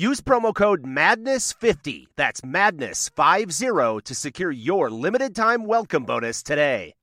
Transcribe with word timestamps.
Use 0.00 0.22
promo 0.22 0.54
code 0.54 0.82
MADNESS50, 0.82 2.06
that's 2.16 2.40
MADNESS50, 2.40 4.02
to 4.04 4.14
secure 4.14 4.50
your 4.50 4.88
limited 4.88 5.36
time 5.36 5.66
welcome 5.66 6.04
bonus 6.04 6.42
today. 6.42 6.94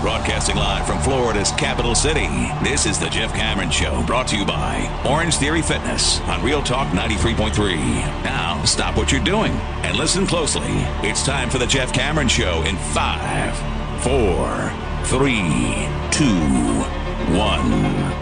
Broadcasting 0.00 0.56
live 0.56 0.86
from 0.86 0.98
Florida's 1.00 1.50
capital 1.58 1.94
city, 1.94 2.26
this 2.64 2.86
is 2.86 2.98
the 2.98 3.10
Jeff 3.10 3.34
Cameron 3.34 3.70
Show, 3.70 4.02
brought 4.06 4.26
to 4.28 4.38
you 4.38 4.46
by 4.46 5.02
Orange 5.06 5.34
Theory 5.34 5.60
Fitness 5.60 6.20
on 6.20 6.42
Real 6.42 6.62
Talk 6.62 6.88
93.3. 6.94 7.76
Now, 8.24 8.64
stop 8.64 8.96
what 8.96 9.12
you're 9.12 9.22
doing 9.22 9.52
and 9.82 9.98
listen 9.98 10.26
closely. 10.26 10.62
It's 11.06 11.22
time 11.22 11.50
for 11.50 11.58
the 11.58 11.66
Jeff 11.66 11.92
Cameron 11.92 12.28
Show 12.28 12.62
in 12.62 12.78
five, 12.78 13.54
four, 14.02 14.72
three, 15.04 15.86
two, 16.10 16.99
one. 17.32 18.19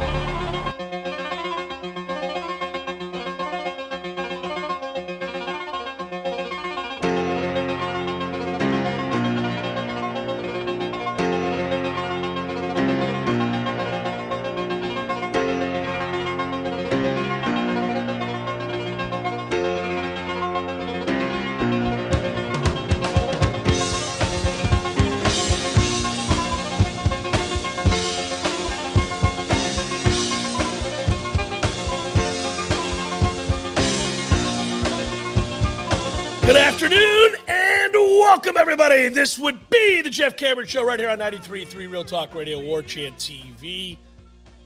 Everybody. 38.70 39.08
This 39.08 39.38
would 39.38 39.70
be 39.70 40.02
the 40.02 40.10
Jeff 40.10 40.36
Cameron 40.36 40.66
Show 40.66 40.84
right 40.84 41.00
here 41.00 41.08
on 41.08 41.18
93.3 41.18 41.90
Real 41.90 42.04
Talk 42.04 42.34
Radio, 42.34 42.60
War 42.60 42.82
Chant 42.82 43.16
TV. 43.16 43.96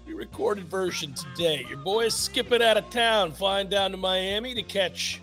We 0.04 0.12
recorded 0.12 0.64
version 0.64 1.14
today. 1.14 1.64
Your 1.68 1.78
boy 1.78 2.06
is 2.06 2.14
skipping 2.14 2.64
out 2.64 2.76
of 2.76 2.90
town, 2.90 3.30
flying 3.30 3.68
down 3.68 3.92
to 3.92 3.96
Miami 3.96 4.56
to 4.56 4.62
catch 4.64 5.22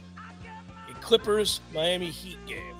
a 0.89 0.93
Clippers 1.01 1.59
Miami 1.73 2.05
Heat 2.05 2.37
game. 2.47 2.73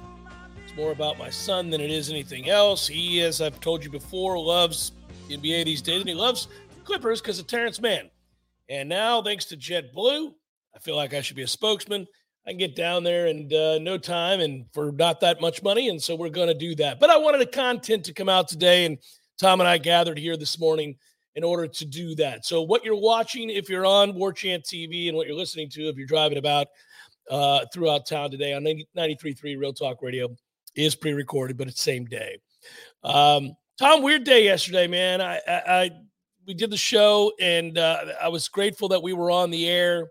It's 0.63 0.73
more 0.77 0.93
about 0.93 1.19
my 1.19 1.29
son 1.29 1.69
than 1.69 1.81
it 1.81 1.91
is 1.91 2.09
anything 2.09 2.49
else. 2.49 2.87
He, 2.87 3.21
as 3.21 3.41
I've 3.41 3.59
told 3.59 3.83
you 3.83 3.91
before, 3.91 4.39
loves 4.39 4.93
the 5.27 5.35
NBA 5.35 5.65
these 5.65 5.81
days, 5.81 5.99
and 5.99 6.07
he 6.07 6.15
loves 6.15 6.47
the 6.77 6.81
Clippers 6.85 7.19
because 7.19 7.39
of 7.39 7.47
Terance 7.47 7.81
Mann. 7.81 8.09
And 8.69 8.87
now, 8.87 9.21
thanks 9.21 9.43
to 9.47 9.57
JetBlue, 9.57 10.33
I 10.73 10.79
feel 10.79 10.95
like 10.95 11.13
I 11.13 11.19
should 11.19 11.35
be 11.35 11.43
a 11.43 11.47
spokesman. 11.47 12.07
I 12.49 12.53
can 12.53 12.57
get 12.57 12.75
down 12.75 13.03
there 13.03 13.27
in 13.27 13.47
uh, 13.53 13.77
no 13.79 13.99
time 13.99 14.39
and 14.39 14.65
for 14.73 14.91
not 14.91 15.19
that 15.19 15.39
much 15.39 15.61
money. 15.61 15.89
And 15.89 16.01
so 16.01 16.15
we're 16.15 16.29
going 16.29 16.47
to 16.47 16.55
do 16.55 16.73
that. 16.77 16.99
But 16.99 17.11
I 17.11 17.17
wanted 17.17 17.41
the 17.41 17.45
content 17.45 18.03
to 18.05 18.13
come 18.13 18.27
out 18.27 18.47
today. 18.47 18.85
And 18.85 18.97
Tom 19.37 19.59
and 19.59 19.69
I 19.69 19.77
gathered 19.77 20.17
here 20.17 20.35
this 20.35 20.57
morning 20.57 20.95
in 21.35 21.43
order 21.43 21.67
to 21.67 21.85
do 21.85 22.15
that. 22.15 22.47
So, 22.47 22.63
what 22.63 22.83
you're 22.83 22.99
watching, 22.99 23.51
if 23.51 23.69
you're 23.69 23.85
on 23.85 24.15
War 24.15 24.33
Chant 24.33 24.63
TV, 24.63 25.09
and 25.09 25.15
what 25.15 25.27
you're 25.27 25.35
listening 25.35 25.69
to, 25.69 25.89
if 25.89 25.95
you're 25.95 26.07
driving 26.07 26.39
about 26.39 26.65
uh, 27.29 27.65
throughout 27.71 28.07
town 28.07 28.31
today 28.31 28.53
on 28.53 28.63
93.3 28.63 29.43
Real 29.59 29.71
Talk 29.71 30.01
Radio, 30.01 30.35
is 30.75 30.95
pre 30.95 31.13
recorded, 31.13 31.55
but 31.55 31.67
it's 31.67 31.83
same 31.83 32.05
day. 32.05 32.39
Um, 33.03 33.53
Tom, 33.77 34.01
weird 34.01 34.23
day 34.23 34.43
yesterday, 34.43 34.87
man. 34.87 35.21
I, 35.21 35.39
I, 35.47 35.61
I 35.67 35.91
we 36.47 36.55
did 36.55 36.71
the 36.71 36.77
show, 36.77 37.31
and 37.39 37.77
uh, 37.77 38.05
I 38.19 38.27
was 38.27 38.47
grateful 38.47 38.87
that 38.87 39.03
we 39.03 39.13
were 39.13 39.29
on 39.29 39.51
the 39.51 39.69
air 39.69 40.09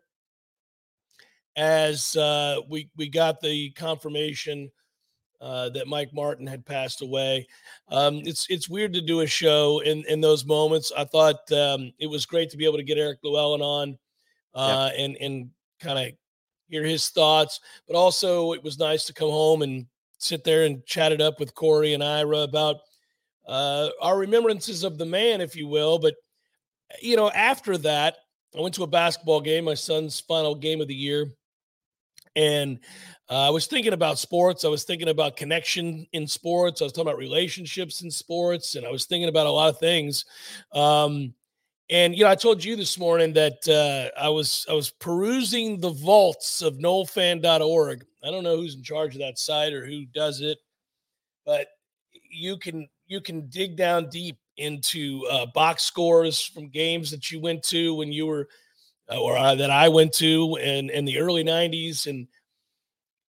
as 1.58 2.14
uh, 2.14 2.60
we 2.68 2.88
we 2.96 3.08
got 3.08 3.40
the 3.40 3.70
confirmation 3.70 4.70
uh, 5.40 5.68
that 5.70 5.88
Mike 5.88 6.10
Martin 6.14 6.46
had 6.46 6.64
passed 6.64 7.02
away. 7.02 7.46
Um, 7.88 8.22
it's 8.24 8.46
it's 8.48 8.68
weird 8.68 8.92
to 8.94 9.00
do 9.00 9.20
a 9.20 9.26
show 9.26 9.80
in 9.80 10.04
in 10.06 10.20
those 10.20 10.46
moments. 10.46 10.92
I 10.96 11.04
thought 11.04 11.50
um, 11.52 11.92
it 11.98 12.06
was 12.06 12.26
great 12.26 12.48
to 12.50 12.56
be 12.56 12.64
able 12.64 12.78
to 12.78 12.84
get 12.84 12.96
Eric 12.96 13.18
Llewellyn 13.24 13.60
on 13.60 13.98
uh, 14.54 14.90
and 14.96 15.16
and 15.20 15.50
kind 15.80 15.98
of 15.98 16.14
hear 16.68 16.84
his 16.84 17.08
thoughts, 17.08 17.60
but 17.88 17.96
also 17.96 18.52
it 18.52 18.62
was 18.62 18.78
nice 18.78 19.04
to 19.06 19.12
come 19.12 19.30
home 19.30 19.62
and 19.62 19.86
sit 20.18 20.44
there 20.44 20.64
and 20.64 20.86
chat 20.86 21.12
it 21.12 21.20
up 21.20 21.40
with 21.40 21.54
Corey 21.54 21.94
and 21.94 22.04
Ira 22.04 22.38
about 22.38 22.76
uh, 23.48 23.88
our 24.00 24.16
remembrances 24.16 24.84
of 24.84 24.96
the 24.96 25.06
man, 25.06 25.40
if 25.40 25.56
you 25.56 25.66
will. 25.66 25.98
But 25.98 26.14
you 27.02 27.16
know, 27.16 27.30
after 27.30 27.76
that, 27.78 28.16
I 28.56 28.60
went 28.60 28.76
to 28.76 28.84
a 28.84 28.88
basketball 28.88 29.40
game, 29.40 29.64
my 29.64 29.74
son's 29.74 30.20
final 30.20 30.54
game 30.54 30.80
of 30.80 30.86
the 30.86 30.94
year 30.94 31.32
and 32.38 32.78
uh, 33.28 33.48
I 33.48 33.50
was 33.50 33.66
thinking 33.66 33.92
about 33.92 34.18
sports. 34.18 34.64
I 34.64 34.68
was 34.68 34.84
thinking 34.84 35.08
about 35.08 35.36
connection 35.36 36.06
in 36.12 36.26
sports. 36.26 36.80
I 36.80 36.84
was 36.84 36.92
talking 36.92 37.08
about 37.08 37.18
relationships 37.18 38.02
in 38.02 38.10
sports, 38.10 38.76
and 38.76 38.86
I 38.86 38.90
was 38.90 39.06
thinking 39.06 39.28
about 39.28 39.46
a 39.46 39.50
lot 39.50 39.68
of 39.68 39.78
things. 39.78 40.24
Um, 40.72 41.34
and 41.90 42.14
you 42.14 42.24
know, 42.24 42.30
I 42.30 42.36
told 42.36 42.62
you 42.62 42.76
this 42.76 42.96
morning 42.96 43.32
that 43.32 43.66
uh, 43.68 44.18
I 44.18 44.28
was 44.28 44.64
I 44.70 44.72
was 44.72 44.90
perusing 44.90 45.80
the 45.80 45.90
vaults 45.90 46.62
of 46.62 46.74
NoleFan.org. 46.74 48.06
I 48.22 48.30
don't 48.30 48.44
know 48.44 48.56
who's 48.56 48.76
in 48.76 48.82
charge 48.82 49.14
of 49.14 49.20
that 49.20 49.38
site 49.38 49.72
or 49.72 49.84
who 49.84 50.04
does 50.06 50.40
it, 50.40 50.58
but 51.44 51.66
you 52.30 52.56
can 52.56 52.88
you 53.08 53.20
can 53.20 53.48
dig 53.48 53.76
down 53.76 54.10
deep 54.10 54.38
into 54.58 55.26
uh, 55.30 55.46
box 55.46 55.82
scores 55.82 56.40
from 56.40 56.68
games 56.68 57.10
that 57.10 57.30
you 57.30 57.40
went 57.40 57.62
to 57.64 57.94
when 57.94 58.12
you 58.12 58.26
were 58.26 58.48
or 59.16 59.36
uh, 59.36 59.54
that 59.54 59.70
I 59.70 59.88
went 59.88 60.12
to 60.14 60.56
in 60.56 60.90
in 60.90 61.04
the 61.04 61.18
early 61.18 61.44
'90s, 61.44 62.06
and 62.06 62.28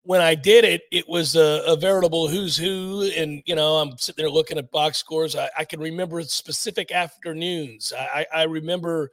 when 0.04 0.22
I 0.22 0.36
did 0.36 0.66
it, 0.66 0.84
it 0.92 1.08
was 1.08 1.36
a, 1.36 1.64
a, 1.68 1.76
veritable 1.76 2.28
who's 2.28 2.58
who. 2.58 3.10
And 3.16 3.42
you 3.46 3.56
know, 3.56 3.76
I'm 3.76 3.98
sitting 3.98 4.24
there 4.24 4.30
looking 4.30 4.58
at 4.58 4.72
box 4.72 4.98
scores. 4.98 5.36
I, 5.36 5.50
I 5.58 5.66
can 5.66 5.80
remember 5.80 6.22
specific 6.24 6.92
afternoons. 6.92 7.94
I, 7.98 8.26
I 8.34 8.44
remember 8.44 9.12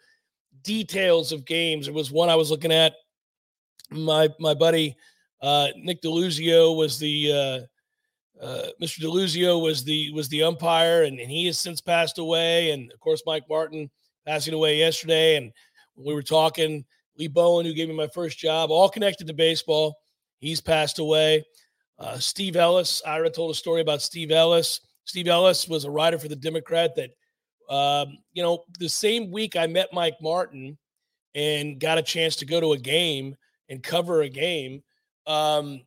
details 0.63 1.33
of 1.33 1.45
games. 1.45 1.89
It 1.89 1.95
was 1.95 2.11
one 2.11 2.29
I 2.29 2.37
was 2.37 2.51
looking 2.51 2.73
at. 2.73 2.95
My 3.91 4.29
my 4.41 4.55
buddy 4.55 4.97
uh, 5.43 5.69
Nick 5.77 6.03
Deluzio 6.03 6.77
was 6.77 6.99
the 6.99 7.33
uh, 7.33 8.45
uh, 8.45 8.69
Mr. 8.83 9.01
Deluzio 9.01 9.63
was 9.63 9.85
the 9.85 10.11
was 10.13 10.29
the 10.29 10.43
umpire, 10.43 11.05
and, 11.05 11.19
and 11.19 11.31
he 11.31 11.47
has 11.47 11.59
since 11.59 11.81
passed 11.81 12.19
away. 12.19 12.71
And 12.71 12.93
of 12.93 13.01
course, 13.01 13.23
Mike 13.27 13.45
Martin 13.49 13.91
passing 14.27 14.55
away 14.55 14.79
yesterday. 14.79 15.37
And 15.37 15.53
we 15.97 16.15
were 16.15 16.23
talking, 16.23 16.85
Lee 17.19 17.29
Bowen, 17.29 17.67
who 17.67 17.73
gave 17.73 17.89
me 17.89 17.95
my 17.95 18.09
first 18.09 18.39
job, 18.39 18.71
all 18.71 18.89
connected 18.89 19.27
to 19.27 19.33
baseball. 19.35 19.97
He's 20.39 20.61
passed 20.61 20.99
away. 20.99 21.45
Uh, 21.99 22.19
Steve 22.19 22.57
Ellis, 22.57 23.03
Ira 23.07 23.31
told 23.31 23.51
a 23.51 23.55
story 23.55 23.81
about 23.81 24.03
Steve 24.03 24.31
Ellis. 24.31 24.81
Steve 25.05 25.29
Ellis 25.29 25.67
was 25.67 25.85
a 25.85 25.91
writer 25.91 26.19
for 26.19 26.29
the 26.29 26.37
Democrat 26.37 26.95
that, 26.97 27.11
um, 27.75 28.19
you 28.33 28.43
know, 28.43 28.65
the 28.79 28.89
same 28.89 29.31
week 29.31 29.57
I 29.57 29.67
met 29.67 29.93
Mike 29.93 30.17
Martin 30.21 30.77
and 31.35 31.81
got 31.81 31.99
a 31.99 32.03
chance 32.03 32.37
to 32.37 32.45
go 32.45 32.61
to 32.61 32.73
a 32.73 32.79
game 32.79 33.35
and 33.69 33.83
cover 33.83 34.23
a 34.23 34.29
game. 34.29 34.83
Um, 35.27 35.83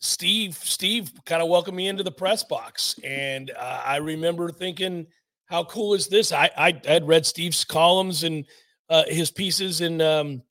Steve, 0.00 0.54
Steve 0.54 1.10
kind 1.24 1.42
of 1.42 1.48
welcomed 1.48 1.76
me 1.76 1.88
into 1.88 2.02
the 2.02 2.10
press 2.10 2.44
box. 2.44 2.96
And 3.04 3.50
uh, 3.50 3.82
I 3.84 3.96
remember 3.96 4.50
thinking, 4.50 5.06
how 5.46 5.64
cool 5.64 5.94
is 5.94 6.08
this? 6.08 6.32
I, 6.32 6.50
I 6.56 6.80
had 6.84 7.06
read 7.06 7.24
Steve's 7.24 7.64
columns 7.64 8.24
and 8.24 8.44
uh, 8.88 9.04
his 9.08 9.30
pieces 9.30 9.80
in 9.80 10.00
um, 10.00 10.42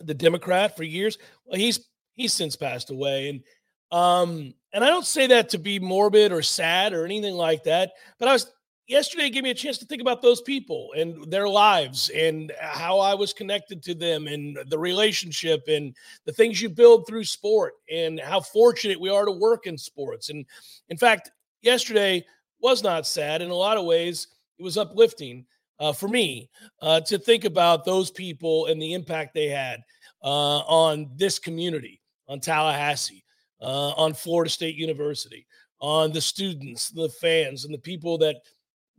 the 0.00 0.14
Democrat 0.14 0.76
for 0.76 0.84
years. 0.84 1.18
Well, 1.44 1.58
he's 1.58 1.88
he's 2.14 2.32
since 2.32 2.56
passed 2.56 2.90
away, 2.90 3.28
and 3.28 3.42
um, 3.90 4.54
and 4.72 4.84
I 4.84 4.88
don't 4.88 5.06
say 5.06 5.26
that 5.28 5.48
to 5.50 5.58
be 5.58 5.78
morbid 5.78 6.32
or 6.32 6.42
sad 6.42 6.92
or 6.92 7.04
anything 7.04 7.34
like 7.34 7.64
that. 7.64 7.92
But 8.18 8.28
I 8.28 8.32
was, 8.32 8.52
yesterday 8.86 9.30
gave 9.30 9.42
me 9.42 9.50
a 9.50 9.54
chance 9.54 9.78
to 9.78 9.86
think 9.86 10.02
about 10.02 10.22
those 10.22 10.42
people 10.42 10.90
and 10.96 11.30
their 11.30 11.48
lives 11.48 12.10
and 12.10 12.52
how 12.60 12.98
I 12.98 13.14
was 13.14 13.32
connected 13.32 13.82
to 13.84 13.94
them 13.94 14.26
and 14.26 14.58
the 14.68 14.78
relationship 14.78 15.64
and 15.68 15.94
the 16.26 16.32
things 16.32 16.60
you 16.60 16.68
build 16.68 17.06
through 17.06 17.24
sport 17.24 17.74
and 17.90 18.20
how 18.20 18.40
fortunate 18.40 19.00
we 19.00 19.10
are 19.10 19.24
to 19.24 19.32
work 19.32 19.66
in 19.66 19.78
sports. 19.78 20.28
And 20.28 20.44
in 20.88 20.96
fact, 20.96 21.30
yesterday 21.62 22.24
was 22.60 22.82
not 22.82 23.06
sad. 23.06 23.40
In 23.40 23.50
a 23.50 23.54
lot 23.54 23.78
of 23.78 23.84
ways, 23.84 24.28
it 24.58 24.62
was 24.62 24.76
uplifting 24.76 25.46
uh, 25.80 25.92
for 25.92 26.08
me 26.08 26.48
uh, 26.82 27.00
to 27.00 27.18
think 27.18 27.44
about 27.44 27.84
those 27.84 28.10
people 28.10 28.66
and 28.66 28.80
the 28.80 28.94
impact 28.94 29.34
they 29.34 29.48
had 29.48 29.80
uh, 30.22 30.58
on 30.58 31.10
this 31.16 31.38
community, 31.38 32.00
on 32.28 32.40
Tallahassee, 32.40 33.24
uh, 33.60 33.90
on 33.90 34.14
Florida 34.14 34.50
State 34.50 34.76
University, 34.76 35.46
on 35.80 36.12
the 36.12 36.20
students, 36.20 36.90
the 36.90 37.08
fans, 37.20 37.64
and 37.64 37.72
the 37.72 37.78
people 37.78 38.18
that 38.18 38.36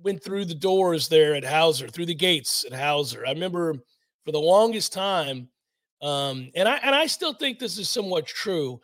went 0.01 0.23
through 0.23 0.45
the 0.45 0.55
doors 0.55 1.07
there 1.07 1.35
at 1.35 1.43
Howser, 1.43 1.91
through 1.91 2.05
the 2.05 2.15
gates 2.15 2.65
at 2.65 2.71
Howser. 2.71 3.27
I 3.27 3.31
remember 3.31 3.75
for 4.23 4.31
the 4.31 4.39
longest 4.39 4.93
time, 4.93 5.49
um, 6.01 6.49
and 6.55 6.69
I 6.69 6.77
and 6.77 6.95
I 6.95 7.07
still 7.07 7.33
think 7.33 7.59
this 7.59 7.77
is 7.77 7.89
somewhat 7.89 8.25
true. 8.25 8.79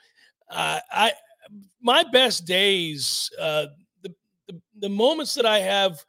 I 0.50 1.14
my 1.82 2.04
best 2.04 2.46
days, 2.46 3.30
uh, 3.40 3.68
the, 4.02 4.14
the 4.48 4.60
the 4.82 4.90
moments 4.90 5.34
that 5.36 5.46
I 5.46 5.60
have, 5.60 6.04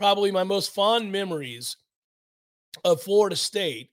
probably 0.00 0.30
my 0.30 0.44
most 0.44 0.74
fond 0.74 1.12
memories 1.12 1.76
of 2.86 3.02
Florida 3.02 3.36
State, 3.36 3.90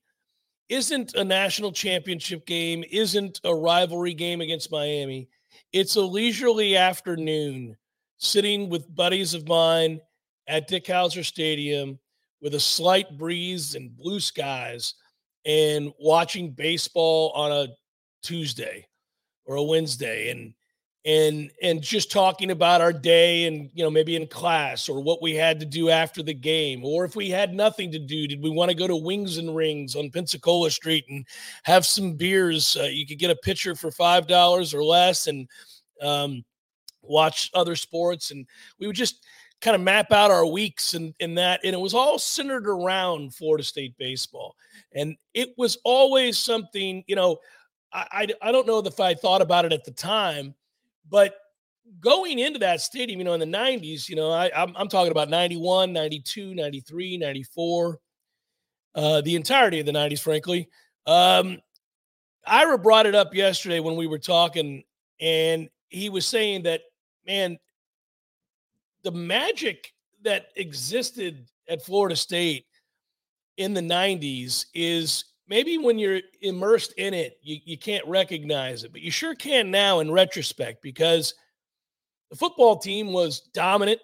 isn't 0.70 1.14
a 1.14 1.22
national 1.22 1.70
championship 1.70 2.46
game, 2.46 2.82
isn't 2.90 3.42
a 3.44 3.54
rivalry 3.54 4.14
game 4.14 4.40
against 4.40 4.72
Miami. 4.72 5.28
It's 5.74 5.96
a 5.96 6.00
leisurely 6.00 6.76
afternoon 6.76 7.76
sitting 8.16 8.70
with 8.70 8.94
buddies 8.94 9.34
of 9.34 9.46
mine 9.46 10.00
at 10.46 10.66
Dick 10.66 10.86
Howser 10.86 11.22
Stadium 11.22 11.98
with 12.40 12.54
a 12.54 12.60
slight 12.60 13.18
breeze 13.18 13.74
and 13.74 13.94
blue 13.94 14.18
skies 14.18 14.94
and 15.44 15.92
watching 16.00 16.52
baseball 16.52 17.32
on 17.34 17.52
a 17.52 17.68
Tuesday 18.22 18.88
or 19.44 19.56
a 19.56 19.62
Wednesday 19.62 20.30
and 20.30 20.54
and 21.04 21.50
and 21.62 21.80
just 21.80 22.10
talking 22.10 22.50
about 22.50 22.80
our 22.80 22.92
day 22.92 23.46
and 23.46 23.70
you 23.72 23.84
know 23.84 23.90
maybe 23.90 24.16
in 24.16 24.26
class 24.26 24.88
or 24.88 25.00
what 25.00 25.22
we 25.22 25.34
had 25.34 25.60
to 25.60 25.66
do 25.66 25.90
after 25.90 26.22
the 26.22 26.34
game 26.34 26.84
or 26.84 27.04
if 27.04 27.14
we 27.14 27.30
had 27.30 27.54
nothing 27.54 27.90
to 27.92 27.98
do 27.98 28.26
did 28.26 28.42
we 28.42 28.50
want 28.50 28.68
to 28.68 28.76
go 28.76 28.86
to 28.86 28.96
wings 28.96 29.38
and 29.38 29.54
rings 29.54 29.94
on 29.94 30.10
pensacola 30.10 30.70
street 30.70 31.04
and 31.08 31.24
have 31.62 31.86
some 31.86 32.14
beers 32.14 32.76
uh, 32.80 32.84
you 32.84 33.06
could 33.06 33.18
get 33.18 33.30
a 33.30 33.36
pitcher 33.36 33.76
for 33.76 33.92
five 33.92 34.26
dollars 34.26 34.74
or 34.74 34.82
less 34.82 35.28
and 35.28 35.48
um, 36.02 36.44
watch 37.02 37.48
other 37.54 37.76
sports 37.76 38.32
and 38.32 38.44
we 38.80 38.86
would 38.86 38.96
just 38.96 39.24
kind 39.60 39.74
of 39.74 39.80
map 39.80 40.12
out 40.12 40.30
our 40.30 40.46
weeks 40.46 40.94
and, 40.94 41.14
and 41.20 41.36
that. 41.36 41.60
And 41.64 41.74
it 41.74 41.80
was 41.80 41.94
all 41.94 42.18
centered 42.18 42.68
around 42.68 43.34
Florida 43.34 43.64
State 43.64 43.96
baseball. 43.98 44.54
And 44.94 45.16
it 45.34 45.50
was 45.56 45.78
always 45.84 46.38
something, 46.38 47.02
you 47.06 47.16
know, 47.16 47.38
I, 47.92 48.06
I, 48.42 48.48
I 48.48 48.52
don't 48.52 48.66
know 48.66 48.78
if 48.78 49.00
I 49.00 49.14
thought 49.14 49.42
about 49.42 49.64
it 49.64 49.72
at 49.72 49.84
the 49.84 49.90
time, 49.90 50.54
but 51.10 51.34
going 52.00 52.38
into 52.38 52.58
that 52.60 52.80
stadium, 52.80 53.18
you 53.18 53.24
know, 53.24 53.34
in 53.34 53.40
the 53.40 53.46
90s, 53.46 54.08
you 54.08 54.16
know, 54.16 54.30
I, 54.30 54.50
I'm, 54.54 54.74
I'm 54.76 54.88
talking 54.88 55.10
about 55.10 55.28
91, 55.28 55.92
92, 55.92 56.54
93, 56.54 57.18
94, 57.18 57.98
uh, 58.94 59.20
the 59.22 59.36
entirety 59.36 59.80
of 59.80 59.86
the 59.86 59.92
90s, 59.92 60.20
frankly. 60.20 60.68
Um, 61.06 61.58
Ira 62.46 62.78
brought 62.78 63.06
it 63.06 63.14
up 63.14 63.34
yesterday 63.34 63.80
when 63.80 63.96
we 63.96 64.06
were 64.06 64.18
talking, 64.18 64.84
and 65.20 65.68
he 65.88 66.08
was 66.08 66.26
saying 66.26 66.62
that, 66.64 66.82
man, 67.26 67.58
the 69.02 69.12
magic 69.12 69.92
that 70.22 70.48
existed 70.56 71.46
at 71.68 71.84
Florida 71.84 72.16
State 72.16 72.66
in 73.56 73.74
the 73.74 73.80
90s 73.80 74.66
is 74.74 75.24
maybe 75.48 75.78
when 75.78 75.98
you're 75.98 76.20
immersed 76.40 76.92
in 76.96 77.14
it, 77.14 77.38
you, 77.42 77.58
you 77.64 77.78
can't 77.78 78.06
recognize 78.06 78.84
it, 78.84 78.92
but 78.92 79.00
you 79.00 79.10
sure 79.10 79.34
can 79.34 79.70
now 79.70 80.00
in 80.00 80.10
retrospect 80.10 80.82
because 80.82 81.34
the 82.30 82.36
football 82.36 82.76
team 82.78 83.12
was 83.12 83.40
dominant 83.54 84.00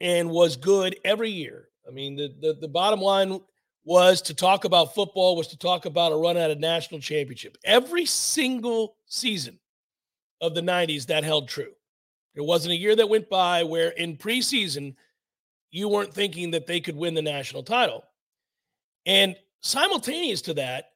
and 0.00 0.30
was 0.30 0.56
good 0.56 0.96
every 1.04 1.30
year. 1.30 1.68
I 1.86 1.90
mean, 1.90 2.16
the, 2.16 2.34
the, 2.40 2.58
the 2.60 2.68
bottom 2.68 3.00
line 3.00 3.40
was 3.84 4.20
to 4.22 4.34
talk 4.34 4.64
about 4.64 4.94
football 4.94 5.34
was 5.34 5.48
to 5.48 5.58
talk 5.58 5.86
about 5.86 6.12
a 6.12 6.16
run 6.16 6.36
at 6.36 6.50
a 6.50 6.54
national 6.54 7.00
championship. 7.00 7.56
Every 7.64 8.04
single 8.04 8.96
season 9.06 9.58
of 10.40 10.54
the 10.54 10.60
90s, 10.60 11.06
that 11.06 11.24
held 11.24 11.48
true. 11.48 11.72
There 12.34 12.44
wasn't 12.44 12.74
a 12.74 12.76
year 12.76 12.94
that 12.94 13.08
went 13.08 13.30
by 13.30 13.64
where 13.64 13.88
in 13.90 14.16
preseason 14.16 14.94
you 15.70 15.88
weren't 15.88 16.12
thinking 16.12 16.50
that 16.52 16.66
they 16.66 16.80
could 16.80 16.96
win 16.96 17.14
the 17.14 17.22
national 17.22 17.62
title. 17.62 18.04
And 19.06 19.36
simultaneous 19.60 20.42
to 20.42 20.54
that, 20.54 20.90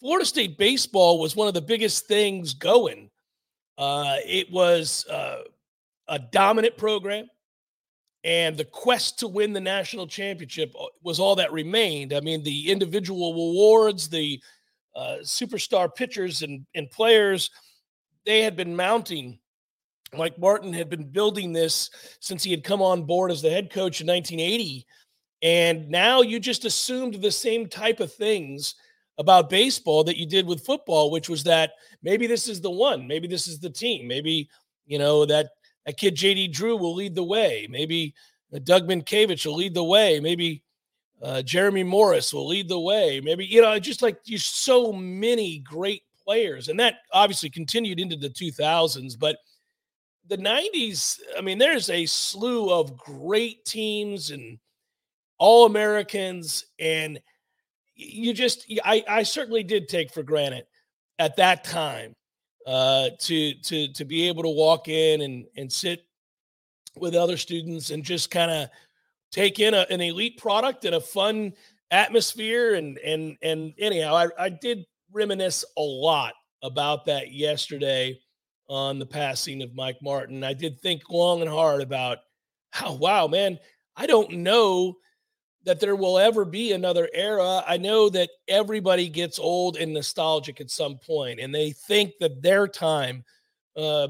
Florida 0.00 0.24
State 0.26 0.58
baseball 0.58 1.20
was 1.20 1.36
one 1.36 1.48
of 1.48 1.54
the 1.54 1.60
biggest 1.60 2.06
things 2.06 2.54
going. 2.54 3.10
Uh, 3.78 4.16
it 4.26 4.50
was 4.50 5.06
uh, 5.06 5.42
a 6.08 6.18
dominant 6.18 6.76
program, 6.76 7.26
and 8.24 8.56
the 8.56 8.64
quest 8.64 9.18
to 9.20 9.28
win 9.28 9.52
the 9.52 9.60
national 9.60 10.06
championship 10.06 10.74
uh, 10.78 10.86
was 11.02 11.18
all 11.20 11.36
that 11.36 11.52
remained. 11.52 12.12
I 12.12 12.20
mean, 12.20 12.42
the 12.42 12.70
individual 12.70 13.28
awards, 13.32 14.08
the 14.08 14.40
uh, 14.94 15.18
superstar 15.22 15.92
pitchers 15.94 16.42
and, 16.42 16.66
and 16.74 16.90
players, 16.90 17.50
they 18.26 18.42
had 18.42 18.56
been 18.56 18.76
mounting 18.76 19.38
Mike 20.16 20.38
Martin 20.38 20.72
had 20.72 20.90
been 20.90 21.04
building 21.04 21.52
this 21.52 21.90
since 22.20 22.42
he 22.42 22.50
had 22.50 22.64
come 22.64 22.82
on 22.82 23.04
board 23.04 23.30
as 23.30 23.40
the 23.40 23.50
head 23.50 23.70
coach 23.70 24.00
in 24.00 24.06
1980. 24.06 24.86
And 25.42 25.88
now 25.88 26.22
you 26.22 26.38
just 26.38 26.64
assumed 26.64 27.14
the 27.14 27.30
same 27.30 27.68
type 27.68 28.00
of 28.00 28.12
things 28.12 28.74
about 29.18 29.50
baseball 29.50 30.04
that 30.04 30.16
you 30.16 30.26
did 30.26 30.46
with 30.46 30.64
football, 30.64 31.10
which 31.10 31.28
was 31.28 31.44
that 31.44 31.72
maybe 32.02 32.26
this 32.26 32.48
is 32.48 32.60
the 32.60 32.70
one, 32.70 33.06
maybe 33.06 33.26
this 33.26 33.46
is 33.48 33.58
the 33.58 33.70
team, 33.70 34.06
maybe, 34.06 34.48
you 34.86 34.98
know, 34.98 35.26
that, 35.26 35.50
that 35.84 35.98
kid 35.98 36.16
JD 36.16 36.52
Drew 36.52 36.76
will 36.76 36.94
lead 36.94 37.14
the 37.14 37.24
way, 37.24 37.66
maybe 37.68 38.14
uh, 38.54 38.58
Doug 38.60 38.88
Mientkiewicz 38.88 39.44
will 39.44 39.56
lead 39.56 39.74
the 39.74 39.84
way, 39.84 40.18
maybe 40.20 40.62
uh, 41.22 41.42
Jeremy 41.42 41.82
Morris 41.82 42.32
will 42.32 42.46
lead 42.46 42.68
the 42.68 42.80
way, 42.80 43.20
maybe, 43.20 43.44
you 43.44 43.60
know, 43.60 43.78
just 43.78 44.00
like 44.00 44.18
you 44.24 44.38
so 44.38 44.92
many 44.92 45.58
great 45.58 46.02
players. 46.24 46.68
And 46.68 46.80
that 46.80 46.96
obviously 47.12 47.50
continued 47.50 48.00
into 48.00 48.16
the 48.16 48.30
2000s, 48.30 49.18
but– 49.18 49.36
the 50.28 50.36
90s, 50.36 51.20
I 51.36 51.40
mean, 51.40 51.58
there's 51.58 51.90
a 51.90 52.06
slew 52.06 52.72
of 52.72 52.96
great 52.96 53.64
teams 53.64 54.30
and 54.30 54.58
all 55.42 55.66
Americans. 55.66 56.66
And 56.78 57.20
you 57.96 58.32
just, 58.32 58.64
I, 58.84 59.02
I 59.08 59.22
certainly 59.24 59.64
did 59.64 59.88
take 59.88 60.14
for 60.14 60.22
granted 60.22 60.66
at 61.18 61.34
that 61.34 61.64
time 61.64 62.14
uh, 62.64 63.08
to, 63.18 63.54
to, 63.54 63.92
to 63.92 64.04
be 64.04 64.28
able 64.28 64.44
to 64.44 64.48
walk 64.48 64.86
in 64.86 65.22
and, 65.22 65.44
and 65.56 65.70
sit 65.70 66.06
with 66.94 67.16
other 67.16 67.36
students 67.36 67.90
and 67.90 68.04
just 68.04 68.30
kind 68.30 68.52
of 68.52 68.68
take 69.32 69.58
in 69.58 69.74
a, 69.74 69.84
an 69.90 70.00
elite 70.00 70.38
product 70.38 70.84
and 70.84 70.94
a 70.94 71.00
fun 71.00 71.52
atmosphere. 71.90 72.74
And, 72.74 72.98
and, 72.98 73.36
and 73.42 73.74
anyhow, 73.78 74.14
I, 74.14 74.28
I 74.38 74.48
did 74.48 74.86
reminisce 75.10 75.64
a 75.76 75.82
lot 75.82 76.34
about 76.62 77.04
that 77.06 77.32
yesterday 77.32 78.16
on 78.68 79.00
the 79.00 79.06
passing 79.06 79.60
of 79.60 79.74
Mike 79.74 79.98
Martin. 80.02 80.44
I 80.44 80.54
did 80.54 80.80
think 80.80 81.10
long 81.10 81.40
and 81.40 81.50
hard 81.50 81.82
about 81.82 82.18
how, 82.70 82.92
wow, 82.92 83.26
man, 83.26 83.58
I 83.96 84.06
don't 84.06 84.30
know 84.34 84.98
that 85.64 85.80
there 85.80 85.96
will 85.96 86.18
ever 86.18 86.44
be 86.44 86.72
another 86.72 87.08
era. 87.12 87.62
I 87.66 87.76
know 87.76 88.08
that 88.10 88.30
everybody 88.48 89.08
gets 89.08 89.38
old 89.38 89.76
and 89.76 89.92
nostalgic 89.92 90.60
at 90.60 90.70
some 90.70 90.98
point, 90.98 91.40
and 91.40 91.54
they 91.54 91.72
think 91.72 92.12
that 92.20 92.42
their 92.42 92.66
time 92.66 93.24
uh, 93.76 94.08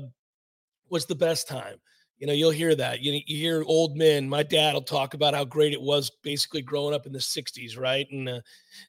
was 0.89 1.07
the 1.07 1.15
best 1.15 1.49
time. 1.49 1.77
You 2.19 2.27
know, 2.27 2.33
you'll 2.33 2.51
hear 2.51 2.75
that. 2.77 3.01
You, 3.01 3.21
you 3.27 3.37
hear 3.37 3.65
old 3.67 3.97
men. 3.97 4.29
My 4.29 4.45
dad 4.45 4.75
will 4.75 4.83
talk 4.83 5.15
about 5.15 5.35
how 5.35 5.45
great 5.45 5.73
it 5.73 5.83
was, 5.83 6.11
basically 6.23 6.63
growing 6.63 6.95
up 6.95 7.07
in 7.07 7.13
the 7.13 7.19
'60s, 7.19 7.79
right? 7.79 8.07
And 8.11 8.29
uh, 8.29 8.41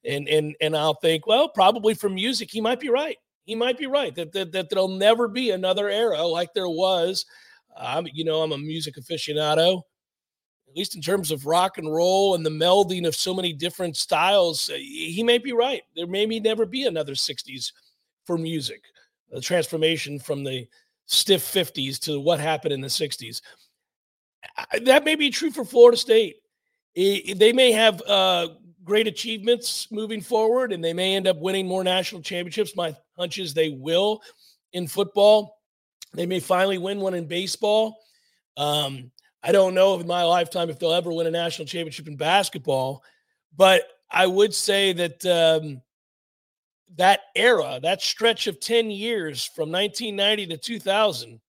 and 0.05 0.27
and 0.27 0.55
and 0.61 0.77
I'll 0.77 0.93
think, 0.95 1.25
well, 1.25 1.49
probably 1.49 1.95
for 1.95 2.09
music, 2.09 2.51
he 2.51 2.61
might 2.61 2.79
be 2.79 2.89
right 2.89 3.17
he 3.45 3.55
might 3.55 3.77
be 3.77 3.87
right 3.87 4.15
that, 4.15 4.31
that, 4.33 4.51
that 4.51 4.69
there'll 4.69 4.87
never 4.87 5.27
be 5.27 5.51
another 5.51 5.89
era 5.89 6.21
like 6.23 6.53
there 6.53 6.69
was. 6.69 7.25
You 8.13 8.23
know, 8.23 8.41
I'm 8.41 8.51
a 8.51 8.57
music 8.57 8.95
aficionado, 8.95 9.81
at 10.73 10.77
least 10.77 10.95
in 10.95 11.01
terms 11.01 11.29
of 11.29 11.45
rock 11.45 11.77
and 11.77 11.93
roll 11.93 12.33
and 12.33 12.43
the 12.43 12.49
melding 12.49 13.05
of 13.05 13.15
so 13.15 13.31
many 13.31 13.53
different 13.53 13.95
styles. 13.95 14.71
Uh, 14.71 14.77
he 14.77 15.21
may 15.21 15.37
be 15.37 15.53
right. 15.53 15.83
There 15.95 16.07
may 16.07 16.25
never 16.25 16.65
be 16.65 16.85
another 16.85 17.13
60s 17.13 17.71
for 18.25 18.39
music, 18.39 18.81
the 19.31 19.39
transformation 19.39 20.17
from 20.17 20.43
the 20.43 20.67
stiff 21.05 21.43
50s 21.43 21.99
to 21.99 22.19
what 22.19 22.39
happened 22.39 22.73
in 22.73 22.81
the 22.81 22.87
60s. 22.87 23.41
That 24.81 25.05
may 25.05 25.13
be 25.13 25.29
true 25.29 25.51
for 25.51 25.63
Florida 25.63 25.95
State. 25.95 26.37
They 26.95 27.53
may 27.53 27.71
have 27.71 28.01
uh, 28.07 28.47
great 28.83 29.05
achievements 29.05 29.91
moving 29.91 30.21
forward, 30.21 30.73
and 30.73 30.83
they 30.83 30.93
may 30.93 31.15
end 31.15 31.27
up 31.27 31.37
winning 31.37 31.67
more 31.67 31.83
national 31.83 32.23
championships. 32.23 32.75
My 32.75 32.95
hunch 33.15 33.37
is 33.37 33.53
they 33.53 33.69
will 33.69 34.23
in 34.73 34.87
football. 34.87 35.59
They 36.15 36.25
may 36.25 36.39
finally 36.39 36.79
win 36.79 36.99
one 36.99 37.13
in 37.13 37.27
baseball. 37.27 37.99
Um, 38.57 39.11
I 39.43 39.51
don't 39.51 39.73
know 39.73 39.99
in 39.99 40.07
my 40.07 40.23
lifetime 40.23 40.69
if 40.69 40.79
they'll 40.79 40.93
ever 40.93 41.11
win 41.11 41.27
a 41.27 41.31
national 41.31 41.67
championship 41.67 42.07
in 42.07 42.15
basketball, 42.15 43.03
but 43.55 43.83
I 44.09 44.25
would 44.25 44.53
say 44.53 44.93
that 44.93 45.25
um, 45.25 45.81
that 46.95 47.21
era, 47.35 47.79
that 47.81 48.01
stretch 48.01 48.47
of 48.47 48.59
10 48.59 48.89
years 48.89 49.45
from 49.45 49.71
1990 49.71 50.47
to 50.47 50.57
2000, 50.57 51.41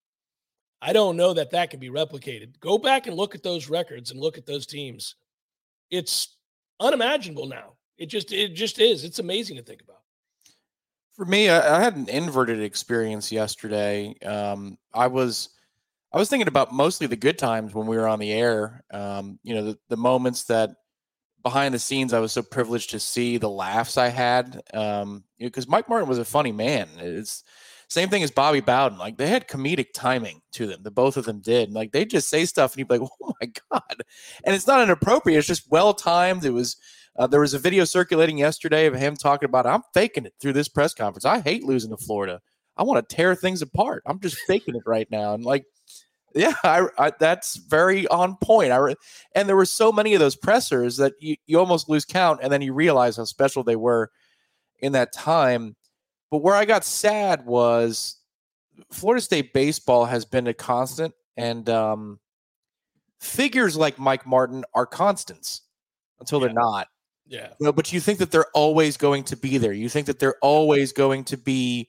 I 0.83 0.93
don't 0.93 1.17
know 1.17 1.33
that 1.35 1.51
that 1.53 1.71
can 1.71 1.81
be 1.81 1.89
replicated. 1.89 2.59
Go 2.61 2.79
back 2.79 3.07
and 3.07 3.17
look 3.17 3.35
at 3.35 3.43
those 3.43 3.71
records 3.71 4.11
and 4.11 4.21
look 4.21 4.39
at 4.39 4.47
those 4.47 4.67
teams. 4.67 5.15
It's 5.91 6.37
unimaginable 6.81 7.47
now. 7.47 7.75
It 7.97 8.07
just 8.07 8.33
it 8.33 8.55
just 8.55 8.81
is. 8.81 9.05
It's 9.05 9.21
amazing 9.21 9.57
to 9.57 9.63
think 9.63 9.83
about. 9.83 10.01
For 11.15 11.25
me, 11.25 11.49
I, 11.49 11.77
I 11.77 11.81
had 11.81 11.97
an 11.97 12.09
inverted 12.09 12.61
experience 12.61 13.31
yesterday. 13.31 14.15
Um, 14.25 14.77
I 14.93 15.07
was 15.07 15.51
I 16.15 16.19
was 16.19 16.29
thinking 16.29 16.49
about 16.49 16.73
mostly 16.73 17.09
the 17.09 17.17
good 17.17 17.39
times 17.39 17.75
when 17.75 17.89
we 17.89 17.97
were 17.97 18.07
on 18.07 18.21
the 18.21 18.33
air. 18.33 18.85
Um, 18.93 19.41
you 19.43 19.55
know, 19.55 19.65
the, 19.65 19.79
the 19.89 19.97
moments 19.97 20.45
that 20.45 20.71
behind 21.43 21.75
the 21.75 21.79
scenes 21.81 22.13
I 22.13 22.21
was 22.21 22.31
so 22.31 22.43
privileged 22.43 22.91
to 22.91 23.01
see 23.01 23.37
the 23.37 23.51
laughs 23.51 23.99
I 23.99 24.09
had. 24.09 24.63
Um, 24.73 25.25
because 25.39 25.67
you 25.67 25.71
know, 25.71 25.77
Mike 25.77 25.89
Martin 25.89 26.09
was 26.09 26.19
a 26.19 26.25
funny 26.25 26.53
man. 26.53 26.89
It's 26.99 27.43
same 27.89 28.09
thing 28.09 28.23
as 28.23 28.31
Bobby 28.31 28.61
Bowden. 28.61 28.97
Like 28.97 29.19
they 29.19 29.27
had 29.27 29.49
comedic 29.49 29.89
timing 29.93 30.41
to 30.53 30.67
them. 30.67 30.85
The 30.85 30.93
both 30.93 31.17
of 31.17 31.25
them 31.25 31.41
did. 31.41 31.73
Like 31.73 31.91
they 31.91 32.05
just 32.05 32.31
say 32.31 32.45
stuff 32.45 32.73
and 32.73 32.79
you'd 32.79 32.89
be 32.89 32.99
like, 32.99 33.11
"Oh 33.23 33.35
my 33.41 33.51
god!" 33.71 34.05
And 34.45 34.55
it's 34.55 34.69
not 34.69 34.83
inappropriate. 34.83 35.39
It's 35.39 35.49
just 35.49 35.71
well 35.71 35.95
timed. 35.95 36.45
It 36.45 36.51
was 36.51 36.77
uh, 37.19 37.27
there 37.27 37.41
was 37.41 37.55
a 37.55 37.59
video 37.59 37.85
circulating 37.85 38.39
yesterday 38.39 38.87
of 38.87 38.95
him 38.95 39.17
talking 39.17 39.49
about, 39.49 39.67
I'm 39.67 39.83
faking 39.93 40.27
it 40.27 40.35
through 40.41 40.55
this 40.55 40.69
press 40.69 40.95
conference. 40.95 41.25
I 41.25 41.41
hate 41.41 41.63
losing 41.63 41.91
to 41.91 41.97
Florida. 41.97 42.41
I 42.77 42.83
want 42.83 43.09
to 43.09 43.15
tear 43.15 43.35
things 43.35 43.63
apart. 43.63 44.03
I'm 44.07 44.19
just 44.19 44.37
faking 44.49 44.75
it 44.75 44.83
right 44.85 45.09
now. 45.11 45.35
And 45.35 45.45
like, 45.45 45.65
yeah, 46.35 46.55
I, 46.65 46.87
I, 46.99 47.13
that's 47.19 47.57
very 47.57 48.07
on 48.09 48.37
point. 48.37 48.73
I 48.73 48.77
re- 48.77 48.97
and 49.35 49.49
there 49.49 49.57
were 49.57 49.65
so 49.65 49.93
many 49.93 50.15
of 50.15 50.21
those 50.21 50.37
pressers 50.37 50.97
that 50.97 51.15
you, 51.21 51.37
you 51.47 51.59
almost 51.59 51.89
lose 51.89 52.05
count, 52.05 52.41
and 52.43 52.53
then 52.53 52.63
you 52.63 52.73
realize 52.73 53.17
how 53.17 53.25
special 53.25 53.63
they 53.63 53.77
were 53.77 54.11
in 54.81 54.93
that 54.93 55.13
time. 55.13 55.77
But 56.31 56.39
where 56.39 56.55
I 56.55 56.65
got 56.65 56.85
sad 56.85 57.47
was 57.47 58.17
Florida 58.91 59.21
State 59.21 59.53
baseball 59.53 60.05
has 60.07 60.25
been 60.25 60.47
a 60.47 60.55
constant, 60.55 61.15
and 61.37 61.69
um, 61.69 62.19
figures 63.21 63.77
like 63.77 63.99
Mike 63.99 64.27
Martin 64.27 64.65
are 64.75 64.87
constants 64.87 65.63
until 66.21 66.41
yeah. 66.41 66.47
they're 66.47 66.55
not. 66.55 66.89
Yeah. 67.27 67.49
You 67.59 67.67
know, 67.67 67.73
but 67.73 67.93
you 67.93 68.01
think 68.01 68.19
that 68.19 68.31
they're 68.31 68.51
always 68.55 68.97
going 68.97 69.25
to 69.25 69.37
be 69.37 69.59
there. 69.59 69.73
You 69.73 69.89
think 69.89 70.07
that 70.07 70.19
they're 70.19 70.37
always 70.43 70.93
going 70.93 71.25
to 71.25 71.37
be 71.37 71.89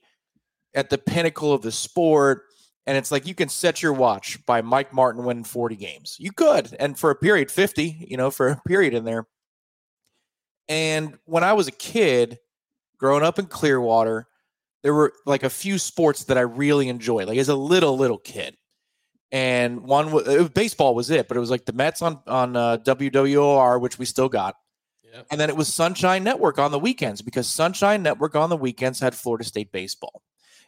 at 0.74 0.90
the 0.90 0.98
pinnacle 0.98 1.52
of 1.52 1.62
the 1.62 1.72
sport. 1.72 2.44
And 2.86 2.96
it's 2.96 3.10
like 3.10 3.26
you 3.26 3.34
can 3.34 3.48
set 3.48 3.82
your 3.82 3.92
watch 3.92 4.44
by 4.46 4.62
Mike 4.62 4.92
Martin 4.92 5.24
winning 5.24 5.44
40 5.44 5.76
games. 5.76 6.16
You 6.20 6.32
could. 6.32 6.74
And 6.78 6.98
for 6.98 7.10
a 7.10 7.16
period, 7.16 7.50
50, 7.50 8.06
you 8.08 8.16
know, 8.16 8.30
for 8.30 8.48
a 8.48 8.60
period 8.66 8.94
in 8.94 9.04
there. 9.04 9.26
And 10.68 11.18
when 11.24 11.42
I 11.42 11.52
was 11.54 11.68
a 11.68 11.72
kid, 11.72 12.38
growing 12.98 13.24
up 13.24 13.38
in 13.38 13.46
Clearwater, 13.46 14.28
there 14.82 14.94
were 14.94 15.12
like 15.24 15.42
a 15.42 15.50
few 15.50 15.78
sports 15.78 16.24
that 16.24 16.38
I 16.38 16.42
really 16.42 16.88
enjoyed, 16.88 17.26
like 17.28 17.38
as 17.38 17.48
a 17.48 17.56
little, 17.56 17.96
little 17.96 18.18
kid. 18.18 18.56
And 19.32 19.80
one 19.80 20.12
was 20.12 20.48
baseball 20.50 20.94
was 20.94 21.10
it, 21.10 21.26
but 21.26 21.36
it 21.36 21.40
was 21.40 21.50
like 21.50 21.64
the 21.64 21.72
Mets 21.72 22.00
on 22.00 22.20
on 22.28 22.54
uh, 22.54 22.78
WWOR, 22.78 23.80
which 23.80 23.98
we 23.98 24.04
still 24.04 24.28
got 24.28 24.54
and 25.30 25.40
then 25.40 25.48
it 25.48 25.56
was 25.56 25.72
Sunshine 25.72 26.24
Network 26.24 26.58
on 26.58 26.70
the 26.70 26.78
weekends 26.78 27.22
because 27.22 27.48
Sunshine 27.48 28.02
Network 28.02 28.34
on 28.34 28.50
the 28.50 28.56
weekends 28.56 29.00
had 29.00 29.14
Florida 29.14 29.44
State 29.44 29.72
baseball. 29.72 30.22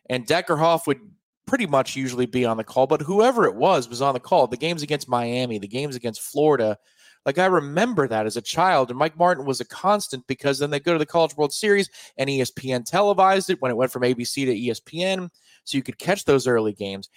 And 0.09 0.27
Deckerhoff 0.27 0.87
would 0.87 1.01
pretty 1.49 1.67
much 1.67 1.97
usually 1.97 2.27
be 2.27 2.45
on 2.45 2.59
the 2.59 2.63
call, 2.63 2.87
but 2.87 3.01
whoever 3.01 3.47
it 3.47 3.55
was 3.55 3.89
was 3.89 4.03
on 4.03 4.15
the 4.15 4.21
call. 4.21 4.47
The 4.47 4.57
games 4.57 4.83
against 4.83 5.09
Miami, 5.09 5.59
the 5.59 5.67
games 5.67 5.97
against 5.97 6.21
Florida. 6.21 6.79
Like 7.25 7.39
I 7.39 7.47
remember 7.47 8.07
that 8.07 8.27
as 8.27 8.37
a 8.37 8.43
child, 8.43 8.91
and 8.91 8.99
Mike 8.99 9.17
Martin 9.17 9.45
was 9.45 9.61
a 9.61 9.65
constant 9.65 10.27
because 10.27 10.59
then 10.59 10.71
they 10.71 10.79
go 10.79 10.93
to 10.93 10.99
the 10.99 11.07
College 11.07 11.37
World 11.37 11.53
Series 11.53 11.91
and 12.19 12.29
ESPN 12.29 12.85
televised 12.85 13.51
it 13.51 13.61
when 13.61 13.71
it 13.71 13.77
went 13.77 13.91
from 13.91 14.03
ABC 14.03 14.45
to 14.45 14.55
ESPN, 14.55 15.31
so 15.65 15.77
you 15.77 15.83
could 15.83 15.99
catch 15.99 16.25
those 16.25 16.47
early 16.47 16.75
games. 16.75 17.09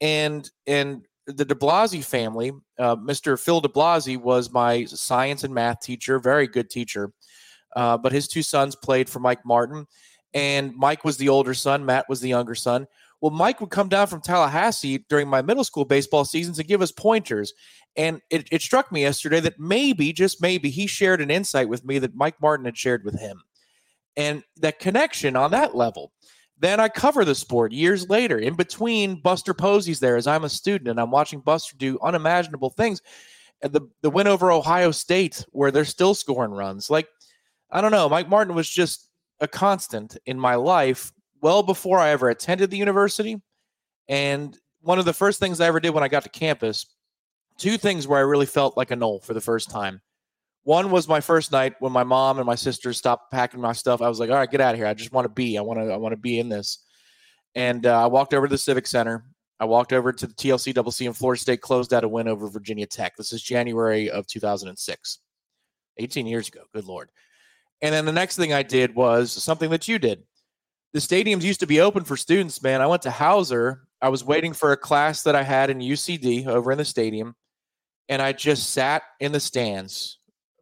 And 0.00 0.48
and 0.66 1.04
the 1.26 1.44
de 1.44 1.54
Blasi 1.54 2.02
family, 2.04 2.52
uh, 2.78 2.96
Mr. 2.96 3.38
Phil 3.38 3.60
de 3.60 3.68
Blasi 3.68 4.16
was 4.16 4.50
my 4.50 4.84
science 4.84 5.44
and 5.44 5.52
math 5.52 5.80
teacher, 5.80 6.18
very 6.18 6.46
good 6.46 6.70
teacher. 6.70 7.12
Uh, 7.76 7.96
but 7.96 8.12
his 8.12 8.26
two 8.26 8.42
sons 8.42 8.74
played 8.74 9.08
for 9.08 9.20
Mike 9.20 9.44
Martin, 9.44 9.86
and 10.32 10.74
Mike 10.76 11.04
was 11.04 11.16
the 11.16 11.28
older 11.28 11.54
son, 11.54 11.84
Matt 11.84 12.08
was 12.08 12.20
the 12.20 12.28
younger 12.28 12.54
son. 12.54 12.86
Well, 13.20 13.30
Mike 13.30 13.60
would 13.60 13.70
come 13.70 13.88
down 13.88 14.06
from 14.06 14.22
Tallahassee 14.22 15.04
during 15.08 15.28
my 15.28 15.42
middle 15.42 15.64
school 15.64 15.84
baseball 15.84 16.24
seasons 16.24 16.58
and 16.58 16.68
give 16.68 16.80
us 16.80 16.92
pointers. 16.92 17.52
And 17.96 18.20
it, 18.30 18.48
it 18.50 18.62
struck 18.62 18.90
me 18.90 19.02
yesterday 19.02 19.40
that 19.40 19.58
maybe, 19.58 20.12
just 20.12 20.40
maybe, 20.40 20.70
he 20.70 20.86
shared 20.86 21.20
an 21.20 21.30
insight 21.30 21.68
with 21.68 21.84
me 21.84 21.98
that 21.98 22.14
Mike 22.14 22.40
Martin 22.40 22.64
had 22.64 22.78
shared 22.78 23.04
with 23.04 23.18
him. 23.18 23.42
And 24.16 24.42
that 24.56 24.78
connection 24.78 25.36
on 25.36 25.50
that 25.50 25.74
level 25.74 26.12
then 26.60 26.78
I 26.78 26.88
cover 26.88 27.24
the 27.24 27.34
sport 27.34 27.72
years 27.72 28.08
later. 28.08 28.38
In 28.38 28.54
between, 28.54 29.20
Buster 29.20 29.54
Posey's 29.54 29.98
there 29.98 30.16
as 30.16 30.26
I'm 30.26 30.44
a 30.44 30.48
student 30.48 30.88
and 30.88 31.00
I'm 31.00 31.10
watching 31.10 31.40
Buster 31.40 31.74
do 31.76 31.98
unimaginable 32.02 32.70
things. 32.70 33.00
The, 33.62 33.80
the 34.02 34.10
win 34.10 34.26
over 34.26 34.52
Ohio 34.52 34.90
State, 34.90 35.44
where 35.52 35.70
they're 35.70 35.84
still 35.86 36.14
scoring 36.14 36.52
runs. 36.52 36.90
Like, 36.90 37.08
I 37.70 37.80
don't 37.80 37.92
know. 37.92 38.08
Mike 38.08 38.28
Martin 38.28 38.54
was 38.54 38.68
just 38.68 39.08
a 39.40 39.48
constant 39.48 40.18
in 40.26 40.38
my 40.38 40.54
life 40.54 41.12
well 41.40 41.62
before 41.62 41.98
I 41.98 42.10
ever 42.10 42.30
attended 42.30 42.70
the 42.70 42.76
university. 42.76 43.40
And 44.08 44.56
one 44.80 44.98
of 44.98 45.04
the 45.04 45.12
first 45.12 45.38
things 45.40 45.60
I 45.60 45.66
ever 45.66 45.80
did 45.80 45.90
when 45.90 46.02
I 46.02 46.08
got 46.08 46.22
to 46.24 46.28
campus, 46.28 46.86
two 47.58 47.76
things 47.76 48.06
where 48.06 48.18
I 48.18 48.22
really 48.22 48.46
felt 48.46 48.76
like 48.76 48.90
a 48.90 48.96
Nole 48.96 49.20
for 49.20 49.34
the 49.34 49.40
first 49.40 49.70
time. 49.70 50.00
One 50.64 50.90
was 50.90 51.08
my 51.08 51.20
first 51.20 51.52
night 51.52 51.74
when 51.80 51.92
my 51.92 52.04
mom 52.04 52.38
and 52.38 52.46
my 52.46 52.54
sister 52.54 52.92
stopped 52.92 53.30
packing 53.30 53.60
my 53.60 53.72
stuff. 53.72 54.02
I 54.02 54.08
was 54.08 54.20
like, 54.20 54.30
all 54.30 54.36
right, 54.36 54.50
get 54.50 54.60
out 54.60 54.74
of 54.74 54.78
here. 54.78 54.86
I 54.86 54.94
just 54.94 55.12
want 55.12 55.24
to 55.24 55.30
be. 55.30 55.56
I 55.56 55.62
want 55.62 55.80
to. 55.80 55.92
I 55.92 55.96
want 55.96 56.12
to 56.12 56.18
be 56.18 56.38
in 56.38 56.48
this. 56.48 56.84
And 57.54 57.86
uh, 57.86 58.04
I 58.04 58.06
walked 58.06 58.34
over 58.34 58.46
to 58.46 58.52
the 58.52 58.58
Civic 58.58 58.86
Center. 58.86 59.24
I 59.58 59.64
walked 59.64 59.92
over 59.92 60.12
to 60.12 60.26
the 60.26 60.34
TLC 60.34 60.72
Double 60.72 60.92
C 60.92 61.06
and 61.06 61.16
Florida 61.16 61.40
State 61.40 61.60
closed 61.60 61.92
out 61.92 62.04
a 62.04 62.08
win 62.08 62.28
over 62.28 62.48
Virginia 62.48 62.86
Tech. 62.86 63.16
This 63.16 63.32
is 63.32 63.42
January 63.42 64.10
of 64.10 64.26
2006, 64.26 65.18
18 65.98 66.26
years 66.26 66.48
ago. 66.48 66.62
Good 66.72 66.86
Lord. 66.86 67.10
And 67.82 67.94
then 67.94 68.04
the 68.04 68.12
next 68.12 68.36
thing 68.36 68.52
I 68.52 68.62
did 68.62 68.94
was 68.94 69.32
something 69.32 69.70
that 69.70 69.88
you 69.88 69.98
did. 69.98 70.22
The 70.92 71.00
stadiums 71.00 71.42
used 71.42 71.60
to 71.60 71.66
be 71.66 71.80
open 71.80 72.04
for 72.04 72.16
students, 72.16 72.62
man. 72.62 72.80
I 72.80 72.86
went 72.86 73.02
to 73.02 73.10
Howser. 73.10 73.80
I 74.02 74.08
was 74.08 74.24
waiting 74.24 74.52
for 74.52 74.72
a 74.72 74.76
class 74.76 75.22
that 75.22 75.36
I 75.36 75.42
had 75.42 75.70
in 75.70 75.78
UCD 75.78 76.46
over 76.46 76.72
in 76.72 76.78
the 76.78 76.84
stadium. 76.84 77.36
And 78.08 78.20
I 78.20 78.32
just 78.32 78.70
sat 78.70 79.02
in 79.20 79.30
the 79.30 79.38
stands 79.38 80.18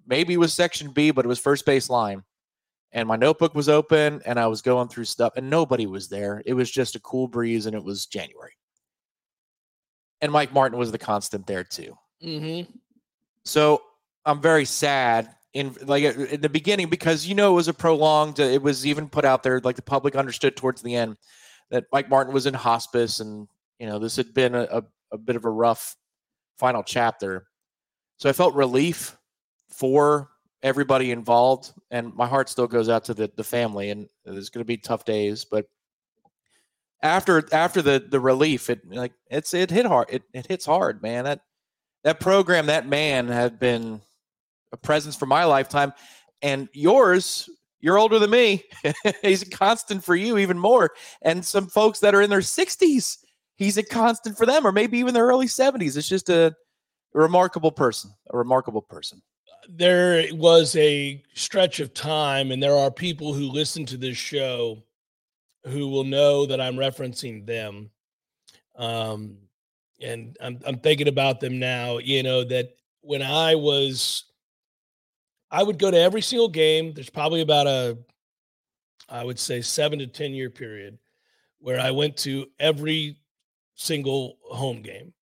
maybe 0.09 0.35
it 0.35 0.39
was 0.39 0.55
section 0.55 0.91
B, 0.91 1.11
but 1.11 1.25
it 1.25 1.29
was 1.29 1.39
first 1.39 1.65
base 1.67 1.89
line. 1.89 2.25
And 2.91 3.07
my 3.07 3.17
notebook 3.17 3.55
was 3.55 3.69
open 3.69 4.23
and 4.25 4.41
I 4.41 4.47
was 4.47 4.63
going 4.63 4.89
through 4.89 5.05
stuff 5.05 5.35
and 5.37 5.51
nobody 5.51 5.87
was 5.87 6.09
there. 6.09 6.43
It 6.47 6.55
was 6.55 6.71
just 6.71 6.97
a 6.97 7.01
cool 7.01 7.29
breeze 7.29 7.67
and 7.67 7.77
it 7.77 7.85
was 7.85 8.07
January. 8.07 8.55
And 10.23 10.33
Mike 10.33 10.53
Martin 10.53 10.79
was 10.79 10.91
the 10.91 10.99
constant 10.99 11.47
there 11.47 11.65
too. 11.65 11.97
Mm-hmm. 12.25 12.73
So 13.45 13.83
I'm 14.25 14.41
very 14.41 14.65
sad 14.65 15.35
in 15.59 15.75
like 15.83 16.05
in 16.05 16.41
the 16.41 16.49
beginning 16.49 16.89
because 16.89 17.27
you 17.27 17.35
know 17.35 17.53
it 17.53 17.57
was 17.57 17.69
a 17.69 17.75
prolonged. 17.75 18.39
Uh, 18.41 18.45
it 18.45 18.63
was 18.63 18.87
even 18.87 19.09
put 19.09 19.25
out 19.25 19.43
there 19.43 19.61
like 19.61 19.77
the 19.77 19.83
public 19.83 20.15
understood 20.15 20.57
towards 20.57 20.83
the 20.83 20.95
end 20.95 21.17
that 21.71 21.85
Mike 21.93 22.09
Martin 22.09 22.33
was 22.33 22.47
in 22.47 22.55
hospice 22.55 23.21
and 23.21 23.49
you 23.79 23.87
know 23.87 23.99
this 23.99 24.17
had 24.17 24.33
been 24.33 24.55
a, 24.55 24.63
a, 24.71 24.83
a 25.13 25.19
bit 25.19 25.37
of 25.37 25.45
a 25.45 25.51
rough 25.51 25.97
final 26.59 26.83
chapter. 26.83 27.47
So 28.19 28.29
I 28.29 28.33
felt 28.33 28.55
relief 28.55 29.17
for 29.69 30.29
everybody 30.63 31.11
involved, 31.11 31.73
and 31.91 32.15
my 32.15 32.27
heart 32.27 32.49
still 32.49 32.67
goes 32.67 32.89
out 32.89 33.05
to 33.07 33.15
the 33.15 33.31
the 33.37 33.45
family. 33.45 33.91
And 33.91 34.09
there's 34.25 34.51
going 34.51 34.65
to 34.65 34.69
be 34.69 34.77
tough 34.77 35.05
days, 35.05 35.45
but 35.45 35.67
after 37.03 37.47
after 37.53 37.83
the 37.83 38.05
the 38.09 38.21
relief, 38.21 38.71
it 38.71 38.81
like 38.89 39.13
it's 39.31 39.55
it 39.55 39.71
hit 39.71 39.87
hard. 39.87 40.07
It 40.11 40.23
it 40.33 40.47
hits 40.47 40.67
hard, 40.67 41.03
man. 41.03 41.25
That 41.25 41.41
that 42.05 42.21
program, 42.21 42.67
that 42.67 42.87
man 42.87 43.29
had 43.29 43.59
been 43.59 44.01
a 44.73 44.77
presence 44.77 45.17
for 45.17 45.27
my 45.27 45.45
lifetime, 45.45 45.93
and 46.43 46.69
yours. 46.73 47.49
You're 47.81 47.99
older 47.99 48.19
than 48.19 48.31
me. 48.31 48.65
He's 49.23 49.43
a 49.43 49.51
constant 49.51 50.03
for 50.03 50.17
you, 50.17 50.37
even 50.39 50.59
more. 50.59 50.91
And 51.23 51.45
some 51.45 51.69
folks 51.69 52.01
that 52.01 52.13
are 52.13 52.23
in 52.23 52.29
their 52.29 52.41
60s, 52.41 53.19
he's 53.55 53.79
a 53.79 53.85
constant 53.85 54.37
for 54.37 54.47
them, 54.47 54.67
or 54.67 54.73
maybe 54.73 54.99
even 54.99 55.15
their 55.15 55.27
early 55.27 55.47
70s. 55.47 55.97
It's 55.97 56.09
just 56.09 56.29
a, 56.29 56.57
remarkable 57.15 57.71
person, 57.71 58.11
a 58.31 58.37
remarkable 58.37 58.83
person 58.83 59.23
there 59.69 60.25
was 60.33 60.75
a 60.77 61.23
stretch 61.35 61.81
of 61.81 61.93
time, 61.93 62.51
and 62.51 62.63
there 62.63 62.77
are 62.77 62.91
people 62.91 63.35
who 63.35 63.45
listen 63.45 63.85
to 63.87 63.97
this 63.97 64.17
show 64.17 64.83
who 65.65 65.89
will 65.89 66.05
know 66.05 66.47
that 66.47 66.61
I'm 66.61 66.77
referencing 66.77 67.45
them. 67.45 67.91
Um, 68.77 69.37
and 70.01 70.37
I'm, 70.41 70.61
I'm 70.65 70.79
thinking 70.79 71.09
about 71.09 71.41
them 71.41 71.59
now, 71.59 71.99
you 71.99 72.23
know, 72.23 72.45
that 72.45 72.77
when 73.03 73.23
I 73.23 73.55
was, 73.57 74.25
I 75.51 75.63
would 75.63 75.79
go 75.79 75.91
to 75.91 75.99
every 75.99 76.21
single 76.21 76.49
game. 76.49 76.93
There's 76.93 77.11
probably 77.11 77.41
about 77.41 77.67
a, 77.67 77.99
I 79.09 79.25
would 79.25 79.39
say, 79.39 79.61
seven 79.63 79.99
to 80.01 80.07
10 80.07 80.33
year 80.33 80.51
period 80.51 80.99
where 81.61 81.81
I 81.81 81.91
went 81.91 82.17
to 82.19 82.47
every 82.59 83.17
single 83.75 84.39
home 84.43 84.83
game. 84.83 85.13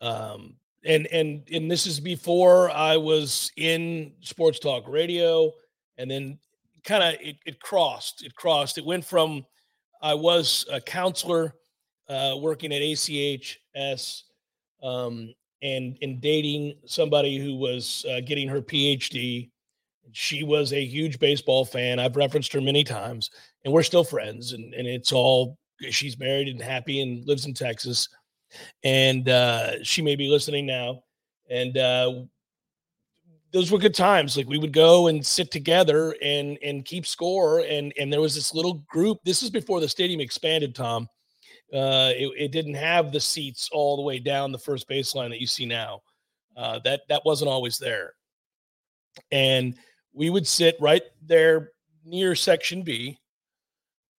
Um, 0.00 0.56
and 0.84 1.06
and 1.06 1.48
and 1.50 1.70
this 1.70 1.86
is 1.86 1.98
before 1.98 2.70
I 2.70 2.96
was 2.96 3.50
in 3.56 4.12
sports 4.20 4.58
talk 4.58 4.86
radio, 4.86 5.50
and 5.96 6.10
then 6.10 6.38
kind 6.84 7.02
of 7.02 7.20
it, 7.20 7.36
it 7.46 7.60
crossed. 7.60 8.22
It 8.22 8.34
crossed. 8.34 8.76
It 8.76 8.84
went 8.84 9.04
from 9.04 9.46
I 10.02 10.12
was 10.12 10.66
a 10.70 10.80
counselor 10.80 11.54
uh, 12.08 12.36
working 12.38 12.72
at 12.72 12.82
ACHS 12.82 14.22
um, 14.82 15.32
and 15.62 15.96
and 16.02 16.20
dating 16.20 16.74
somebody 16.84 17.38
who 17.38 17.56
was 17.56 18.04
uh, 18.10 18.20
getting 18.20 18.48
her 18.48 18.60
PhD. 18.60 19.50
She 20.12 20.44
was 20.44 20.72
a 20.72 20.84
huge 20.84 21.18
baseball 21.18 21.64
fan. 21.64 21.98
I've 21.98 22.16
referenced 22.16 22.52
her 22.52 22.60
many 22.60 22.84
times, 22.84 23.30
and 23.64 23.72
we're 23.72 23.82
still 23.82 24.04
friends. 24.04 24.52
And 24.52 24.72
and 24.74 24.86
it's 24.86 25.12
all 25.12 25.58
she's 25.90 26.18
married 26.18 26.48
and 26.48 26.62
happy 26.62 27.00
and 27.00 27.26
lives 27.26 27.46
in 27.46 27.54
Texas 27.54 28.08
and 28.82 29.28
uh, 29.28 29.82
she 29.82 30.02
may 30.02 30.16
be 30.16 30.28
listening 30.28 30.66
now. 30.66 31.02
And 31.50 31.76
uh, 31.76 32.22
those 33.52 33.70
were 33.70 33.78
good 33.78 33.94
times. 33.94 34.36
Like 34.36 34.48
we 34.48 34.58
would 34.58 34.72
go 34.72 35.08
and 35.08 35.24
sit 35.24 35.50
together 35.50 36.14
and 36.22 36.58
and 36.62 36.84
keep 36.84 37.06
score. 37.06 37.60
And 37.60 37.92
and 37.98 38.12
there 38.12 38.20
was 38.20 38.34
this 38.34 38.54
little 38.54 38.84
group. 38.88 39.18
This 39.24 39.42
is 39.42 39.50
before 39.50 39.80
the 39.80 39.88
stadium 39.88 40.20
expanded, 40.20 40.74
Tom. 40.74 41.08
Uh, 41.72 42.12
it, 42.14 42.30
it 42.36 42.52
didn't 42.52 42.74
have 42.74 43.10
the 43.10 43.20
seats 43.20 43.68
all 43.72 43.96
the 43.96 44.02
way 44.02 44.18
down 44.18 44.52
the 44.52 44.58
first 44.58 44.88
baseline 44.88 45.30
that 45.30 45.40
you 45.40 45.46
see 45.46 45.66
now. 45.66 46.00
Uh, 46.56 46.78
that 46.84 47.02
that 47.08 47.22
wasn't 47.24 47.50
always 47.50 47.78
there. 47.78 48.14
And 49.30 49.76
we 50.14 50.30
would 50.30 50.46
sit 50.46 50.76
right 50.80 51.02
there 51.22 51.72
near 52.04 52.34
section 52.34 52.82
B, 52.82 53.18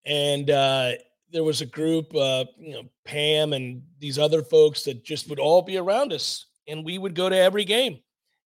and 0.06 0.50
uh, 0.50 0.92
there 1.32 1.44
was 1.44 1.62
a 1.62 1.66
group, 1.66 2.14
uh, 2.16 2.46
you 2.60 2.74
know, 2.74 2.84
Pam 3.06 3.54
and 3.54 3.82
these 4.00 4.20
other 4.20 4.44
folks 4.44 4.84
that 4.84 5.04
just 5.04 5.30
would 5.30 5.40
all 5.40 5.62
be 5.62 5.78
around 5.78 6.14
us, 6.14 6.46
and 6.68 6.86
we 6.86 6.98
would 6.98 7.16
go 7.16 7.30
to 7.30 7.38
every 7.38 7.66
game, 7.66 8.00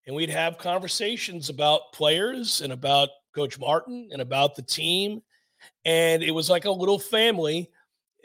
and 0.05 0.15
we'd 0.15 0.29
have 0.29 0.57
conversations 0.57 1.49
about 1.49 1.93
players 1.93 2.61
and 2.61 2.71
about 2.71 3.09
Coach 3.35 3.59
Martin 3.59 4.09
and 4.11 4.21
about 4.21 4.55
the 4.55 4.61
team, 4.61 5.21
and 5.85 6.23
it 6.23 6.31
was 6.31 6.49
like 6.49 6.65
a 6.65 6.71
little 6.71 6.99
family. 6.99 7.69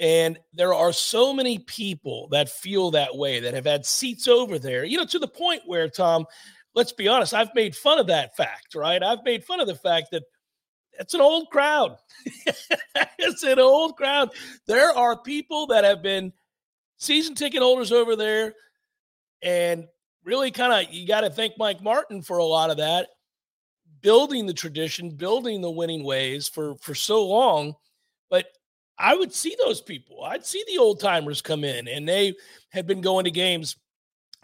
And 0.01 0.41
there 0.53 0.75
are 0.75 0.93
so 0.93 1.33
many 1.33 1.61
people 1.61 2.27
that 2.33 2.49
feel 2.49 2.91
that 2.91 3.17
way 3.17 3.39
that 3.39 3.55
have 3.55 3.65
had 3.65 3.87
seats 3.87 4.27
over 4.27 4.59
there, 4.59 4.85
you 4.85 4.97
know, 4.97 5.05
to 5.05 5.21
the 5.21 5.29
point 5.29 5.63
where, 5.67 5.89
Tom, 5.89 6.27
let's 6.75 6.93
be 6.93 7.09
honest, 7.09 7.35
I've 7.35 7.55
made 7.55 7.75
fun 7.75 7.99
of 7.99 8.09
that 8.09 8.37
fact, 8.37 8.75
right? 8.75 9.03
I've 9.03 9.25
made 9.25 9.45
fun 9.45 9.61
of 9.61 9.67
the 9.67 9.75
fact 9.75 10.09
that 10.13 10.25
it's 10.99 11.15
an 11.15 11.21
old 11.21 11.51
crowd. 11.51 11.97
it's 13.19 13.43
an 13.43 13.59
old 13.59 13.97
crowd. 13.97 14.31
There 14.67 14.91
are 14.91 15.17
people 15.17 15.67
that 15.69 15.85
have 15.85 16.03
been 16.03 16.33
season 16.99 17.35
ticket 17.35 17.63
holders 17.63 17.93
over 17.93 18.17
there, 18.17 18.55
and 19.43 19.87
really 20.25 20.51
kind 20.51 20.73
of 20.73 20.93
you 20.93 21.07
got 21.07 21.23
to 21.23 21.31
thank 21.31 21.59
Mike 21.59 21.83
Martin 21.83 22.23
for 22.23 22.39
a 22.39 22.45
lot 22.45 22.71
of 22.71 22.79
that, 22.79 23.09
building 24.01 24.47
the 24.47 24.55
tradition, 24.55 25.11
building 25.11 25.61
the 25.61 25.71
winning 25.71 26.05
ways 26.05 26.49
for 26.49 26.77
for 26.77 26.95
so 26.95 27.27
long. 27.27 27.75
But 28.31 28.47
I 28.99 29.15
would 29.17 29.33
see 29.33 29.57
those 29.59 29.81
people. 29.81 30.23
I'd 30.25 30.47
see 30.47 30.65
the 30.67 30.79
old 30.79 31.01
timers 31.01 31.43
come 31.43 31.65
in, 31.65 31.89
and 31.89 32.09
they 32.09 32.35
have 32.71 32.87
been 32.87 33.01
going 33.01 33.25
to 33.25 33.31
games 33.31 33.77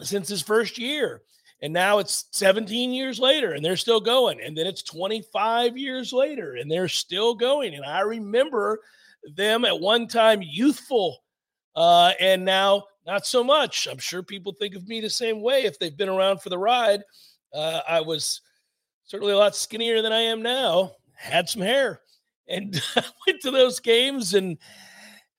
since 0.01 0.29
his 0.29 0.43
first 0.43 0.79
year. 0.79 1.23
And 1.63 1.73
now 1.73 1.99
it's 1.99 2.27
17 2.31 2.93
years 2.93 3.19
later 3.19 3.53
and 3.53 3.65
they're 3.65 3.77
still 3.77 4.01
going. 4.01 4.41
And 4.41 4.57
then 4.57 4.67
it's 4.67 4.83
25 4.83 5.77
years 5.77 6.13
later 6.13 6.55
and 6.55 6.71
they're 6.71 6.89
still 6.89 7.35
going. 7.35 7.75
And 7.75 7.85
I 7.85 8.01
remember 8.01 8.81
them 9.37 9.65
at 9.65 9.79
one 9.79 10.07
time 10.07 10.43
youthful 10.43 11.23
uh, 11.77 12.13
and 12.19 12.45
now 12.45 12.85
not 13.07 13.27
so 13.27 13.45
much. 13.45 13.87
I'm 13.91 13.99
sure 13.99 14.23
people 14.23 14.53
think 14.53 14.75
of 14.75 14.89
me 14.89 15.01
the 15.01 15.11
same 15.11 15.43
way 15.43 15.65
if 15.65 15.79
they've 15.79 15.97
been 15.97 16.09
around 16.09 16.41
for 16.41 16.49
the 16.49 16.59
ride. 16.59 17.03
Uh, 17.53 17.81
I 17.89 18.01
was 18.01 18.41
certainly 19.05 19.33
a 19.33 19.39
lot 19.39 19.57
skinnier 19.57 20.03
than 20.03 20.13
I 20.13 20.21
am 20.21 20.43
now, 20.43 20.93
had 21.15 21.49
some 21.49 21.63
hair, 21.63 22.01
and 22.49 22.81
went 23.27 23.41
to 23.43 23.51
those 23.51 23.81
games 23.81 24.35
and 24.35 24.59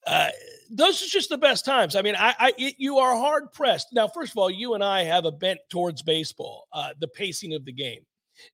uh, 0.05 0.29
those 0.71 1.03
are 1.03 1.07
just 1.07 1.29
the 1.29 1.37
best 1.37 1.65
times. 1.65 1.95
I 1.95 2.01
mean, 2.01 2.15
I, 2.15 2.33
I 2.39 2.53
it, 2.57 2.75
you 2.77 2.97
are 2.97 3.15
hard 3.15 3.51
pressed. 3.51 3.87
Now, 3.91 4.07
first 4.07 4.31
of 4.31 4.37
all, 4.37 4.49
you 4.49 4.73
and 4.73 4.83
I 4.83 5.03
have 5.03 5.25
a 5.25 5.31
bent 5.31 5.59
towards 5.69 6.01
baseball, 6.01 6.67
uh, 6.73 6.91
the 6.99 7.07
pacing 7.09 7.53
of 7.53 7.65
the 7.65 7.73
game, 7.73 8.05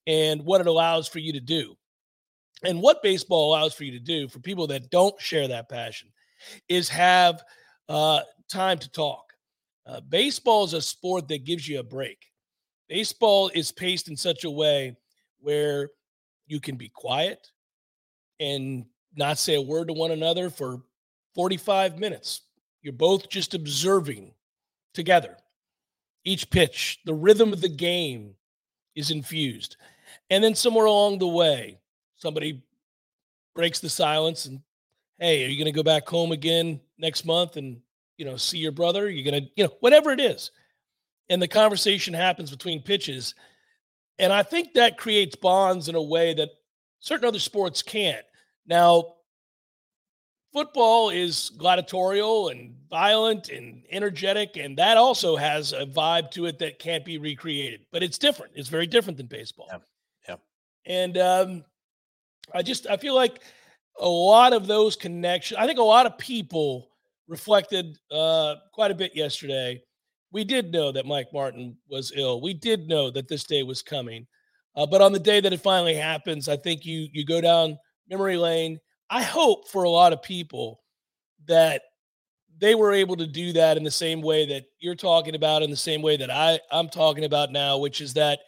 and 0.08 0.44
what 0.44 0.62
it 0.62 0.68
allows 0.68 1.08
for 1.08 1.20
you 1.20 1.32
to 1.34 1.40
do, 1.40 1.76
and 2.64 2.82
what 2.82 3.04
baseball 3.04 3.50
allows 3.50 3.74
for 3.74 3.84
you 3.84 3.92
to 3.92 4.00
do 4.00 4.28
for 4.28 4.40
people 4.40 4.68
that 4.68 4.90
don't 4.90 5.20
share 5.22 5.48
that 5.48 5.70
passion, 5.70 6.10
is 6.68 6.90
have 6.90 7.44
uh, 7.88 8.22
time 8.50 8.80
to 8.80 8.92
talk. 8.92 9.34
Uh, 9.86 10.02
baseball 10.02 10.66
is 10.66 10.74
a 10.74 10.82
sport 10.82 11.28
that 11.28 11.46
gives 11.46 11.68
you 11.68 11.80
a 11.80 11.84
break. 11.84 12.26
Baseball 12.90 13.52
is 13.54 13.72
paced 13.72 14.10
in 14.10 14.18
such 14.18 14.44
a 14.44 14.52
way 14.52 14.96
where 15.40 15.90
you 16.48 16.60
can 16.60 16.76
be 16.76 16.90
quiet 16.90 17.52
and 18.40 18.86
not 19.16 19.38
say 19.38 19.56
a 19.56 19.62
word 19.62 19.88
to 19.88 19.94
one 19.94 20.12
another 20.12 20.50
for 20.50 20.82
45 21.38 22.00
minutes. 22.00 22.42
You're 22.82 22.94
both 22.94 23.30
just 23.30 23.54
observing 23.54 24.34
together. 24.96 25.38
Each 26.26 26.50
pitch, 26.50 27.00
the 27.06 27.14
rhythm 27.14 27.54
of 27.54 27.62
the 27.62 27.70
game 27.70 28.34
is 28.96 29.12
infused. 29.12 29.78
And 30.32 30.44
then 30.44 30.56
somewhere 30.56 30.88
along 30.88 31.20
the 31.20 31.28
way, 31.28 31.80
somebody 32.16 32.64
breaks 33.54 33.80
the 33.80 33.90
silence 33.90 34.48
and, 34.48 34.62
hey, 35.20 35.46
are 35.46 35.48
you 35.48 35.58
going 35.58 35.72
to 35.72 35.78
go 35.78 35.84
back 35.84 36.08
home 36.08 36.32
again 36.32 36.82
next 36.98 37.24
month 37.24 37.56
and, 37.56 37.82
you 38.18 38.26
know, 38.26 38.36
see 38.36 38.58
your 38.58 38.72
brother? 38.72 39.08
You're 39.08 39.30
going 39.30 39.44
to, 39.44 39.50
you 39.56 39.66
know, 39.66 39.74
whatever 39.80 40.10
it 40.10 40.20
is. 40.20 40.50
And 41.30 41.40
the 41.40 41.48
conversation 41.48 42.16
happens 42.16 42.50
between 42.50 42.82
pitches. 42.82 43.36
And 44.18 44.34
I 44.34 44.42
think 44.42 44.74
that 44.74 44.98
creates 44.98 45.36
bonds 45.36 45.88
in 45.88 45.94
a 45.94 46.02
way 46.02 46.34
that 46.34 46.50
certain 47.00 47.28
other 47.28 47.38
sports 47.38 47.84
can't. 47.84 48.26
Now, 48.66 49.17
football 50.54 51.10
is 51.10 51.52
gladiatorial 51.58 52.50
and 52.50 52.74
violent 52.90 53.50
and 53.50 53.84
energetic, 53.92 54.58
and 54.58 54.78
that 54.78 54.98
also 54.98 55.36
has 55.36 55.74
a 55.74 55.86
vibe 55.86 56.32
to 56.32 56.46
it 56.46 56.60
that 56.60 56.80
can't 56.80 57.06
be 57.06 57.18
recreated. 57.18 57.82
But 57.92 58.04
it's 58.04 58.18
different. 58.18 58.54
It's 58.56 58.70
very 58.70 58.88
different 58.88 59.18
than 59.18 59.28
baseball. 59.28 59.68
Yeah. 59.70 59.80
yeah. 60.28 60.36
And 60.86 61.18
um, 61.18 61.66
I 62.54 62.62
just 62.62 62.88
I 62.88 62.98
feel 62.98 63.16
like 63.16 63.42
a 64.00 64.08
lot 64.08 64.54
of 64.54 64.68
those 64.68 64.96
connections. 64.96 65.60
I 65.60 65.66
think 65.66 65.80
a 65.80 65.84
lot 65.84 66.06
of 66.06 66.18
people 66.18 66.90
reflected 67.28 67.98
uh, 68.12 68.56
quite 68.74 68.92
a 68.92 68.96
bit 68.96 69.16
yesterday. 69.16 69.82
We 70.32 70.44
did 70.44 70.72
know 70.72 70.92
that 70.92 71.06
Mike 71.06 71.28
Martin 71.34 71.78
was 71.90 72.12
ill. 72.16 72.42
We 72.42 72.54
did 72.54 72.88
know 72.88 73.10
that 73.12 73.28
this 73.28 73.44
day 73.44 73.64
was 73.64 73.82
coming. 73.82 74.28
Uh, 74.76 74.86
but 74.86 75.02
on 75.02 75.12
the 75.12 75.20
day 75.20 75.40
that 75.40 75.54
it 75.54 75.62
finally 75.62 75.96
happens, 75.96 76.48
I 76.48 76.58
think 76.58 76.86
you 76.86 77.08
you 77.12 77.26
go 77.26 77.42
down 77.42 77.78
memory 78.10 78.38
lane 78.38 78.80
I 79.10 79.24
hope 79.24 79.68
for 79.70 79.84
a 79.84 79.90
lot 79.90 80.14
of 80.14 80.22
people 80.22 80.82
that 81.48 81.82
they 82.60 82.76
were 82.76 82.92
able 82.92 83.16
to 83.16 83.28
do 83.28 83.54
that 83.54 83.78
in 83.78 83.84
the 83.84 83.92
same 83.92 84.22
way 84.22 84.46
that 84.48 84.66
you're 84.80 84.96
talking 84.96 85.36
about, 85.36 85.64
in 85.64 85.70
the 85.70 85.76
same 85.76 86.02
way 86.02 86.18
that 86.18 86.32
I, 86.32 86.60
I'm 86.72 86.90
talking 86.90 87.24
about 87.24 87.52
now, 87.52 87.78
which 87.78 88.02
is 88.02 88.14
that, 88.16 88.40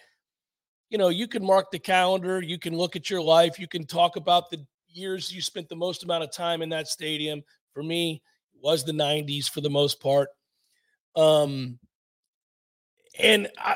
you 0.89 0.97
know, 0.97 1.09
you 1.09 1.27
can 1.27 1.45
mark 1.45 1.71
the 1.71 1.79
calendar, 1.79 2.41
you 2.41 2.57
can 2.57 2.75
look 2.75 2.95
at 2.95 3.09
your 3.09 3.21
life, 3.21 3.59
you 3.59 3.67
can 3.67 3.85
talk 3.85 4.15
about 4.15 4.49
the 4.49 4.65
years 4.87 5.31
you 5.31 5.41
spent 5.41 5.69
the 5.69 5.75
most 5.75 6.03
amount 6.03 6.23
of 6.23 6.31
time 6.31 6.61
in 6.61 6.69
that 6.69 6.87
stadium. 6.87 7.43
For 7.73 7.83
me, 7.83 8.21
was 8.61 8.83
the 8.83 8.91
90s 8.91 9.49
for 9.49 9.61
the 9.61 9.69
most 9.69 10.01
part. 10.01 10.29
Um, 11.15 11.79
and 13.17 13.49
I, 13.57 13.75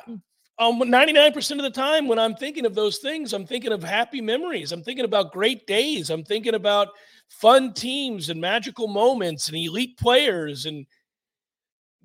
um, 0.59 0.79
99% 0.79 1.51
of 1.51 1.63
the 1.63 1.71
time 1.71 2.07
when 2.07 2.19
I'm 2.19 2.35
thinking 2.35 2.65
of 2.65 2.75
those 2.75 2.99
things, 2.99 3.33
I'm 3.33 3.45
thinking 3.45 3.71
of 3.71 3.83
happy 3.83 4.21
memories. 4.21 4.71
I'm 4.71 4.83
thinking 4.83 5.05
about 5.05 5.31
great 5.31 5.65
days. 5.65 6.09
I'm 6.09 6.23
thinking 6.23 6.53
about 6.53 6.89
fun 7.29 7.73
teams 7.73 8.29
and 8.29 8.39
magical 8.39 8.87
moments 8.87 9.47
and 9.47 9.57
elite 9.57 9.97
players 9.97 10.65
and 10.65 10.85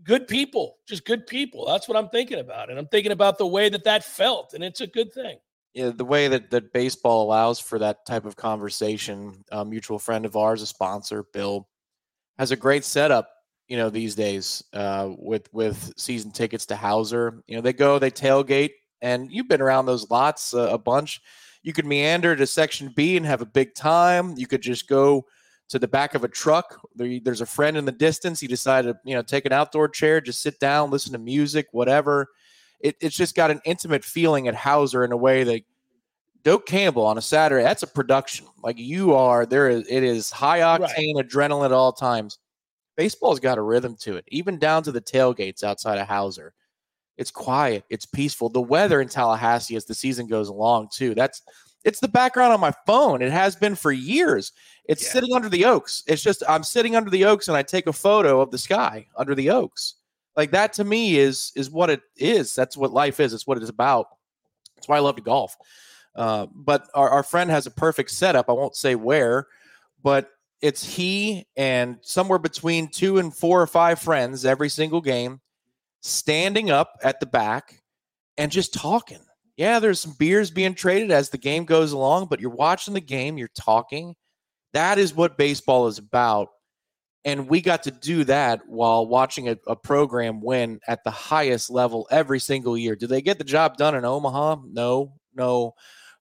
good 0.03 0.27
people, 0.27 0.77
just 0.89 1.05
good 1.05 1.27
people. 1.27 1.67
That's 1.67 1.89
what 1.89 1.99
I'm 1.99 2.09
thinking 2.09 2.39
about. 2.39 2.71
And 2.71 2.79
I'm 2.79 2.87
thinking 2.87 3.13
about 3.13 3.37
the 3.37 3.47
way 3.47 3.69
that 3.69 3.85
that 3.85 4.05
felt. 4.05 4.55
And 4.55 4.65
it's 4.65 4.81
a 4.81 4.87
good 4.87 5.13
thing. 5.13 5.39
Yeah, 5.75 5.91
the 5.91 6.05
way 6.05 6.29
that, 6.29 6.51
that 6.51 6.73
baseball 6.73 7.23
allows 7.23 7.61
for 7.61 7.79
that 7.79 8.07
type 8.07 8.25
of 8.25 8.37
conversation. 8.37 9.45
A 9.53 9.65
mutual 9.65 9.99
friend 9.99 10.25
of 10.25 10.37
ours, 10.37 10.63
a 10.63 10.67
sponsor, 10.67 11.25
Bill, 11.35 11.69
has 12.39 12.51
a 12.51 12.57
great 12.57 12.85
setup 12.85 13.29
you 13.69 13.77
know 13.77 13.91
these 13.91 14.15
days 14.15 14.65
uh, 14.73 15.11
with 15.19 15.53
with 15.53 15.93
season 15.97 16.33
tickets 16.33 16.67
to 16.67 16.75
Howser. 16.75 17.43
You 17.47 17.57
know 17.57 17.61
they 17.63 17.75
go, 17.75 17.99
they 17.99 18.11
tailgate, 18.11 18.73
and 19.03 19.31
you've 19.31 19.49
been 19.49 19.61
around 19.61 19.87
those 19.87 20.11
lots 20.11 20.55
uh, 20.55 20.71
a 20.71 20.79
bunch. 20.79 21.21
You 21.63 21.73
could 21.73 21.87
meander 21.87 22.35
to 22.35 22.47
section 22.47 22.93
B 22.97 23.17
and 23.17 23.27
have 23.27 23.43
a 23.43 23.47
big 23.47 23.75
time. 23.75 24.35
You 24.37 24.47
could 24.47 24.63
just 24.63 24.89
go 24.89 25.27
to 25.69 25.79
the 25.79 25.89
back 25.89 26.15
of 26.15 26.25
a 26.25 26.29
truck. 26.29 26.81
There, 26.97 27.21
there's 27.23 27.43
a 27.43 27.47
friend 27.47 27.77
in 27.77 27.85
the 27.85 27.93
distance. 27.93 28.41
He 28.41 28.47
decided 28.47 28.95
to 28.95 28.99
you 29.05 29.15
know 29.15 29.23
take 29.23 29.45
an 29.45 29.53
outdoor 29.53 29.89
chair, 29.89 30.21
just 30.21 30.41
sit 30.41 30.59
down, 30.59 30.91
listen 30.91 31.13
to 31.13 31.19
music, 31.19 31.67
whatever. 31.73 32.29
It, 32.81 32.97
it's 33.01 33.17
just 33.17 33.37
got 33.37 33.51
an 33.51 33.61
intimate 33.65 34.05
feeling 34.05 34.49
at 34.49 34.55
Howser 34.55 35.05
in 35.05 35.13
a 35.13 35.17
way 35.17 35.45
that 35.45 35.63
Doak 36.43 36.65
Campbell 36.65 37.05
on 37.05 37.19
a 37.19 37.23
Saturday. 37.23 37.65
That's 37.65 37.83
a 37.83 37.89
production. 37.89 38.47
Like 38.63 38.79
you 38.79 39.13
are 39.15 39.45
there. 39.45 39.69
Is 39.69 39.87
it 39.91 40.03
is 40.03 40.31
high 40.31 40.61
octane 40.61 41.17
right. 41.17 41.29
adrenaline 41.29 41.67
at 41.67 41.73
all 41.73 41.93
times 41.93 42.39
baseball's 42.99 43.39
got 43.39 43.59
a 43.59 43.63
rhythm 43.63 43.97
to 44.01 44.17
it, 44.17 44.25
even 44.29 44.59
down 44.59 44.83
to 44.83 44.93
the 44.93 45.01
tailgates 45.01 45.63
outside 45.63 45.99
of 45.99 46.09
Howser. 46.09 46.51
It's 47.17 47.31
quiet. 47.31 47.85
It's 47.89 48.05
peaceful. 48.05 48.49
The 48.49 48.61
weather 48.61 49.01
in 49.01 49.09
Tallahassee 49.09 49.77
as 49.77 49.85
the 49.85 49.95
season 49.95 50.27
goes 50.27 50.49
along 50.49 50.89
too. 50.93 51.15
That's 51.15 51.43
it's 51.85 52.01
the 52.01 52.09
background 52.09 52.53
on 52.53 52.61
my 52.61 52.73
phone. 52.87 53.23
It 53.23 53.31
has 53.31 53.55
been 53.55 53.77
for 53.77 53.93
years. 53.93 54.53
It's 54.89 55.03
yeah. 55.05 55.11
sitting 55.11 55.33
under 55.33 55.49
the 55.49 55.65
oaks. 55.65 56.03
It's 56.09 56.23
just 56.23 56.43
I'm 56.49 56.65
sitting 56.65 56.97
under 56.97 57.09
the 57.09 57.25
oaks 57.25 57.47
and 57.47 57.57
I 57.57 57.63
take 57.63 57.87
a 57.87 57.93
photo 57.93 58.41
of 58.41 58.51
the 58.51 58.59
sky 58.59 59.07
under 59.17 59.35
the 59.37 59.51
oaks. 59.51 59.95
Like 60.37 60.51
that 60.51 60.73
to 60.75 60.85
me 60.85 61.19
is 61.19 61.53
is 61.55 61.71
what 61.71 61.91
it 61.91 62.03
is. 62.17 62.53
That's 62.55 62.77
what 62.77 62.93
life 62.93 63.21
is. 63.21 63.33
It's 63.33 63.47
what 63.47 63.59
it's 63.59 63.71
about. 63.71 64.09
That's 64.75 64.89
why 64.89 64.97
I 64.97 65.01
love 65.01 65.17
to 65.17 65.23
golf. 65.23 65.57
Uh, 66.17 66.47
but 66.53 66.89
our, 66.95 67.09
our 67.09 67.23
friend 67.23 67.49
has 67.49 67.67
a 67.67 67.71
perfect 67.71 68.11
setup. 68.11 68.49
I 68.49 68.53
won't 68.53 68.75
say 68.75 68.97
where, 68.97 69.47
but 70.03 70.31
it's 70.61 70.85
he 70.85 71.47
and 71.57 71.99
somewhere 72.03 72.39
between 72.39 72.89
two 72.89 73.19
and 73.19 73.35
four 73.35 73.61
or 73.63 73.67
five 73.67 74.01
friends 74.01 74.45
every 74.45 74.69
single 74.69 75.01
game 75.01 75.41
standing 76.01 76.71
up 76.71 76.99
at 77.03 77.21
the 77.21 77.27
back 77.27 77.83
and 78.37 78.51
just 78.51 78.75
talking. 78.75 79.21
Yeah, 79.57 79.81
there's 79.81 80.01
some 80.01 80.15
beers 80.19 80.51
being 80.51 80.75
traded 80.75 81.11
as 81.11 81.31
the 81.31 81.39
game 81.39 81.65
goes 81.65 81.93
along, 81.93 82.27
but 82.27 82.41
you're 82.41 82.51
watching 82.51 82.95
the 82.95 83.01
game, 83.01 83.39
you're 83.39 83.51
talking. 83.59 84.15
That 84.73 84.99
is 84.99 85.15
what 85.15 85.39
baseball 85.39 85.89
is 85.89 85.99
about. 85.99 86.49
And 87.25 87.49
we 87.49 87.61
got 87.61 87.83
to 87.83 87.91
do 87.91 88.25
that 88.25 88.61
while 88.69 89.07
watching 89.07 89.49
a, 89.49 89.57
a 89.67 89.75
program 89.75 90.41
win 90.41 90.79
at 90.87 91.03
the 91.03 91.11
highest 91.11 91.71
level 91.71 92.07
every 92.11 92.39
single 92.39 92.79
year. 92.79 92.95
Did 92.95 93.09
they 93.09 93.21
get 93.21 93.39
the 93.39 93.45
job 93.45 93.77
done 93.77 93.97
in 93.97 94.05
Omaha? 94.05 94.63
No, 94.71 95.15
no. 95.35 95.75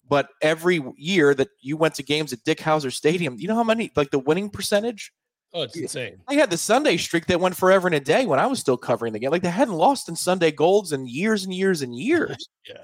But 0.09 0.29
every 0.41 0.81
year 0.95 1.33
that 1.35 1.49
you 1.59 1.75
went 1.75 1.95
to 1.95 2.03
games 2.03 2.31
at 2.31 2.43
Dick 2.43 2.59
Howser 2.59 2.91
Stadium, 2.91 3.35
you 3.39 3.47
know 3.47 3.55
how 3.55 3.63
many, 3.63 3.91
like 3.95 4.11
the 4.11 4.19
winning 4.19 4.49
percentage? 4.49 5.11
Oh, 5.53 5.63
it's 5.63 5.75
insane. 5.75 6.17
I 6.27 6.35
had 6.35 6.49
the 6.49 6.57
Sunday 6.57 6.97
streak 6.97 7.25
that 7.27 7.39
went 7.39 7.55
forever 7.55 7.87
and 7.87 7.95
a 7.95 7.99
day 7.99 8.25
when 8.25 8.39
I 8.39 8.47
was 8.47 8.59
still 8.59 8.77
covering 8.77 9.13
the 9.13 9.19
game. 9.19 9.31
Like 9.31 9.41
they 9.41 9.49
hadn't 9.49 9.73
lost 9.73 10.09
in 10.09 10.15
Sunday 10.15 10.51
golds 10.51 10.91
in 10.91 11.07
years 11.07 11.45
and 11.45 11.53
years 11.53 11.81
and 11.81 11.95
years. 11.95 12.49
yeah. 12.67 12.75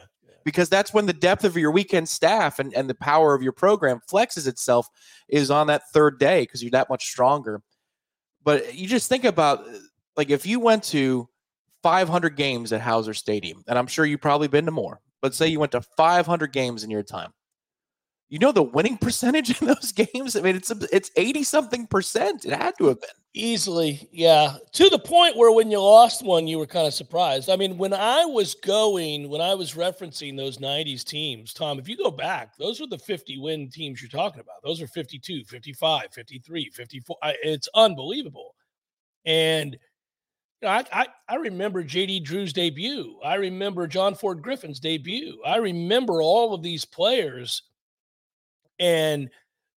Because 0.44 0.68
that's 0.70 0.94
when 0.94 1.06
the 1.06 1.14
depth 1.14 1.46
of 1.46 1.56
your 1.56 1.72
weekend 1.72 2.10
staff 2.10 2.60
and, 2.60 2.74
and 2.74 2.90
the 2.90 2.96
power 2.96 3.34
of 3.34 3.42
your 3.42 3.54
program 3.54 4.02
flexes 4.12 4.48
itself 4.48 4.88
is 5.30 5.50
on 5.50 5.68
that 5.68 5.84
third 5.94 6.20
day 6.20 6.42
because 6.42 6.62
you're 6.62 6.72
that 6.72 6.90
much 6.90 7.06
stronger. 7.06 7.62
But 8.44 8.76
you 8.76 8.88
just 8.88 9.08
think 9.08 9.24
about 9.24 9.66
like 10.18 10.30
if 10.30 10.46
you 10.46 10.60
went 10.60 10.84
to 10.86 11.30
500 11.82 12.36
games 12.36 12.74
at 12.74 12.82
Howser 12.82 13.16
Stadium, 13.16 13.64
and 13.68 13.78
I'm 13.78 13.88
sure 13.88 14.06
you've 14.06 14.22
probably 14.22 14.48
been 14.48 14.66
to 14.66 14.72
more, 14.72 15.00
but 15.24 15.34
say 15.34 15.48
you 15.48 15.60
went 15.60 15.72
to 15.72 15.82
500 15.82 16.52
games 16.52 16.84
in 16.84 16.92
your 16.92 17.02
time. 17.02 17.32
You 18.28 18.40
know 18.40 18.52
the 18.52 18.62
winning 18.62 18.98
percentage 19.02 19.60
in 19.62 19.68
those 19.68 19.94
games? 19.94 20.36
I 20.36 20.42
mean, 20.42 20.58
it's 20.58 20.70
it's 20.70 21.10
80 21.16 21.44
something 21.44 21.88
percent. 21.88 22.46
It 22.46 22.52
had 22.52 22.74
to 22.78 22.90
have 22.90 23.00
been. 23.00 23.10
Easily, 23.34 24.08
yeah. 24.12 24.58
To 24.74 24.90
the 24.90 25.00
point 25.00 25.38
where 25.38 25.52
when 25.52 25.72
you 25.72 25.80
lost 25.80 26.24
one, 26.24 26.46
you 26.46 26.60
were 26.60 26.68
kind 26.68 26.86
of 26.86 26.94
surprised. 26.94 27.50
I 27.50 27.56
mean, 27.56 27.78
when 27.78 27.94
I 27.94 28.26
was 28.26 28.54
going, 28.54 29.30
when 29.30 29.42
I 29.42 29.56
was 29.56 29.74
referencing 29.74 30.36
those 30.36 30.58
90s 30.58 31.04
teams, 31.04 31.54
Tom, 31.54 31.80
if 31.80 31.88
you 31.88 31.98
go 31.98 32.12
back, 32.12 32.58
those 32.58 32.82
are 32.82 32.88
the 32.88 33.00
50 33.00 33.40
win 33.40 33.70
teams 33.72 34.02
you're 34.02 34.10
talking 34.10 34.42
about. 34.42 34.62
Those 34.64 34.82
are 34.82 34.88
52, 34.88 35.46
55, 35.46 36.14
53, 36.14 36.70
54. 36.70 37.18
I, 37.24 37.36
it's 37.42 37.70
unbelievable. 37.74 38.56
And 39.26 39.78
know, 40.64 40.70
I, 40.70 40.84
I, 40.92 41.08
I 41.28 41.36
remember 41.36 41.84
JD 41.84 42.24
Drew's 42.24 42.54
debut. 42.54 43.20
I 43.24 43.36
remember 43.36 43.88
John 43.88 44.16
Ford 44.16 44.42
Griffin's 44.42 44.80
debut. 44.80 45.42
I 45.46 45.58
remember 45.58 46.22
all 46.22 46.54
of 46.54 46.64
these 46.64 46.86
players 46.86 47.64
and 48.80 49.30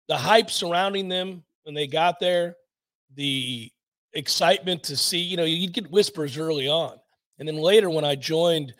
the 0.07 0.17
hype 0.17 0.49
surrounding 0.49 1.09
them 1.09 1.43
when 1.63 1.75
they 1.75 1.87
got 1.87 2.19
there, 2.19 2.55
the 3.15 3.71
excitement 4.13 4.83
to 4.83 4.95
see, 4.95 5.19
you 5.19 5.37
know, 5.37 5.43
you'd 5.43 5.73
get 5.73 5.91
whispers 5.91 6.37
early 6.37 6.67
on. 6.67 6.97
And 7.39 7.47
then 7.47 7.57
later 7.57 7.89
when 7.89 8.05
I 8.05 8.15
joined 8.15 8.73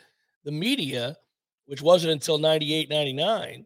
the 0.43 0.51
media, 0.51 1.17
which 1.65 1.81
wasn't 1.81 2.13
until 2.13 2.37
98, 2.37 2.89
99, 2.89 3.65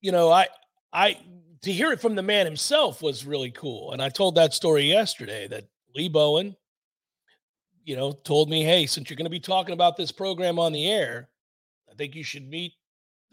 you 0.00 0.12
know, 0.12 0.30
I, 0.30 0.46
I, 0.92 1.18
to 1.62 1.72
hear 1.72 1.92
it 1.92 2.00
from 2.00 2.14
the 2.14 2.22
man 2.22 2.46
himself 2.46 3.02
was 3.02 3.24
really 3.24 3.50
cool. 3.50 3.92
And 3.92 4.02
I 4.02 4.08
told 4.08 4.34
that 4.34 4.54
story 4.54 4.84
yesterday 4.84 5.48
that 5.48 5.64
Lee 5.94 6.08
Bowen, 6.08 6.56
you 7.88 7.96
know, 7.96 8.12
told 8.12 8.50
me, 8.50 8.62
hey, 8.62 8.84
since 8.84 9.08
you're 9.08 9.16
going 9.16 9.24
to 9.24 9.30
be 9.30 9.40
talking 9.40 9.72
about 9.72 9.96
this 9.96 10.12
program 10.12 10.58
on 10.58 10.74
the 10.74 10.90
air, 10.90 11.30
I 11.90 11.94
think 11.94 12.14
you 12.14 12.22
should 12.22 12.46
meet 12.46 12.74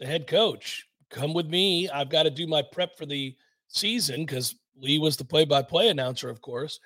the 0.00 0.06
head 0.06 0.26
coach. 0.26 0.88
Come 1.10 1.34
with 1.34 1.46
me. 1.46 1.90
I've 1.90 2.08
got 2.08 2.22
to 2.22 2.30
do 2.30 2.46
my 2.46 2.62
prep 2.62 2.96
for 2.96 3.04
the 3.04 3.36
season 3.68 4.24
because 4.24 4.54
Lee 4.80 4.98
was 4.98 5.18
the 5.18 5.26
play-by-play 5.26 5.90
announcer, 5.90 6.30
of 6.30 6.40
course, 6.40 6.80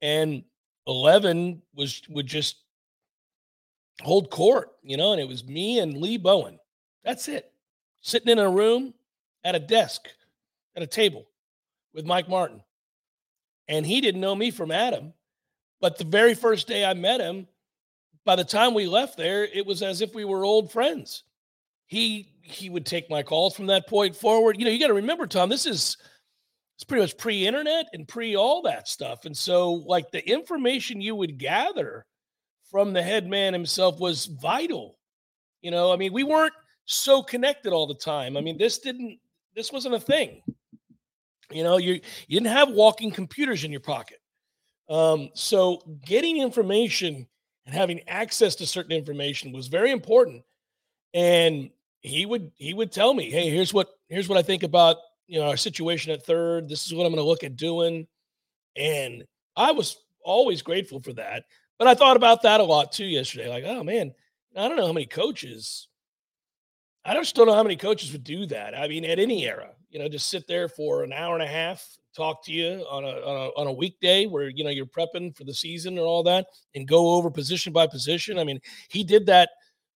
and 0.00 0.44
Eleven 0.86 1.60
was 1.74 2.02
would 2.08 2.28
just 2.28 2.58
hold 4.00 4.30
court, 4.30 4.70
you 4.84 4.96
know, 4.96 5.10
and 5.10 5.20
it 5.20 5.26
was 5.26 5.44
me 5.44 5.80
and 5.80 5.98
Lee 5.98 6.18
Bowen. 6.18 6.56
That's 7.02 7.26
it. 7.26 7.50
Sitting 8.00 8.30
in 8.30 8.38
a 8.38 8.48
room 8.48 8.94
at 9.42 9.56
a 9.56 9.60
desk 9.60 10.02
at 10.76 10.84
a 10.84 10.86
table 10.86 11.26
with 11.92 12.06
Mike 12.06 12.28
Martin. 12.28 12.62
And 13.66 13.84
he 13.84 14.00
didn't 14.00 14.20
know 14.20 14.36
me 14.36 14.52
from 14.52 14.70
Adam. 14.70 15.12
But 15.80 15.98
the 15.98 16.04
very 16.04 16.34
first 16.34 16.66
day 16.66 16.84
I 16.84 16.94
met 16.94 17.20
him, 17.20 17.46
by 18.24 18.36
the 18.36 18.44
time 18.44 18.74
we 18.74 18.86
left 18.86 19.16
there, 19.16 19.44
it 19.44 19.64
was 19.64 19.82
as 19.82 20.00
if 20.00 20.14
we 20.14 20.24
were 20.24 20.44
old 20.44 20.70
friends. 20.72 21.24
He 21.86 22.34
he 22.42 22.70
would 22.70 22.86
take 22.86 23.10
my 23.10 23.22
calls 23.22 23.54
from 23.54 23.66
that 23.66 23.86
point 23.86 24.16
forward. 24.16 24.58
You 24.58 24.64
know, 24.64 24.70
you 24.70 24.80
got 24.80 24.88
to 24.88 24.94
remember, 24.94 25.26
Tom, 25.26 25.48
this 25.48 25.66
is 25.66 25.96
it's 26.76 26.84
pretty 26.84 27.02
much 27.02 27.16
pre-internet 27.18 27.86
and 27.92 28.06
pre 28.06 28.36
all 28.36 28.62
that 28.62 28.88
stuff. 28.88 29.24
And 29.24 29.36
so, 29.36 29.72
like 29.72 30.10
the 30.10 30.26
information 30.28 31.00
you 31.00 31.14
would 31.14 31.38
gather 31.38 32.06
from 32.70 32.92
the 32.92 33.02
head 33.02 33.26
man 33.26 33.52
himself 33.52 33.98
was 33.98 34.26
vital. 34.26 34.98
You 35.62 35.70
know, 35.70 35.92
I 35.92 35.96
mean, 35.96 36.12
we 36.12 36.24
weren't 36.24 36.52
so 36.84 37.22
connected 37.22 37.72
all 37.72 37.86
the 37.86 37.94
time. 37.94 38.36
I 38.36 38.40
mean, 38.40 38.58
this 38.58 38.78
didn't 38.78 39.18
this 39.54 39.72
wasn't 39.72 39.94
a 39.94 40.00
thing. 40.00 40.42
You 41.50 41.64
know, 41.64 41.78
you 41.78 41.94
you 42.28 42.40
didn't 42.40 42.52
have 42.52 42.70
walking 42.70 43.10
computers 43.10 43.64
in 43.64 43.70
your 43.70 43.80
pocket. 43.80 44.18
Um, 44.88 45.30
so 45.34 45.82
getting 46.04 46.38
information 46.38 47.26
and 47.66 47.74
having 47.74 48.00
access 48.08 48.54
to 48.56 48.66
certain 48.66 48.92
information 48.92 49.52
was 49.52 49.68
very 49.68 49.90
important. 49.90 50.42
And 51.14 51.70
he 52.00 52.26
would 52.26 52.50
he 52.56 52.74
would 52.74 52.92
tell 52.92 53.12
me, 53.12 53.30
hey, 53.30 53.50
here's 53.50 53.74
what 53.74 53.88
here's 54.08 54.28
what 54.28 54.38
I 54.38 54.42
think 54.42 54.62
about 54.62 54.96
you 55.26 55.38
know 55.38 55.48
our 55.48 55.56
situation 55.56 56.12
at 56.12 56.24
third. 56.24 56.68
This 56.68 56.86
is 56.86 56.94
what 56.94 57.04
I'm 57.04 57.12
going 57.12 57.22
to 57.22 57.28
look 57.28 57.44
at 57.44 57.56
doing. 57.56 58.06
And 58.76 59.24
I 59.56 59.72
was 59.72 59.98
always 60.22 60.62
grateful 60.62 61.00
for 61.00 61.12
that. 61.14 61.44
But 61.78 61.88
I 61.88 61.94
thought 61.94 62.16
about 62.16 62.42
that 62.42 62.60
a 62.60 62.64
lot 62.64 62.92
too 62.92 63.04
yesterday. 63.04 63.48
Like, 63.48 63.64
oh 63.66 63.84
man, 63.84 64.12
I 64.56 64.68
don't 64.68 64.76
know 64.76 64.86
how 64.86 64.92
many 64.92 65.06
coaches. 65.06 65.88
I 67.04 67.14
just 67.14 67.34
don't 67.34 67.46
know 67.46 67.54
how 67.54 67.62
many 67.62 67.76
coaches 67.76 68.12
would 68.12 68.24
do 68.24 68.46
that. 68.46 68.76
I 68.76 68.88
mean, 68.88 69.04
at 69.04 69.18
any 69.18 69.46
era, 69.46 69.70
you 69.90 69.98
know, 69.98 70.08
just 70.08 70.28
sit 70.28 70.46
there 70.46 70.68
for 70.68 71.04
an 71.04 71.12
hour 71.12 71.34
and 71.34 71.42
a 71.42 71.46
half 71.46 71.97
talk 72.14 72.44
to 72.44 72.52
you 72.52 72.84
on 72.90 73.04
a, 73.04 73.08
on 73.08 73.36
a, 73.36 73.60
on 73.60 73.66
a 73.66 73.72
weekday 73.72 74.26
where 74.26 74.48
you 74.48 74.64
know 74.64 74.70
you're 74.70 74.86
prepping 74.86 75.36
for 75.36 75.44
the 75.44 75.54
season 75.54 75.98
and 75.98 76.06
all 76.06 76.22
that 76.22 76.46
and 76.74 76.88
go 76.88 77.12
over 77.12 77.30
position 77.30 77.72
by 77.72 77.86
position. 77.86 78.38
I 78.38 78.44
mean 78.44 78.60
he 78.88 79.04
did 79.04 79.26
that 79.26 79.50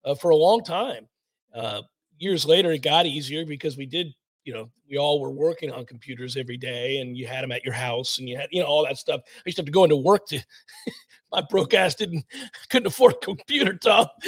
uh, 0.04 0.14
for 0.14 0.30
a 0.30 0.36
long 0.36 0.62
time. 0.62 1.08
Uh, 1.54 1.82
years 2.18 2.46
later 2.46 2.72
it 2.72 2.82
got 2.82 3.06
easier 3.06 3.44
because 3.44 3.76
we 3.76 3.86
did 3.86 4.14
you 4.44 4.52
know 4.52 4.70
we 4.90 4.98
all 4.98 5.20
were 5.20 5.30
working 5.30 5.70
on 5.70 5.86
computers 5.86 6.36
every 6.36 6.56
day 6.56 6.98
and 6.98 7.16
you 7.16 7.26
had 7.26 7.42
them 7.42 7.52
at 7.52 7.64
your 7.64 7.74
house 7.74 8.18
and 8.18 8.28
you 8.28 8.36
had 8.36 8.48
you 8.50 8.60
know 8.60 8.66
all 8.66 8.84
that 8.84 8.98
stuff. 8.98 9.20
I 9.24 9.42
used 9.46 9.56
to 9.56 9.62
have 9.62 9.66
to 9.66 9.72
go 9.72 9.84
into 9.84 9.96
work 9.96 10.26
to 10.28 10.40
my 11.32 11.42
broke 11.48 11.74
ass 11.74 11.94
didn't 11.94 12.24
couldn't 12.70 12.86
afford 12.86 13.14
a 13.14 13.24
computer 13.24 13.74
tom. 13.74 14.06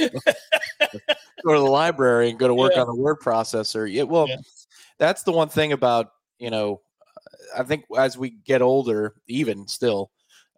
Go 1.45 1.53
to 1.53 1.59
the 1.59 1.71
library 1.71 2.31
and 2.31 2.39
go 2.39 2.49
to 2.49 2.55
work 2.55 2.73
yeah. 2.75 2.81
on 2.81 2.89
a 2.89 2.95
word 2.95 3.21
processor. 3.21 3.91
Yeah 3.91 4.05
well 4.05 4.27
yeah. 4.27 4.37
that's 4.99 5.25
the 5.25 5.33
one 5.33 5.49
thing 5.49 5.73
about 5.73 6.13
you 6.39 6.51
know 6.51 6.81
I 7.57 7.63
think 7.63 7.85
as 7.97 8.17
we 8.17 8.31
get 8.31 8.63
older, 8.63 9.15
even 9.27 9.67
still, 9.67 10.11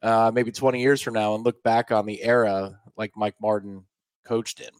uh, 0.02 0.30
maybe 0.32 0.52
20 0.52 0.80
years 0.80 1.00
from 1.00 1.14
now, 1.14 1.34
and 1.34 1.44
look 1.44 1.62
back 1.62 1.90
on 1.90 2.06
the 2.06 2.22
era 2.22 2.78
like 2.96 3.12
Mike 3.16 3.36
Martin 3.40 3.84
coached 4.24 4.60
in, 4.60 4.70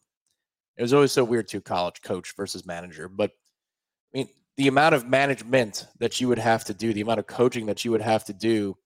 it 0.77 0.83
was 0.83 0.92
always 0.92 1.12
so 1.12 1.25
weird 1.25 1.49
to 1.49 1.61
college 1.61 2.03
coach 2.03 2.35
versus 2.37 2.66
manager. 2.66 3.09
But 3.09 3.33
I 4.14 4.19
mean, 4.19 4.29
the 4.57 4.69
amount 4.69 4.95
of 4.95 5.07
management 5.07 5.87
that 5.99 6.21
you 6.21 6.29
would 6.29 6.38
have 6.38 6.64
to 6.64 6.75
do, 6.75 6.92
the 6.92 7.01
amount 7.01 7.21
of 7.21 7.27
coaching 7.27 7.66
that 7.66 7.85
you 7.85 7.90
would 7.90 8.03
have 8.03 8.25
to 8.27 8.33
do. 8.33 8.77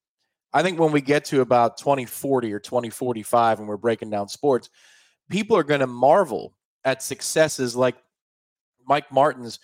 I 0.52 0.62
think 0.62 0.80
when 0.80 0.90
we 0.90 1.00
get 1.00 1.24
to 1.26 1.42
about 1.42 1.78
2040 1.78 2.52
or 2.52 2.58
2045 2.58 3.60
and 3.60 3.68
we're 3.68 3.76
breaking 3.76 4.10
down 4.10 4.28
sports, 4.28 4.68
people 5.28 5.56
are 5.56 5.62
going 5.62 5.80
to 5.80 5.86
marvel 5.86 6.54
at 6.84 7.02
successes 7.02 7.76
like 7.76 7.96
Mike 8.84 9.12
Martin's 9.12 9.60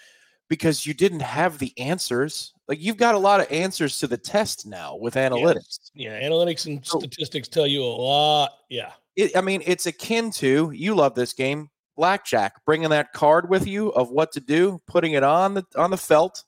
because 0.48 0.86
you 0.86 0.94
didn't 0.94 1.20
have 1.20 1.58
the 1.58 1.72
answers. 1.78 2.52
Like 2.68 2.80
you've 2.80 2.96
got 2.96 3.14
a 3.14 3.18
lot 3.18 3.40
of 3.40 3.50
answers 3.50 3.98
to 4.00 4.06
the 4.06 4.16
test 4.16 4.66
now 4.66 4.96
with 4.96 5.14
analytics. 5.14 5.90
Yeah, 5.94 6.18
yeah 6.18 6.28
analytics 6.28 6.66
and 6.66 6.84
so, 6.84 6.98
statistics 6.98 7.48
tell 7.48 7.66
you 7.66 7.82
a 7.82 7.84
lot. 7.84 8.52
Yeah. 8.68 8.92
It, 9.16 9.36
I 9.36 9.40
mean, 9.40 9.62
it's 9.64 9.86
akin 9.86 10.30
to 10.32 10.70
you 10.72 10.94
love 10.94 11.14
this 11.14 11.32
game, 11.32 11.70
blackjack, 11.96 12.64
bringing 12.64 12.90
that 12.90 13.12
card 13.12 13.48
with 13.48 13.66
you 13.66 13.88
of 13.90 14.10
what 14.10 14.32
to 14.32 14.40
do, 14.40 14.80
putting 14.86 15.12
it 15.12 15.22
on 15.22 15.54
the 15.54 15.64
on 15.76 15.90
the 15.90 15.96
felt, 15.96 16.44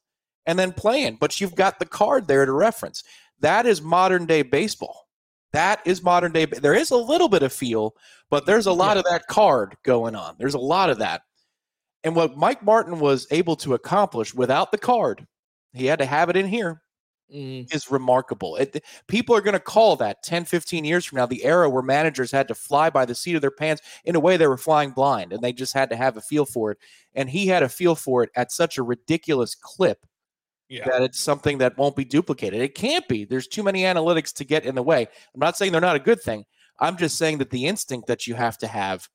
and 0.46 0.58
then 0.58 0.72
playing. 0.72 1.16
But 1.16 1.40
you've 1.40 1.54
got 1.54 1.78
the 1.78 1.86
card 1.86 2.28
there 2.28 2.44
to 2.44 2.52
reference. 2.52 3.04
That 3.40 3.66
is 3.66 3.80
modern 3.80 4.26
day 4.26 4.42
baseball. 4.42 5.08
That 5.52 5.80
is 5.86 6.02
modern 6.02 6.32
day. 6.32 6.44
There 6.44 6.74
is 6.74 6.90
a 6.90 6.96
little 6.96 7.28
bit 7.28 7.42
of 7.42 7.52
feel, 7.52 7.94
but 8.28 8.44
there's 8.44 8.66
a 8.66 8.72
lot 8.72 8.96
yeah. 8.96 9.00
of 9.00 9.04
that 9.06 9.26
card 9.28 9.76
going 9.82 10.14
on. 10.14 10.36
There's 10.38 10.54
a 10.54 10.58
lot 10.58 10.90
of 10.90 10.98
that. 10.98 11.22
And 12.04 12.14
what 12.14 12.36
Mike 12.36 12.62
Martin 12.62 13.00
was 13.00 13.26
able 13.30 13.56
to 13.56 13.74
accomplish 13.74 14.34
without 14.34 14.70
the 14.70 14.78
card, 14.78 15.26
he 15.72 15.86
had 15.86 15.98
to 15.98 16.06
have 16.06 16.28
it 16.28 16.36
in 16.36 16.46
here, 16.46 16.82
mm. 17.32 17.72
is 17.74 17.90
remarkable. 17.90 18.56
It, 18.56 18.84
people 19.08 19.34
are 19.34 19.40
going 19.40 19.54
to 19.54 19.60
call 19.60 19.96
that 19.96 20.22
10, 20.22 20.44
15 20.44 20.84
years 20.84 21.04
from 21.04 21.16
now 21.16 21.26
the 21.26 21.44
era 21.44 21.68
where 21.68 21.82
managers 21.82 22.30
had 22.30 22.48
to 22.48 22.54
fly 22.54 22.90
by 22.90 23.04
the 23.04 23.14
seat 23.14 23.34
of 23.34 23.40
their 23.40 23.50
pants. 23.50 23.82
In 24.04 24.16
a 24.16 24.20
way, 24.20 24.36
they 24.36 24.46
were 24.46 24.56
flying 24.56 24.90
blind 24.90 25.32
and 25.32 25.42
they 25.42 25.52
just 25.52 25.74
had 25.74 25.90
to 25.90 25.96
have 25.96 26.16
a 26.16 26.22
feel 26.22 26.46
for 26.46 26.72
it. 26.72 26.78
And 27.14 27.28
he 27.28 27.48
had 27.48 27.62
a 27.62 27.68
feel 27.68 27.94
for 27.94 28.22
it 28.22 28.30
at 28.36 28.52
such 28.52 28.78
a 28.78 28.82
ridiculous 28.82 29.54
clip 29.54 30.06
yeah. 30.68 30.86
that 30.88 31.02
it's 31.02 31.20
something 31.20 31.58
that 31.58 31.78
won't 31.78 31.96
be 31.96 32.04
duplicated. 32.04 32.60
It 32.60 32.74
can't 32.74 33.06
be. 33.08 33.24
There's 33.24 33.48
too 33.48 33.62
many 33.62 33.82
analytics 33.82 34.32
to 34.34 34.44
get 34.44 34.64
in 34.64 34.74
the 34.74 34.82
way. 34.82 35.02
I'm 35.34 35.40
not 35.40 35.56
saying 35.56 35.72
they're 35.72 35.80
not 35.80 35.96
a 35.96 36.00
good 36.00 36.22
thing. 36.22 36.44
I'm 36.80 36.96
just 36.96 37.18
saying 37.18 37.38
that 37.38 37.50
the 37.50 37.66
instinct 37.66 38.06
that 38.06 38.26
you 38.26 38.34
have 38.34 38.58
to 38.58 38.68
have 38.68 39.08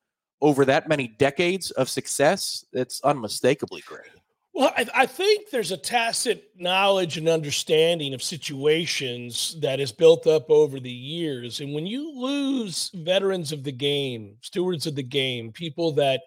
over 0.43 0.65
that 0.65 0.89
many 0.89 1.07
decades 1.07 1.71
of 1.71 1.89
success, 1.89 2.65
it's 2.73 3.01
unmistakably 3.01 3.81
great. 3.87 4.11
Well, 4.53 4.73
I, 4.77 4.85
I, 4.93 5.05
think 5.07 5.49
there's 5.49 5.71
a 5.71 5.77
tacit 5.77 6.51
knowledge 6.55 7.17
and 7.17 7.27
understanding 7.27 8.13
of 8.13 8.21
situations 8.21 9.55
that 9.61 9.79
is 9.79 9.91
built 9.91 10.27
up 10.27 10.51
over 10.51 10.79
the 10.79 10.91
years. 10.91 11.59
And 11.59 11.73
when 11.73 11.87
you 11.87 12.11
lose 12.11 12.91
veterans 12.93 13.51
of 13.51 13.63
the 13.63 13.71
game, 13.71 14.35
stewards 14.41 14.85
of 14.85 14.95
the 14.95 15.01
game, 15.01 15.51
people 15.53 15.93
that 15.93 16.21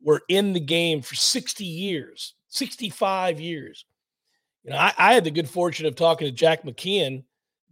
were 0.00 0.22
in 0.28 0.54
the 0.54 0.60
game 0.60 1.02
for 1.02 1.14
60 1.14 1.64
years, 1.64 2.34
65 2.48 3.38
years, 3.38 3.84
you 4.64 4.70
know, 4.70 4.78
I, 4.78 4.92
I, 4.98 5.12
had 5.12 5.24
the 5.24 5.30
good 5.30 5.48
fortune 5.48 5.86
of 5.86 5.94
talking 5.94 6.26
to 6.26 6.32
Jack 6.32 6.64
McKeon 6.64 7.22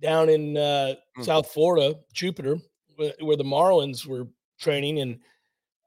down 0.00 0.28
in 0.28 0.56
uh, 0.56 0.94
mm. 1.18 1.24
South 1.24 1.50
Florida, 1.50 1.98
Jupiter, 2.12 2.58
where, 2.96 3.14
where, 3.20 3.36
the 3.36 3.44
Marlins 3.44 4.06
were 4.06 4.28
training. 4.58 5.00
And 5.00 5.18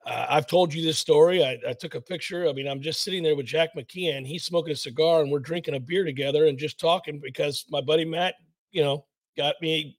uh, 0.05 0.25
I've 0.29 0.47
told 0.47 0.73
you 0.73 0.81
this 0.81 0.97
story. 0.97 1.43
I, 1.43 1.57
I, 1.67 1.73
took 1.73 1.95
a 1.95 2.01
picture. 2.01 2.47
I 2.47 2.53
mean, 2.53 2.67
I'm 2.67 2.81
just 2.81 3.01
sitting 3.01 3.23
there 3.23 3.35
with 3.35 3.45
Jack 3.45 3.69
McKeon. 3.75 4.25
He's 4.25 4.43
smoking 4.43 4.73
a 4.73 4.75
cigar, 4.75 5.21
and 5.21 5.31
we're 5.31 5.39
drinking 5.39 5.75
a 5.75 5.79
beer 5.79 6.03
together 6.03 6.47
and 6.47 6.57
just 6.57 6.79
talking 6.79 7.19
because 7.19 7.65
my 7.69 7.79
buddy 7.79 8.03
Matt, 8.03 8.35
you 8.71 8.83
know, 8.83 9.05
got 9.37 9.55
me 9.61 9.97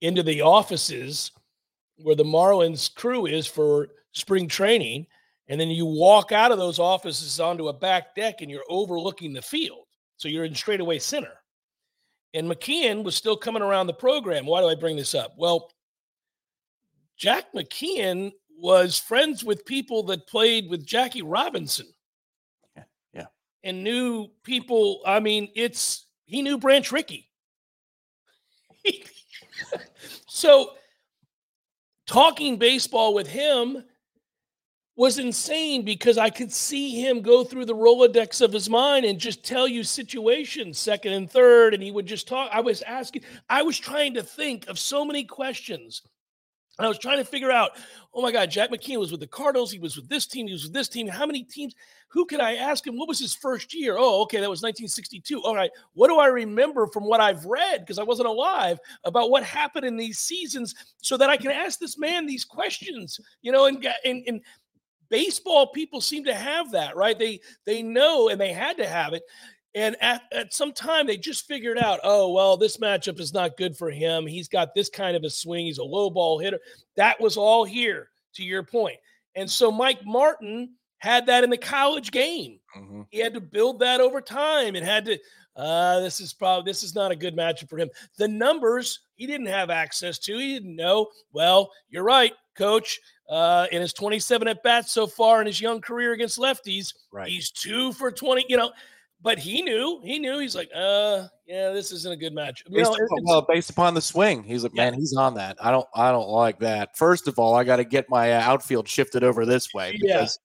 into 0.00 0.22
the 0.22 0.42
offices 0.42 1.30
where 1.96 2.16
the 2.16 2.24
Marlins 2.24 2.92
crew 2.94 3.26
is 3.26 3.46
for 3.46 3.88
spring 4.12 4.48
training. 4.48 5.06
And 5.48 5.60
then 5.60 5.68
you 5.68 5.86
walk 5.86 6.32
out 6.32 6.52
of 6.52 6.58
those 6.58 6.78
offices 6.78 7.40
onto 7.40 7.68
a 7.68 7.72
back 7.72 8.14
deck 8.14 8.42
and 8.42 8.50
you're 8.50 8.64
overlooking 8.68 9.32
the 9.32 9.42
field. 9.42 9.86
So 10.16 10.28
you're 10.28 10.44
in 10.44 10.54
straightaway 10.54 10.98
center. 10.98 11.32
And 12.34 12.50
McKeon 12.50 13.02
was 13.02 13.16
still 13.16 13.36
coming 13.36 13.62
around 13.62 13.86
the 13.86 13.94
program. 13.94 14.44
Why 14.44 14.60
do 14.60 14.68
I 14.68 14.74
bring 14.74 14.96
this 14.96 15.14
up? 15.14 15.34
Well, 15.38 15.70
Jack 17.16 17.46
McKeon 17.54 18.32
was 18.58 18.98
friends 18.98 19.44
with 19.44 19.64
people 19.64 20.02
that 20.04 20.26
played 20.26 20.68
with 20.68 20.84
Jackie 20.84 21.22
Robinson. 21.22 21.86
Yeah. 22.76 22.82
yeah. 23.12 23.26
And 23.62 23.84
knew 23.84 24.28
people. 24.42 25.00
I 25.06 25.20
mean, 25.20 25.48
it's 25.54 26.06
he 26.26 26.42
knew 26.42 26.58
Branch 26.58 26.90
Rickey. 26.90 27.30
so 30.26 30.72
talking 32.06 32.58
baseball 32.58 33.14
with 33.14 33.28
him 33.28 33.84
was 34.96 35.20
insane 35.20 35.84
because 35.84 36.18
I 36.18 36.28
could 36.28 36.52
see 36.52 37.00
him 37.00 37.22
go 37.22 37.44
through 37.44 37.66
the 37.66 37.74
Rolodex 37.74 38.40
of 38.40 38.52
his 38.52 38.68
mind 38.68 39.06
and 39.06 39.16
just 39.16 39.44
tell 39.44 39.68
you 39.68 39.84
situations, 39.84 40.76
second 40.76 41.12
and 41.12 41.30
third, 41.30 41.72
and 41.72 41.80
he 41.80 41.92
would 41.92 42.06
just 42.06 42.26
talk. 42.26 42.50
I 42.52 42.60
was 42.60 42.82
asking, 42.82 43.22
I 43.48 43.62
was 43.62 43.78
trying 43.78 44.14
to 44.14 44.24
think 44.24 44.66
of 44.66 44.76
so 44.76 45.04
many 45.04 45.22
questions. 45.22 46.02
And 46.78 46.86
I 46.86 46.88
was 46.88 46.98
trying 46.98 47.18
to 47.18 47.24
figure 47.24 47.50
out, 47.50 47.72
oh 48.14 48.22
my 48.22 48.30
God, 48.30 48.50
Jack 48.50 48.70
McKeon 48.70 49.00
was 49.00 49.10
with 49.10 49.20
the 49.20 49.26
Cardinals. 49.26 49.72
He 49.72 49.80
was 49.80 49.96
with 49.96 50.08
this 50.08 50.26
team. 50.26 50.46
He 50.46 50.52
was 50.52 50.64
with 50.64 50.72
this 50.72 50.88
team. 50.88 51.08
How 51.08 51.26
many 51.26 51.42
teams? 51.42 51.74
Who 52.08 52.24
could 52.24 52.40
I 52.40 52.54
ask 52.54 52.86
him? 52.86 52.96
What 52.96 53.08
was 53.08 53.18
his 53.18 53.34
first 53.34 53.74
year? 53.74 53.96
Oh, 53.98 54.22
okay, 54.22 54.38
that 54.40 54.48
was 54.48 54.62
1962. 54.62 55.42
All 55.42 55.56
right. 55.56 55.70
What 55.94 56.08
do 56.08 56.18
I 56.18 56.26
remember 56.26 56.86
from 56.86 57.04
what 57.04 57.20
I've 57.20 57.44
read? 57.44 57.80
Because 57.80 57.98
I 57.98 58.04
wasn't 58.04 58.28
alive 58.28 58.78
about 59.04 59.30
what 59.30 59.42
happened 59.42 59.86
in 59.86 59.96
these 59.96 60.20
seasons 60.20 60.74
so 61.02 61.16
that 61.16 61.28
I 61.28 61.36
can 61.36 61.50
ask 61.50 61.80
this 61.80 61.98
man 61.98 62.26
these 62.26 62.44
questions, 62.44 63.20
you 63.42 63.50
know, 63.50 63.66
and, 63.66 63.84
and, 64.04 64.22
and 64.28 64.40
baseball 65.08 65.66
people 65.68 66.00
seem 66.00 66.24
to 66.24 66.34
have 66.34 66.70
that, 66.72 66.96
right? 66.96 67.18
They 67.18 67.40
they 67.64 67.82
know 67.82 68.28
and 68.28 68.40
they 68.40 68.52
had 68.52 68.76
to 68.78 68.86
have 68.86 69.12
it. 69.12 69.22
And 69.78 69.96
at, 70.00 70.22
at 70.32 70.52
some 70.52 70.72
time, 70.72 71.06
they 71.06 71.16
just 71.16 71.46
figured 71.46 71.78
out, 71.78 72.00
oh, 72.02 72.32
well, 72.32 72.56
this 72.56 72.78
matchup 72.78 73.20
is 73.20 73.32
not 73.32 73.56
good 73.56 73.76
for 73.76 73.92
him. 73.92 74.26
He's 74.26 74.48
got 74.48 74.74
this 74.74 74.88
kind 74.88 75.16
of 75.16 75.22
a 75.22 75.30
swing. 75.30 75.66
He's 75.66 75.78
a 75.78 75.84
low 75.84 76.10
ball 76.10 76.40
hitter. 76.40 76.58
That 76.96 77.20
was 77.20 77.36
all 77.36 77.64
here, 77.64 78.10
to 78.34 78.42
your 78.42 78.64
point. 78.64 78.96
And 79.36 79.48
so 79.48 79.70
Mike 79.70 80.04
Martin 80.04 80.70
had 80.98 81.26
that 81.26 81.44
in 81.44 81.50
the 81.50 81.56
college 81.56 82.10
game. 82.10 82.58
Mm-hmm. 82.76 83.02
He 83.10 83.20
had 83.20 83.34
to 83.34 83.40
build 83.40 83.78
that 83.78 84.00
over 84.00 84.20
time 84.20 84.74
and 84.74 84.84
had 84.84 85.04
to, 85.04 85.18
uh, 85.54 86.00
this 86.00 86.20
is 86.20 86.32
probably, 86.32 86.68
this 86.68 86.82
is 86.82 86.96
not 86.96 87.12
a 87.12 87.16
good 87.16 87.36
matchup 87.36 87.68
for 87.68 87.78
him. 87.78 87.88
The 88.16 88.26
numbers 88.26 88.98
he 89.14 89.28
didn't 89.28 89.46
have 89.46 89.70
access 89.70 90.18
to. 90.20 90.38
He 90.38 90.54
didn't 90.54 90.74
know. 90.74 91.06
Well, 91.32 91.70
you're 91.88 92.02
right, 92.02 92.32
coach 92.56 92.98
uh, 93.28 93.68
in 93.70 93.80
his 93.80 93.92
27 93.92 94.48
at 94.48 94.60
bats 94.64 94.90
so 94.90 95.06
far 95.06 95.40
in 95.40 95.46
his 95.46 95.60
young 95.60 95.80
career 95.80 96.14
against 96.14 96.36
lefties. 96.36 96.94
Right. 97.12 97.28
He's 97.28 97.52
two 97.52 97.92
for 97.92 98.10
20, 98.10 98.46
you 98.48 98.56
know, 98.56 98.72
but 99.20 99.38
he 99.38 99.62
knew, 99.62 100.00
he 100.04 100.18
knew 100.18 100.38
he's 100.38 100.54
like, 100.54 100.70
uh, 100.74 101.26
yeah, 101.46 101.72
this 101.72 101.92
isn't 101.92 102.12
a 102.12 102.16
good 102.16 102.34
match. 102.34 102.62
You 102.68 102.76
based, 102.76 102.90
know, 102.90 102.96
upon, 102.96 103.24
well, 103.24 103.42
based 103.42 103.70
upon 103.70 103.94
the 103.94 104.00
swing, 104.00 104.42
he's 104.42 104.62
like, 104.62 104.74
man, 104.74 104.94
he's 104.94 105.14
on 105.14 105.34
that. 105.34 105.56
I 105.60 105.70
don't, 105.70 105.86
I 105.94 106.12
don't 106.12 106.28
like 106.28 106.60
that. 106.60 106.96
First 106.96 107.26
of 107.26 107.38
all, 107.38 107.54
I 107.54 107.64
got 107.64 107.76
to 107.76 107.84
get 107.84 108.08
my 108.08 108.32
uh, 108.32 108.40
outfield 108.40 108.88
shifted 108.88 109.24
over 109.24 109.44
this 109.44 109.74
way 109.74 109.96
because 110.00 110.38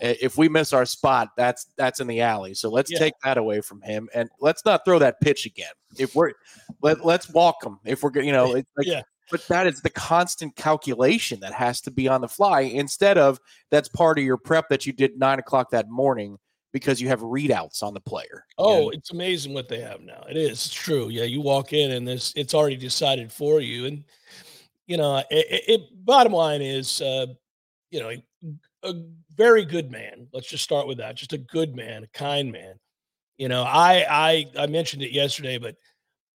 yeah. 0.00 0.14
if 0.20 0.36
we 0.36 0.48
miss 0.48 0.72
our 0.72 0.86
spot, 0.86 1.28
that's 1.36 1.66
that's 1.76 2.00
in 2.00 2.06
the 2.06 2.20
alley. 2.20 2.54
So 2.54 2.68
let's 2.68 2.90
yeah. 2.90 2.98
take 2.98 3.14
that 3.22 3.38
away 3.38 3.60
from 3.60 3.80
him 3.82 4.08
and 4.14 4.28
let's 4.40 4.64
not 4.64 4.84
throw 4.84 4.98
that 4.98 5.20
pitch 5.20 5.46
again. 5.46 5.72
If 5.98 6.14
we're 6.14 6.32
let 6.82 7.04
let's 7.04 7.30
walk 7.30 7.64
him. 7.64 7.78
If 7.84 8.02
we're 8.02 8.12
you 8.20 8.32
know, 8.32 8.46
like, 8.76 8.86
yeah 8.86 9.02
but 9.30 9.46
that 9.48 9.66
is 9.66 9.80
the 9.82 9.90
constant 9.90 10.54
calculation 10.56 11.40
that 11.40 11.52
has 11.52 11.80
to 11.82 11.90
be 11.90 12.08
on 12.08 12.20
the 12.20 12.28
fly 12.28 12.60
instead 12.60 13.18
of 13.18 13.40
that's 13.70 13.88
part 13.88 14.18
of 14.18 14.24
your 14.24 14.36
prep 14.36 14.68
that 14.68 14.86
you 14.86 14.92
did 14.92 15.18
nine 15.18 15.38
o'clock 15.38 15.70
that 15.70 15.88
morning 15.88 16.38
because 16.72 17.00
you 17.00 17.08
have 17.08 17.20
readouts 17.20 17.82
on 17.82 17.94
the 17.94 18.00
player. 18.00 18.44
Oh, 18.58 18.90
it's 18.90 19.10
amazing 19.10 19.54
what 19.54 19.68
they 19.68 19.80
have 19.80 20.00
now. 20.00 20.24
It 20.28 20.36
is. 20.36 20.52
It's 20.52 20.72
true. 20.72 21.08
Yeah, 21.08 21.24
you 21.24 21.40
walk 21.40 21.72
in 21.72 21.92
and 21.92 22.06
this 22.06 22.32
it's 22.36 22.54
already 22.54 22.76
decided 22.76 23.32
for 23.32 23.60
you. 23.60 23.86
And 23.86 24.04
you 24.86 24.96
know, 24.96 25.18
it, 25.30 25.64
it 25.68 26.04
bottom 26.04 26.32
line 26.32 26.62
is, 26.62 27.00
uh, 27.00 27.26
you 27.90 28.00
know, 28.00 28.10
a, 28.10 28.88
a 28.88 28.94
very 29.34 29.64
good 29.64 29.90
man. 29.90 30.28
Let's 30.32 30.48
just 30.48 30.64
start 30.64 30.86
with 30.86 30.98
that. 30.98 31.16
Just 31.16 31.32
a 31.32 31.38
good 31.38 31.74
man, 31.74 32.04
a 32.04 32.08
kind 32.08 32.52
man. 32.52 32.74
You 33.38 33.48
know, 33.48 33.62
I 33.62 34.06
I 34.08 34.46
I 34.58 34.66
mentioned 34.66 35.02
it 35.02 35.12
yesterday, 35.12 35.58
but 35.58 35.76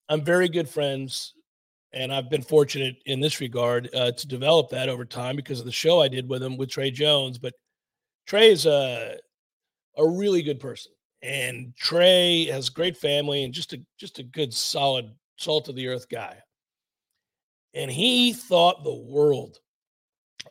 I'm 0.10 0.24
very 0.24 0.50
good 0.50 0.67
friends 0.67 1.34
and 1.94 2.13
I've 2.13 2.30
been 2.30 2.41
fortunate 2.41 2.98
in 3.06 3.20
this 3.20 3.39
regard 3.41 3.89
uh, 3.94 4.12
to 4.12 4.28
develop 4.28 4.70
that 4.70 4.89
over 4.89 5.06
time 5.06 5.36
because 5.36 5.60
of 5.60 5.65
the 5.65 5.72
show 5.72 6.02
I 6.02 6.08
did 6.08 6.28
with 6.28 6.41
him 6.41 6.58
with 6.58 6.70
Trey 6.70 6.91
Jones. 6.91 7.38
But 7.38 7.54
Trey 8.26 8.52
is 8.52 8.65
a 8.65 9.17
a 9.97 10.08
really 10.08 10.41
good 10.41 10.60
person, 10.60 10.91
and 11.21 11.75
Trey 11.75 12.45
has 12.45 12.69
great 12.69 12.97
family 12.97 13.43
and 13.43 13.54
just 13.54 13.73
a 13.73 13.82
just 13.97 14.19
a 14.19 14.23
good, 14.23 14.54
solid, 14.54 15.12
salt 15.38 15.69
of 15.69 15.75
the 15.75 15.88
earth 15.88 16.08
guy. 16.10 16.38
And 17.73 17.89
he 17.89 18.34
thought 18.34 18.84
the 18.84 18.93
world 18.93 19.60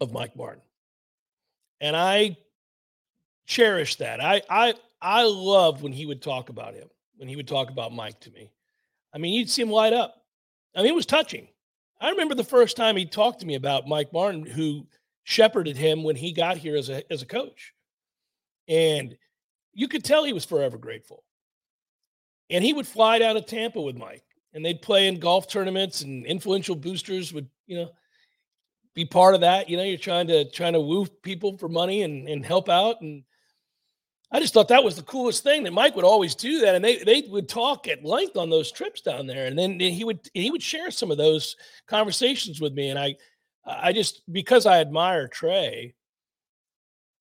of 0.00 0.12
Mike 0.12 0.36
Martin, 0.36 0.62
and 1.80 1.96
I 1.96 2.36
cherish 3.46 3.96
that. 3.96 4.20
I 4.20 4.42
I 4.48 4.74
I 5.00 5.24
loved 5.24 5.82
when 5.82 5.92
he 5.92 6.06
would 6.06 6.22
talk 6.22 6.48
about 6.48 6.74
him, 6.74 6.88
when 7.16 7.28
he 7.28 7.36
would 7.36 7.48
talk 7.48 7.70
about 7.70 7.92
Mike 7.92 8.20
to 8.20 8.30
me. 8.30 8.52
I 9.12 9.18
mean, 9.18 9.34
you'd 9.34 9.50
see 9.50 9.62
him 9.62 9.70
light 9.70 9.92
up 9.92 10.20
I 10.74 10.82
mean, 10.82 10.92
it 10.92 10.94
was 10.94 11.06
touching. 11.06 11.48
I 12.00 12.10
remember 12.10 12.34
the 12.34 12.44
first 12.44 12.76
time 12.76 12.96
he 12.96 13.04
talked 13.04 13.40
to 13.40 13.46
me 13.46 13.54
about 13.56 13.88
Mike 13.88 14.12
Martin, 14.12 14.44
who 14.44 14.86
shepherded 15.24 15.76
him 15.76 16.02
when 16.02 16.16
he 16.16 16.32
got 16.32 16.56
here 16.56 16.76
as 16.76 16.88
a 16.88 17.10
as 17.12 17.22
a 17.22 17.26
coach, 17.26 17.74
and 18.68 19.16
you 19.80 19.88
could 19.88 20.04
tell 20.04 20.24
he 20.24 20.34
was 20.34 20.44
forever 20.44 20.76
grateful. 20.76 21.24
And 22.50 22.62
he 22.62 22.74
would 22.74 22.86
fly 22.86 23.18
down 23.18 23.36
to 23.36 23.40
Tampa 23.40 23.80
with 23.80 23.96
Mike, 23.96 24.24
and 24.52 24.62
they'd 24.62 24.82
play 24.82 25.06
in 25.06 25.18
golf 25.18 25.48
tournaments, 25.48 26.02
and 26.02 26.26
influential 26.26 26.76
boosters 26.76 27.32
would, 27.32 27.48
you 27.66 27.76
know, 27.76 27.90
be 28.94 29.06
part 29.06 29.34
of 29.34 29.40
that. 29.40 29.70
You 29.70 29.78
know, 29.78 29.82
you're 29.82 29.96
trying 29.96 30.26
to 30.26 30.44
trying 30.50 30.74
to 30.74 30.80
woo 30.82 31.06
people 31.22 31.56
for 31.56 31.70
money 31.70 32.02
and 32.02 32.28
and 32.28 32.44
help 32.44 32.68
out, 32.68 33.00
and 33.00 33.22
I 34.30 34.38
just 34.38 34.52
thought 34.52 34.68
that 34.68 34.84
was 34.84 34.96
the 34.96 35.02
coolest 35.02 35.44
thing 35.44 35.62
that 35.62 35.72
Mike 35.72 35.96
would 35.96 36.04
always 36.04 36.34
do 36.34 36.60
that, 36.60 36.74
and 36.74 36.84
they 36.84 36.98
they 37.02 37.22
would 37.28 37.48
talk 37.48 37.88
at 37.88 38.04
length 38.04 38.36
on 38.36 38.50
those 38.50 38.70
trips 38.70 39.00
down 39.00 39.26
there, 39.26 39.46
and 39.46 39.58
then 39.58 39.80
he 39.80 40.04
would 40.04 40.28
he 40.34 40.50
would 40.50 40.62
share 40.62 40.90
some 40.90 41.10
of 41.10 41.16
those 41.16 41.56
conversations 41.86 42.60
with 42.60 42.74
me, 42.74 42.90
and 42.90 42.98
I 42.98 43.16
I 43.64 43.94
just 43.94 44.30
because 44.30 44.66
I 44.66 44.80
admire 44.80 45.26
Trey, 45.26 45.94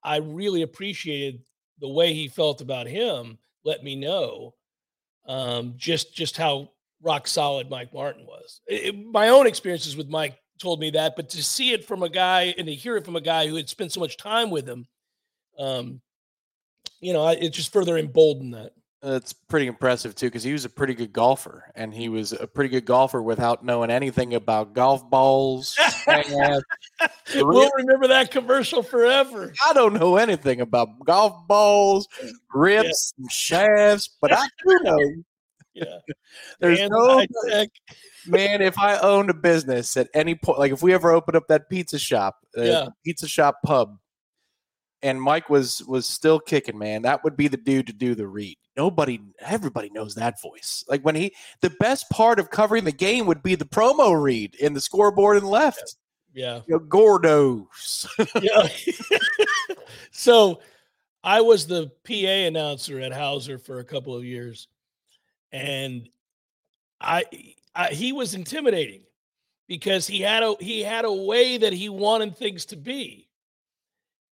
I 0.03 0.17
really 0.17 0.63
appreciated 0.63 1.41
the 1.79 1.89
way 1.89 2.13
he 2.13 2.27
felt 2.27 2.61
about 2.61 2.87
him. 2.87 3.37
Let 3.63 3.83
me 3.83 3.95
know 3.95 4.53
um, 5.27 5.75
just 5.77 6.13
just 6.13 6.37
how 6.37 6.71
rock 7.01 7.27
solid 7.27 7.69
Mike 7.69 7.93
Martin 7.93 8.25
was. 8.25 8.61
It, 8.67 8.95
my 9.07 9.29
own 9.29 9.47
experiences 9.47 9.95
with 9.95 10.09
Mike 10.09 10.37
told 10.59 10.79
me 10.79 10.91
that, 10.91 11.15
but 11.15 11.29
to 11.29 11.43
see 11.43 11.71
it 11.71 11.85
from 11.85 12.03
a 12.03 12.09
guy 12.09 12.53
and 12.57 12.67
to 12.67 12.75
hear 12.75 12.97
it 12.97 13.05
from 13.05 13.15
a 13.15 13.21
guy 13.21 13.47
who 13.47 13.55
had 13.55 13.69
spent 13.69 13.91
so 13.91 13.99
much 13.99 14.17
time 14.17 14.49
with 14.49 14.67
him, 14.67 14.87
um, 15.57 16.01
you 16.99 17.13
know, 17.13 17.27
it 17.29 17.49
just 17.49 17.71
further 17.71 17.97
emboldened 17.97 18.53
that. 18.53 18.73
That's 19.01 19.31
pretty 19.31 19.67
impressive 19.67 20.13
too, 20.13 20.27
because 20.27 20.43
he 20.43 20.51
was 20.51 20.65
a 20.65 20.69
pretty 20.69 20.93
good 20.93 21.13
golfer, 21.13 21.71
and 21.73 21.93
he 21.93 22.09
was 22.09 22.33
a 22.33 22.45
pretty 22.45 22.69
good 22.69 22.83
golfer 22.83 23.21
without 23.21 23.63
knowing 23.63 23.89
anything 23.89 24.33
about 24.33 24.73
golf 24.73 25.09
balls. 25.09 25.77
we'll 27.35 27.71
remember 27.77 28.09
that 28.09 28.29
commercial 28.29 28.83
forever. 28.83 29.53
I 29.65 29.71
don't 29.71 29.93
know 29.93 30.17
anything 30.17 30.59
about 30.59 30.99
golf 31.05 31.47
balls, 31.47 32.09
grips, 32.49 33.13
yeah. 33.17 33.23
and 33.23 33.31
shafts, 33.31 34.09
but 34.19 34.33
I 34.33 34.45
do 34.67 34.79
know. 34.83 34.99
Yeah, 35.73 35.99
there's 36.59 36.81
and 36.81 36.91
no 36.91 37.25
man. 38.27 38.61
If 38.61 38.77
I 38.77 38.97
owned 38.97 39.29
a 39.29 39.33
business 39.33 39.95
at 39.95 40.09
any 40.13 40.35
point, 40.35 40.59
like 40.59 40.73
if 40.73 40.83
we 40.83 40.93
ever 40.93 41.11
opened 41.11 41.37
up 41.37 41.47
that 41.47 41.69
pizza 41.69 41.99
shop, 41.99 42.39
uh, 42.57 42.63
yeah. 42.63 42.87
pizza 43.05 43.29
shop 43.29 43.59
pub, 43.65 43.97
and 45.01 45.21
Mike 45.21 45.49
was 45.49 45.81
was 45.85 46.05
still 46.05 46.39
kicking, 46.39 46.77
man, 46.77 47.03
that 47.03 47.23
would 47.23 47.37
be 47.37 47.47
the 47.47 47.55
dude 47.55 47.87
to 47.87 47.93
do 47.93 48.13
the 48.13 48.27
read. 48.27 48.57
Nobody, 48.79 49.19
everybody 49.41 49.89
knows 49.89 50.15
that 50.15 50.41
voice. 50.41 50.85
Like 50.87 51.01
when 51.01 51.13
he, 51.13 51.33
the 51.59 51.69
best 51.81 52.09
part 52.09 52.39
of 52.39 52.49
covering 52.49 52.85
the 52.85 52.93
game 52.93 53.25
would 53.25 53.43
be 53.43 53.55
the 53.55 53.65
promo 53.65 54.17
read 54.21 54.55
in 54.55 54.73
the 54.73 54.79
scoreboard 54.79 55.35
and 55.35 55.45
left. 55.45 55.97
Yeah, 56.33 56.61
know, 56.65 56.79
Gordos. 56.79 58.07
yeah. 58.41 59.75
so, 60.11 60.61
I 61.25 61.41
was 61.41 61.67
the 61.67 61.91
PA 62.07 62.47
announcer 62.47 63.01
at 63.01 63.11
Howser 63.11 63.61
for 63.61 63.79
a 63.79 63.83
couple 63.83 64.15
of 64.15 64.23
years, 64.23 64.69
and 65.51 66.07
I, 67.01 67.25
I 67.75 67.87
he 67.89 68.13
was 68.13 68.33
intimidating 68.33 69.01
because 69.67 70.07
he 70.07 70.21
had 70.21 70.41
a 70.41 70.55
he 70.61 70.81
had 70.83 71.03
a 71.03 71.11
way 71.11 71.57
that 71.57 71.73
he 71.73 71.89
wanted 71.89 72.37
things 72.37 72.63
to 72.67 72.77
be 72.77 73.27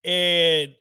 and 0.04 0.76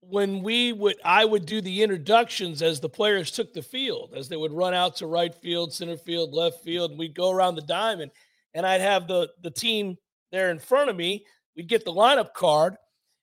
when 0.00 0.42
we 0.42 0.72
would 0.72 0.96
I 1.04 1.24
would 1.24 1.46
do 1.46 1.60
the 1.60 1.82
introductions 1.82 2.62
as 2.62 2.80
the 2.80 2.88
players 2.88 3.30
took 3.30 3.52
the 3.52 3.62
field, 3.62 4.14
as 4.16 4.28
they 4.28 4.36
would 4.36 4.52
run 4.52 4.74
out 4.74 4.96
to 4.96 5.06
right 5.06 5.34
field, 5.34 5.72
center 5.72 5.96
field, 5.96 6.32
left 6.32 6.62
field, 6.64 6.90
and 6.90 6.98
we'd 6.98 7.14
go 7.14 7.30
around 7.30 7.54
the 7.54 7.62
diamond. 7.62 8.10
And 8.54 8.66
I'd 8.66 8.80
have 8.80 9.06
the 9.06 9.28
the 9.42 9.50
team 9.50 9.96
there 10.32 10.50
in 10.50 10.58
front 10.58 10.90
of 10.90 10.96
me. 10.96 11.24
We'd 11.56 11.68
get 11.68 11.84
the 11.84 11.92
lineup 11.92 12.32
card, 12.32 12.76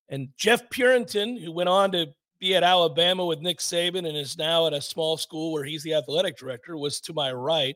and 0.09 0.29
Jeff 0.37 0.69
Purinton, 0.69 1.41
who 1.41 1.51
went 1.51 1.69
on 1.69 1.91
to 1.93 2.07
be 2.39 2.55
at 2.55 2.63
Alabama 2.63 3.25
with 3.25 3.39
Nick 3.39 3.57
Saban 3.57 4.07
and 4.07 4.15
is 4.15 4.37
now 4.37 4.67
at 4.67 4.73
a 4.73 4.81
small 4.81 5.17
school 5.17 5.51
where 5.51 5.63
he's 5.63 5.81
the 5.81 5.95
athletic 5.95 6.37
director, 6.37 6.77
was 6.77 7.01
to 7.01 7.13
my 7.13 7.31
right. 7.31 7.75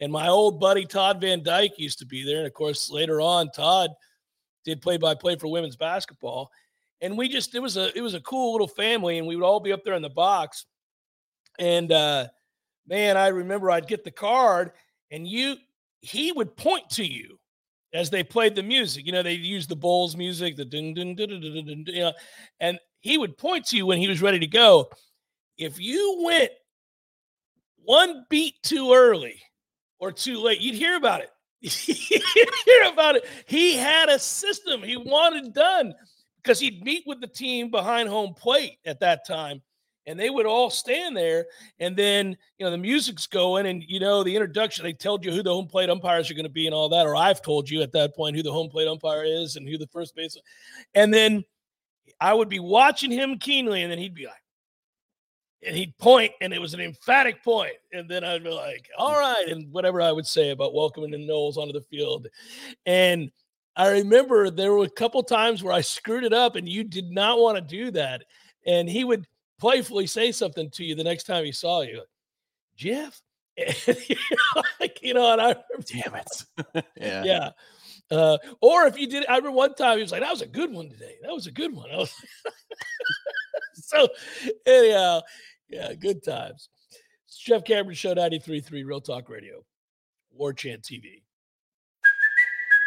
And 0.00 0.12
my 0.12 0.28
old 0.28 0.60
buddy 0.60 0.84
Todd 0.84 1.20
Van 1.20 1.42
Dyke 1.42 1.78
used 1.78 1.98
to 2.00 2.06
be 2.06 2.22
there. 2.22 2.38
And 2.38 2.46
of 2.46 2.52
course, 2.52 2.90
later 2.90 3.20
on, 3.20 3.50
Todd 3.50 3.90
did 4.64 4.82
play 4.82 4.98
by 4.98 5.14
play 5.14 5.36
for 5.36 5.48
women's 5.48 5.76
basketball 5.76 6.50
and 7.00 7.16
we 7.16 7.28
just 7.28 7.54
it 7.54 7.60
was 7.60 7.76
a 7.76 7.96
it 7.96 8.00
was 8.00 8.14
a 8.14 8.20
cool 8.20 8.52
little 8.52 8.68
family, 8.68 9.18
and 9.18 9.26
we 9.26 9.36
would 9.36 9.44
all 9.44 9.60
be 9.60 9.72
up 9.72 9.84
there 9.84 9.94
in 9.94 10.02
the 10.02 10.08
box. 10.08 10.66
And 11.58 11.90
uh, 11.92 12.28
man, 12.86 13.16
I 13.16 13.28
remember 13.28 13.70
I'd 13.70 13.88
get 13.88 14.04
the 14.04 14.10
card, 14.10 14.72
and 15.10 15.26
you 15.26 15.56
he 16.00 16.32
would 16.32 16.56
point 16.56 16.90
to 16.90 17.04
you 17.04 17.38
as 17.92 18.10
they 18.10 18.22
played 18.22 18.54
the 18.54 18.62
music. 18.62 19.06
You 19.06 19.12
know, 19.12 19.22
they 19.22 19.34
used 19.34 19.68
the 19.68 19.76
Bulls 19.76 20.16
music, 20.16 20.56
the 20.56 20.64
ding 20.64 20.94
ding 20.94 21.14
ding 21.14 21.28
ding 21.28 21.40
ding 21.40 21.84
dun, 21.84 21.84
you 21.86 22.00
know, 22.00 22.12
and 22.60 22.78
he 23.00 23.18
would 23.18 23.38
point 23.38 23.66
to 23.66 23.76
you 23.76 23.86
when 23.86 23.98
he 23.98 24.08
was 24.08 24.22
ready 24.22 24.38
to 24.38 24.46
go. 24.46 24.90
If 25.56 25.80
you 25.80 26.22
went 26.24 26.50
one 27.84 28.26
beat 28.28 28.62
too 28.62 28.92
early 28.92 29.40
or 29.98 30.12
too 30.12 30.38
late, 30.38 30.60
you'd 30.60 30.74
hear 30.74 30.96
about 30.96 31.20
it. 31.20 31.30
you'd 31.60 32.54
hear 32.64 32.92
about 32.92 33.16
it. 33.16 33.26
He 33.46 33.76
had 33.76 34.08
a 34.08 34.18
system 34.18 34.82
he 34.82 34.96
wanted 34.96 35.52
done 35.52 35.94
because 36.48 36.60
he'd 36.60 36.82
meet 36.82 37.04
with 37.06 37.20
the 37.20 37.26
team 37.26 37.70
behind 37.70 38.08
home 38.08 38.32
plate 38.32 38.78
at 38.86 39.00
that 39.00 39.26
time 39.26 39.60
and 40.06 40.18
they 40.18 40.30
would 40.30 40.46
all 40.46 40.70
stand 40.70 41.14
there 41.14 41.44
and 41.78 41.94
then 41.94 42.34
you 42.56 42.64
know 42.64 42.70
the 42.70 42.78
music's 42.78 43.26
going 43.26 43.66
and 43.66 43.84
you 43.86 44.00
know 44.00 44.24
the 44.24 44.34
introduction 44.34 44.82
they 44.82 44.94
told 44.94 45.22
you 45.22 45.30
who 45.30 45.42
the 45.42 45.52
home 45.52 45.66
plate 45.66 45.90
umpires 45.90 46.30
are 46.30 46.34
going 46.34 46.46
to 46.46 46.48
be 46.48 46.64
and 46.64 46.74
all 46.74 46.88
that 46.88 47.06
or 47.06 47.14
i've 47.14 47.42
told 47.42 47.68
you 47.68 47.82
at 47.82 47.92
that 47.92 48.16
point 48.16 48.34
who 48.34 48.42
the 48.42 48.50
home 48.50 48.70
plate 48.70 48.88
umpire 48.88 49.24
is 49.24 49.56
and 49.56 49.68
who 49.68 49.76
the 49.76 49.86
first 49.88 50.16
base 50.16 50.38
and 50.94 51.12
then 51.12 51.44
i 52.18 52.32
would 52.32 52.48
be 52.48 52.60
watching 52.60 53.10
him 53.10 53.36
keenly 53.36 53.82
and 53.82 53.92
then 53.92 53.98
he'd 53.98 54.14
be 54.14 54.24
like 54.24 54.42
and 55.66 55.76
he'd 55.76 55.98
point 55.98 56.32
and 56.40 56.54
it 56.54 56.60
was 56.62 56.72
an 56.72 56.80
emphatic 56.80 57.44
point 57.44 57.74
and 57.92 58.08
then 58.08 58.24
i'd 58.24 58.42
be 58.42 58.48
like 58.48 58.88
all 58.96 59.20
right 59.20 59.48
and 59.48 59.70
whatever 59.70 60.00
i 60.00 60.10
would 60.10 60.26
say 60.26 60.48
about 60.48 60.72
welcoming 60.72 61.10
the 61.10 61.18
Noles 61.18 61.58
onto 61.58 61.74
the 61.74 61.82
field 61.82 62.26
and 62.86 63.30
I 63.78 63.90
remember 63.90 64.50
there 64.50 64.72
were 64.72 64.84
a 64.84 64.90
couple 64.90 65.22
times 65.22 65.62
where 65.62 65.72
I 65.72 65.82
screwed 65.82 66.24
it 66.24 66.32
up 66.32 66.56
and 66.56 66.68
you 66.68 66.82
did 66.82 67.12
not 67.12 67.38
want 67.38 67.56
to 67.56 67.62
do 67.62 67.92
that. 67.92 68.24
And 68.66 68.88
he 68.88 69.04
would 69.04 69.24
playfully 69.60 70.08
say 70.08 70.32
something 70.32 70.68
to 70.72 70.84
you 70.84 70.96
the 70.96 71.04
next 71.04 71.24
time 71.24 71.44
he 71.44 71.52
saw 71.52 71.82
you. 71.82 72.02
Jeff, 72.76 73.22
like, 74.80 74.98
you 75.00 75.14
know, 75.14 75.32
and 75.32 75.40
I 75.40 75.54
damn 75.86 76.16
it. 76.16 76.84
yeah. 77.00 77.24
Yeah. 77.24 77.50
Uh, 78.10 78.38
or 78.60 78.86
if 78.86 78.98
you 78.98 79.06
did, 79.06 79.26
I 79.28 79.36
remember 79.36 79.52
one 79.52 79.74
time 79.74 79.98
he 79.98 80.02
was 80.02 80.10
like, 80.10 80.22
that 80.22 80.32
was 80.32 80.42
a 80.42 80.46
good 80.46 80.72
one 80.72 80.88
today. 80.88 81.14
That 81.22 81.32
was 81.32 81.46
a 81.46 81.52
good 81.52 81.72
one. 81.72 81.88
Was 81.90 82.12
so, 83.74 84.08
anyhow, 84.66 85.20
yeah, 85.68 85.94
good 85.94 86.24
times. 86.24 86.68
Jeff 87.30 87.64
Cameron 87.64 87.94
Show 87.94 88.14
93.3 88.14 88.84
Real 88.84 89.00
Talk 89.00 89.28
Radio, 89.28 89.64
War 90.32 90.52
Chant 90.52 90.82
TV. 90.82 91.22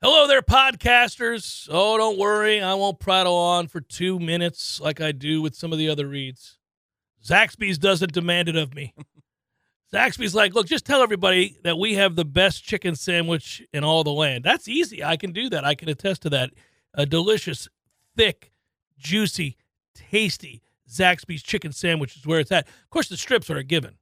Hello 0.00 0.28
there, 0.28 0.42
podcasters. 0.42 1.68
Oh, 1.72 1.98
don't 1.98 2.18
worry. 2.18 2.62
I 2.62 2.74
won't 2.74 3.00
prattle 3.00 3.34
on 3.34 3.66
for 3.66 3.80
two 3.80 4.20
minutes 4.20 4.80
like 4.80 5.00
I 5.00 5.10
do 5.10 5.42
with 5.42 5.56
some 5.56 5.72
of 5.72 5.78
the 5.78 5.88
other 5.88 6.06
reads. 6.06 6.56
Zaxby's 7.24 7.78
doesn't 7.78 8.12
demand 8.12 8.48
it 8.48 8.54
of 8.54 8.76
me. 8.76 8.94
Zaxby's 9.92 10.36
like, 10.36 10.54
look, 10.54 10.68
just 10.68 10.84
tell 10.84 11.02
everybody 11.02 11.58
that 11.64 11.78
we 11.78 11.94
have 11.94 12.14
the 12.14 12.24
best 12.24 12.62
chicken 12.62 12.94
sandwich 12.94 13.60
in 13.72 13.82
all 13.82 14.04
the 14.04 14.12
land. 14.12 14.44
That's 14.44 14.68
easy. 14.68 15.02
I 15.02 15.16
can 15.16 15.32
do 15.32 15.50
that. 15.50 15.64
I 15.64 15.74
can 15.74 15.88
attest 15.88 16.22
to 16.22 16.30
that. 16.30 16.50
A 16.94 17.04
delicious, 17.04 17.68
thick, 18.16 18.52
juicy, 18.98 19.56
tasty 19.96 20.62
Zaxby's 20.88 21.42
chicken 21.42 21.72
sandwich 21.72 22.16
is 22.16 22.24
where 22.24 22.38
it's 22.38 22.52
at. 22.52 22.68
Of 22.68 22.90
course, 22.90 23.08
the 23.08 23.16
strips 23.16 23.50
are 23.50 23.56
a 23.56 23.64
given. 23.64 23.96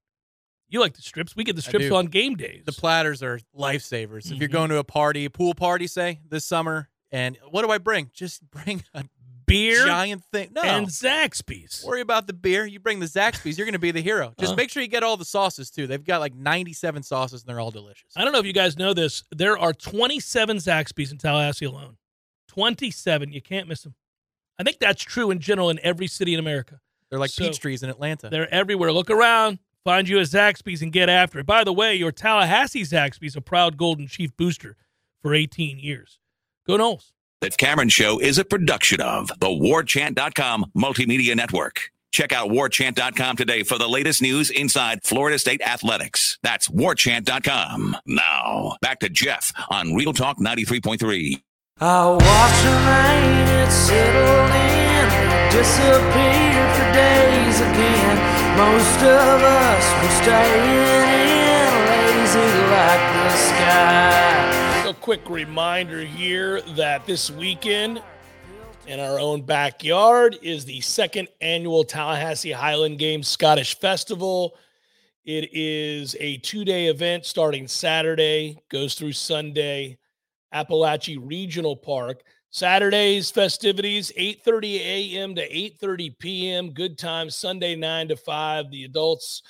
You 0.69 0.81
like 0.81 0.95
the 0.95 1.03
strips? 1.03 1.37
We 1.37 1.45
get 1.45 1.57
the 1.57 1.63
strips 1.63 1.91
on 1.91 2.07
game 2.07 2.35
days. 2.35 2.65
The 2.65 2.73
platters 2.73 3.23
are 3.23 3.39
lifesavers. 3.57 4.25
Mm-hmm. 4.25 4.35
If 4.35 4.41
you're 4.41 4.49
mm-hmm. 4.49 4.57
going 4.57 4.71
to 4.71 4.79
a 4.79 4.85
party, 4.85 5.25
a 5.25 5.31
pool 5.31 5.55
party, 5.55 5.87
say 5.87 6.21
this 6.29 6.45
summer, 6.45 6.89
and 7.13 7.39
what 7.51 7.63
do 7.63 7.71
I 7.71 7.79
bring? 7.79 8.11
Just 8.13 8.49
bring 8.51 8.83
a 8.93 9.05
beer, 9.47 9.87
giant 9.87 10.25
thing, 10.33 10.51
no, 10.53 10.63
and 10.63 10.89
Zaxby's. 10.89 11.85
Worry 11.87 12.01
about 12.01 12.27
the 12.27 12.33
beer. 12.33 12.67
You 12.67 12.81
bring 12.81 13.01
the 13.01 13.07
Zaxby's, 13.07 13.57
you're 13.57 13.65
going 13.65 13.75
to 13.75 13.79
be 13.79 13.93
the 13.93 14.03
hero. 14.03 14.35
Just 14.41 14.55
uh, 14.55 14.57
make 14.57 14.71
sure 14.71 14.83
you 14.83 14.89
get 14.89 15.03
all 15.03 15.17
the 15.17 15.25
sauces 15.25 15.71
too. 15.71 15.87
They've 15.87 16.03
got 16.03 16.21
like 16.21 16.35
97 16.35 17.03
sauces, 17.05 17.43
and 17.43 17.49
they're 17.49 17.61
all 17.61 17.71
delicious. 17.71 18.11
I 18.17 18.25
don't 18.25 18.33
know 18.33 18.41
if 18.41 18.47
you 18.47 18.53
guys 18.53 18.77
know 18.77 18.93
this. 18.93 19.23
There 19.31 19.57
are 19.57 19.73
27 19.73 20.57
Zaxby's 20.59 21.13
in 21.13 21.19
Tallahassee 21.19 21.67
alone. 21.67 21.97
27. 22.49 23.33
You 23.33 23.43
can't 23.43 23.69
miss 23.69 23.83
them. 23.83 23.95
I 24.59 24.63
think 24.63 24.79
that's 24.79 25.03
true 25.03 25.31
in 25.31 25.39
general 25.39 25.71
in 25.71 25.79
every 25.83 26.07
city 26.07 26.35
in 26.35 26.41
America. 26.41 26.81
They're 27.11 27.19
like 27.19 27.31
so, 27.31 27.45
peach 27.45 27.61
trees 27.61 27.83
in 27.83 27.91
Atlanta. 27.91 28.31
They're 28.31 28.53
everywhere. 28.53 28.91
Look 28.91 29.11
around. 29.11 29.59
Find 29.87 30.09
you 30.09 30.19
a 30.19 30.23
Zaxby's 30.23 30.83
and 30.83 30.93
get 30.93 31.09
after 31.09 31.39
it. 31.39 31.47
By 31.47 31.63
the 31.63 31.73
way, 31.73 31.95
your 31.95 32.11
Tallahassee 32.11 32.83
Zaxby's 32.83 33.37
a 33.37 33.41
proud 33.41 33.77
Golden 33.77 34.09
Chief 34.09 34.37
booster 34.37 34.75
for 35.23 35.33
18 35.33 35.79
years. 35.79 36.19
Go 36.67 36.77
Noles. 36.77 37.13
The 37.41 37.51
Cameron 37.51 37.89
Show 37.89 38.19
is 38.19 38.37
a 38.37 38.45
production 38.45 39.01
of 39.01 39.29
the 39.39 39.47
WarChant.com 39.47 40.73
Multimedia 40.77 41.37
Network. 41.37 41.93
Check 42.11 42.33
out 42.33 42.49
warchant.com 42.49 43.37
today 43.37 43.63
for 43.63 43.79
the 43.79 43.87
latest 43.87 44.23
news 44.23 44.51
inside 44.51 45.05
Florida 45.05 45.39
State 45.39 45.63
athletics. 45.63 46.37
That's 46.43 46.67
warchant.com. 46.67 47.97
Now, 48.07 48.77
back 48.83 48.99
to 49.01 49.09
Jeff 49.09 49.53
on 49.71 49.95
Real 49.95 50.13
Talk 50.13 50.41
93.3. 50.41 51.41
I 51.79 52.09
watched 52.09 52.65
the 52.65 52.71
rain, 52.91 53.65
it 53.65 53.71
settled 53.71 54.51
in, 54.51 54.76
disappeared 55.57 56.71
for 56.77 56.93
days 56.93 57.61
again. 57.63 58.17
Most 58.59 59.01
of 59.03 59.41
us 59.41 60.03
were 60.03 60.23
staying 60.23 60.69
in 60.69 61.87
blazing 61.87 62.61
like 62.69 63.01
the 63.15 63.31
sky. 63.31 64.89
A 64.91 64.93
quick 64.93 65.31
reminder 65.31 66.01
here 66.01 66.61
that 66.77 67.07
this 67.07 67.31
weekend 67.31 68.03
in 68.87 69.01
our 69.01 69.19
own 69.19 69.41
backyard 69.41 70.37
is 70.43 70.67
the 70.67 70.83
second 70.83 71.29
annual 71.41 71.85
Tallahassee 71.85 72.53
Highland 72.53 72.99
Games 72.99 73.27
Scottish 73.27 73.79
Festival. 73.79 74.59
It 75.25 75.49
is 75.55 76.15
a 76.21 76.37
two 76.37 76.67
day 76.67 76.89
event 76.89 77.25
starting 77.25 77.67
Saturday, 77.67 78.59
goes 78.69 78.93
through 78.95 79.13
Sunday, 79.13 79.97
Apalachee 80.53 81.19
Regional 81.19 81.77
Park. 81.77 82.23
Saturday's 82.57 83.31
festivities 83.31 84.11
8:30 84.17 84.77
a.m. 84.81 85.35
to 85.35 85.47
8:30 85.47 86.19
p.m. 86.19 86.71
Good 86.71 86.97
time 86.97 87.29
Sunday 87.29 87.77
9 87.77 88.09
to 88.09 88.17
5. 88.17 88.71
The 88.71 88.85
adults 88.85 89.43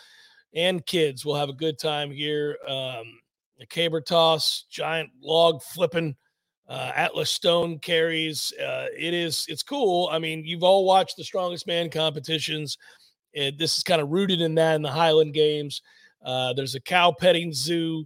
and 0.56 0.84
kids 0.84 1.24
will 1.24 1.36
have 1.36 1.48
a 1.48 1.52
good 1.52 1.78
time 1.78 2.10
here. 2.10 2.58
Um, 2.66 3.20
the 3.60 3.66
caber 3.66 4.00
toss, 4.00 4.64
giant 4.68 5.10
log 5.22 5.62
flipping, 5.62 6.16
uh, 6.68 6.90
Atlas 6.96 7.30
Stone 7.30 7.78
carries. 7.78 8.52
Uh, 8.54 8.86
it 8.98 9.14
is 9.14 9.46
it's 9.46 9.62
cool. 9.62 10.08
I 10.10 10.18
mean, 10.18 10.44
you've 10.44 10.64
all 10.64 10.84
watched 10.84 11.16
the 11.16 11.22
strongest 11.22 11.68
man 11.68 11.90
competitions. 11.90 12.76
It, 13.32 13.56
this 13.56 13.76
is 13.76 13.84
kind 13.84 14.00
of 14.00 14.10
rooted 14.10 14.40
in 14.40 14.56
that 14.56 14.74
in 14.74 14.82
the 14.82 14.90
Highland 14.90 15.32
Games. 15.32 15.80
Uh, 16.24 16.54
there's 16.54 16.74
a 16.74 16.80
cow 16.80 17.14
petting 17.16 17.52
zoo, 17.52 18.04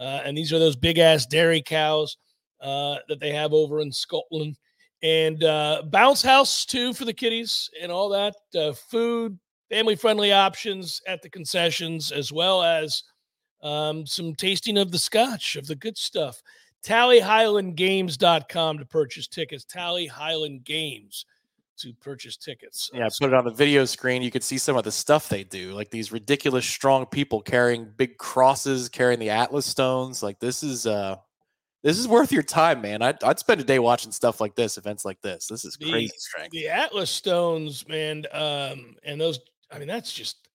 uh, 0.00 0.22
and 0.24 0.36
these 0.36 0.52
are 0.52 0.58
those 0.58 0.74
big 0.74 0.98
ass 0.98 1.24
dairy 1.24 1.62
cows 1.62 2.16
uh, 2.60 2.96
that 3.08 3.20
they 3.20 3.32
have 3.32 3.52
over 3.52 3.80
in 3.80 3.92
Scotland. 3.92 4.56
And 5.02 5.42
uh, 5.44 5.82
bounce 5.86 6.22
house 6.22 6.66
too 6.66 6.92
for 6.92 7.04
the 7.04 7.12
kiddies 7.12 7.70
and 7.80 7.90
all 7.90 8.08
that. 8.10 8.34
food, 8.76 9.38
family 9.70 9.96
friendly 9.96 10.32
options 10.32 11.00
at 11.06 11.22
the 11.22 11.30
concessions, 11.30 12.12
as 12.12 12.32
well 12.32 12.62
as 12.62 13.02
um, 13.62 14.06
some 14.06 14.34
tasting 14.34 14.78
of 14.78 14.90
the 14.90 14.98
scotch, 14.98 15.56
of 15.56 15.66
the 15.66 15.76
good 15.76 15.96
stuff. 15.96 16.42
TallyHighlandGames.com 16.84 18.78
to 18.78 18.84
purchase 18.86 19.26
tickets. 19.26 19.64
Tally 19.64 20.06
Highland 20.06 20.64
Games 20.64 21.26
to 21.78 21.92
purchase 21.94 22.36
tickets. 22.36 22.90
Yeah, 22.92 23.08
put 23.18 23.28
it 23.28 23.34
on 23.34 23.44
the 23.44 23.50
video 23.50 23.84
screen. 23.84 24.22
You 24.22 24.30
could 24.30 24.44
see 24.44 24.58
some 24.58 24.76
of 24.76 24.84
the 24.84 24.92
stuff 24.92 25.28
they 25.28 25.44
do, 25.44 25.72
like 25.72 25.90
these 25.90 26.12
ridiculous 26.12 26.66
strong 26.66 27.06
people 27.06 27.40
carrying 27.40 27.90
big 27.96 28.18
crosses, 28.18 28.88
carrying 28.88 29.18
the 29.18 29.30
Atlas 29.30 29.66
stones. 29.66 30.22
Like 30.22 30.38
this 30.40 30.62
is 30.62 30.86
uh 30.86 31.16
this 31.82 31.98
is 31.98 32.06
worth 32.08 32.32
your 32.32 32.42
time, 32.42 32.80
man. 32.80 33.02
I'd, 33.02 33.22
I'd 33.24 33.38
spend 33.38 33.60
a 33.60 33.64
day 33.64 33.78
watching 33.78 34.12
stuff 34.12 34.40
like 34.40 34.54
this, 34.54 34.76
events 34.78 35.04
like 35.04 35.20
this. 35.22 35.46
This 35.46 35.64
is 35.64 35.76
crazy 35.76 36.06
the, 36.08 36.12
strength. 36.18 36.52
The 36.52 36.68
Atlas 36.68 37.10
stones, 37.10 37.86
man, 37.88 38.24
um, 38.32 38.96
and 39.04 39.20
those. 39.20 39.40
I 39.72 39.78
mean, 39.78 39.88
that's 39.88 40.12
just 40.12 40.48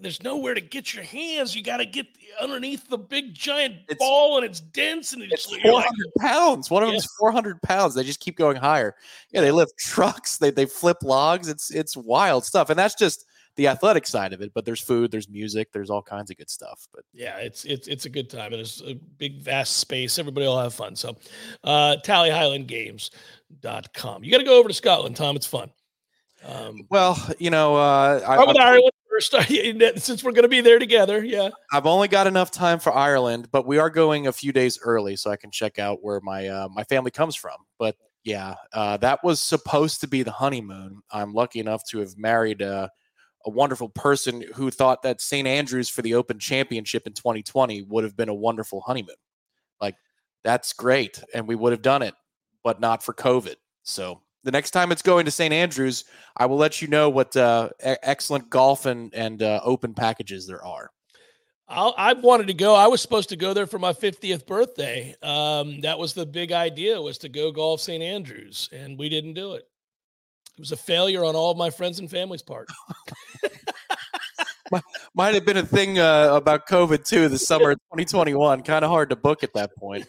there's 0.00 0.22
nowhere 0.22 0.54
to 0.54 0.60
get 0.60 0.94
your 0.94 1.04
hands. 1.04 1.54
You 1.56 1.62
got 1.62 1.78
to 1.78 1.86
get 1.86 2.06
underneath 2.40 2.88
the 2.88 2.98
big 2.98 3.34
giant 3.34 3.76
It's- 3.88 3.98
ball, 3.98 4.36
and 4.36 4.44
it's 4.44 4.60
dense, 4.60 5.12
and 5.12 5.22
it's, 5.22 5.32
It's 5.52 5.64
you're 5.64 5.72
like, 5.74 5.86
hundred 5.86 6.12
pounds. 6.18 6.70
One 6.70 6.82
of 6.82 6.88
Yeah. 6.88 6.94
them's 6.94 7.08
four 7.18 7.32
hundred 7.32 7.60
pounds. 7.62 7.94
They 7.94 8.04
just 8.04 8.20
keep 8.20 8.36
going 8.36 8.56
higher. 8.56 8.94
Yeah, 9.32 9.40
they 9.40 9.52
lift 9.52 9.72
trucks. 9.78 10.38
They 10.38 10.50
they 10.50 10.66
flip 10.66 10.98
logs. 11.02 11.48
It's 11.48 11.70
it's 11.70 11.96
wild 11.96 12.44
stuff, 12.44 12.70
and 12.70 12.78
that's 12.78 12.94
just 12.94 13.24
the 13.56 13.68
athletic 13.68 14.06
side 14.06 14.32
of 14.32 14.40
it. 14.40 14.52
But 14.54 14.64
there's 14.64 14.80
food, 14.80 15.10
there's 15.10 15.28
music, 15.28 15.72
there's 15.72 15.90
all 15.90 16.02
kinds 16.02 16.30
of 16.30 16.36
good 16.36 16.50
stuff. 16.50 16.86
But 16.94 17.04
yeah, 17.12 17.38
it's 17.38 17.64
it's 17.64 17.88
it's 17.88 18.04
a 18.06 18.10
good 18.10 18.30
time. 18.30 18.52
and 18.52 18.60
It's 18.60 18.80
a 18.82 18.94
big 18.94 19.40
vast 19.40 19.78
space. 19.78 20.18
Everybody 20.18 20.46
will 20.46 20.60
have 20.60 20.74
fun. 20.74 20.94
So, 20.96 21.16
uh, 21.64 21.96
TallyHighlandGames.com. 22.04 24.24
You 24.24 24.30
got 24.30 24.38
to 24.38 24.44
go 24.44 24.58
over 24.58 24.68
to 24.68 24.74
Scotland, 24.74 25.16
Tom. 25.16 25.36
It's 25.36 25.46
fun. 25.46 25.70
Um, 26.44 26.86
well, 26.90 27.18
you 27.38 27.50
know, 27.50 27.76
uh, 27.76 28.20
I, 28.26 28.44
with 28.44 28.58
Ireland 28.58 28.92
first, 29.10 29.32
since 30.02 30.22
we're 30.22 30.32
going 30.32 30.42
to 30.42 30.48
be 30.48 30.60
there 30.60 30.78
together. 30.78 31.24
Yeah. 31.24 31.48
I've 31.72 31.86
only 31.86 32.08
got 32.08 32.26
enough 32.26 32.50
time 32.50 32.78
for 32.78 32.94
Ireland, 32.94 33.48
but 33.50 33.66
we 33.66 33.78
are 33.78 33.90
going 33.90 34.26
a 34.26 34.32
few 34.32 34.52
days 34.52 34.78
early 34.82 35.16
so 35.16 35.30
I 35.30 35.36
can 35.36 35.50
check 35.50 35.78
out 35.78 36.02
where 36.02 36.20
my 36.20 36.48
uh, 36.48 36.68
my 36.68 36.84
family 36.84 37.10
comes 37.10 37.34
from. 37.34 37.56
But 37.78 37.96
yeah, 38.24 38.54
uh, 38.72 38.96
that 38.98 39.20
was 39.22 39.40
supposed 39.40 40.00
to 40.00 40.08
be 40.08 40.22
the 40.22 40.32
honeymoon. 40.32 41.00
I'm 41.10 41.32
lucky 41.32 41.60
enough 41.60 41.82
to 41.90 41.98
have 42.00 42.16
married 42.18 42.62
uh, 42.62 42.88
a 43.46 43.50
wonderful 43.50 43.88
person 43.88 44.44
who 44.54 44.70
thought 44.70 45.02
that 45.02 45.20
St. 45.20 45.46
Andrews 45.46 45.88
for 45.88 46.02
the 46.02 46.14
Open 46.14 46.38
Championship 46.38 47.06
in 47.06 47.12
2020 47.12 47.82
would 47.82 48.04
have 48.04 48.16
been 48.16 48.28
a 48.28 48.34
wonderful 48.34 48.80
honeymoon. 48.80 49.14
Like 49.80 49.94
that's 50.44 50.72
great, 50.72 51.22
and 51.32 51.46
we 51.46 51.54
would 51.54 51.72
have 51.72 51.82
done 51.82 52.02
it, 52.02 52.14
but 52.64 52.80
not 52.80 53.02
for 53.02 53.14
COVID. 53.14 53.54
So 53.84 54.20
the 54.42 54.50
next 54.50 54.72
time 54.72 54.92
it's 54.92 55.02
going 55.02 55.24
to 55.24 55.30
St. 55.30 55.54
Andrews, 55.54 56.04
I 56.36 56.46
will 56.46 56.56
let 56.56 56.82
you 56.82 56.88
know 56.88 57.08
what 57.08 57.36
uh, 57.36 57.70
excellent 57.80 58.50
golf 58.50 58.84
and 58.84 59.14
and 59.14 59.42
uh, 59.42 59.60
open 59.62 59.94
packages 59.94 60.46
there 60.46 60.64
are. 60.64 60.90
I'll, 61.68 61.94
I 61.98 62.12
wanted 62.12 62.46
to 62.48 62.54
go. 62.54 62.74
I 62.74 62.86
was 62.86 63.00
supposed 63.00 63.28
to 63.30 63.36
go 63.36 63.52
there 63.52 63.66
for 63.66 63.80
my 63.80 63.92
50th 63.92 64.46
birthday. 64.46 65.16
Um, 65.20 65.80
that 65.80 65.98
was 65.98 66.14
the 66.14 66.24
big 66.24 66.52
idea 66.52 67.00
was 67.00 67.18
to 67.18 67.28
go 67.28 67.50
golf 67.50 67.80
St. 67.80 68.02
Andrews, 68.02 68.68
and 68.72 68.96
we 68.96 69.08
didn't 69.08 69.34
do 69.34 69.54
it. 69.54 69.68
It 70.56 70.60
was 70.60 70.72
a 70.72 70.76
failure 70.76 71.24
on 71.24 71.36
all 71.36 71.50
of 71.50 71.58
my 71.58 71.70
friends 71.70 71.98
and 71.98 72.10
family's 72.10 72.42
part. 72.42 72.68
Might 75.14 75.34
have 75.34 75.44
been 75.44 75.58
a 75.58 75.64
thing 75.64 75.98
uh, 75.98 76.30
about 76.32 76.66
COVID 76.66 77.06
too. 77.06 77.28
The 77.28 77.38
summer 77.38 77.72
of 77.72 77.78
2021, 77.92 78.62
kind 78.62 78.84
of 78.84 78.90
hard 78.90 79.10
to 79.10 79.16
book 79.16 79.44
at 79.44 79.52
that 79.54 79.76
point. 79.76 80.06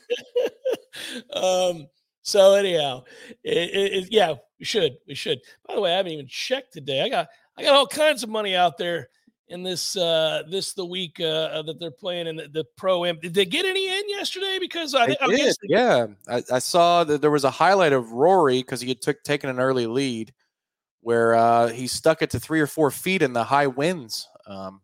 um, 1.34 1.88
so 2.24 2.56
anyhow, 2.56 3.04
it, 3.44 4.04
it- 4.04 4.08
yeah, 4.12 4.34
we 4.60 4.66
should, 4.66 4.94
we 5.08 5.16
should. 5.16 5.40
By 5.68 5.76
the 5.76 5.82
way, 5.82 5.94
I 5.94 5.98
haven't 5.98 6.14
even 6.14 6.28
checked 6.28 6.74
today. 6.74 7.02
I 7.02 7.10
got, 7.10 7.28
I 7.58 7.64
got 7.64 7.76
all 7.76 7.88
kinds 7.88 8.24
of 8.24 8.30
money 8.30 8.56
out 8.56 8.78
there 8.78 9.10
in 9.50 9.64
this, 9.64 9.96
uh, 9.96 10.44
this 10.50 10.74
the 10.74 10.86
week 10.86 11.20
uh, 11.20 11.62
that 11.62 11.80
they're 11.80 11.92
playing 11.92 12.28
in 12.28 12.36
the, 12.36 12.48
the 12.48 12.66
pro 12.76 13.06
am. 13.06 13.20
Did 13.20 13.34
they 13.34 13.46
get 13.46 13.66
any 13.66 13.88
in 13.90 14.10
yesterday? 14.10 14.58
Because 14.60 14.94
I, 14.94 15.04
I 15.04 15.28
did, 15.28 15.38
guess 15.38 15.58
they- 15.62 15.68
yeah. 15.70 16.08
I, 16.28 16.44
I 16.52 16.60
saw 16.60 17.04
that 17.06 17.22
there 17.22 17.32
was 17.32 17.44
a 17.44 17.52
highlight 17.52 17.94
of 17.94 18.12
Rory 18.12 18.60
because 18.62 18.82
he 18.82 18.90
had 18.90 19.02
took 19.02 19.24
taken 19.24 19.50
an 19.50 19.60
early 19.60 19.88
lead, 19.88 20.34
where 21.02 21.36
uh, 21.36 21.68
he 21.68 21.88
stuck 21.88 22.22
it 22.22 22.30
to 22.32 22.40
three 22.40 22.60
or 22.60 22.68
four 22.68 22.92
feet 22.92 23.22
in 23.22 23.32
the 23.34 23.44
high 23.44 23.68
winds 23.68 24.28
um, 24.48 24.82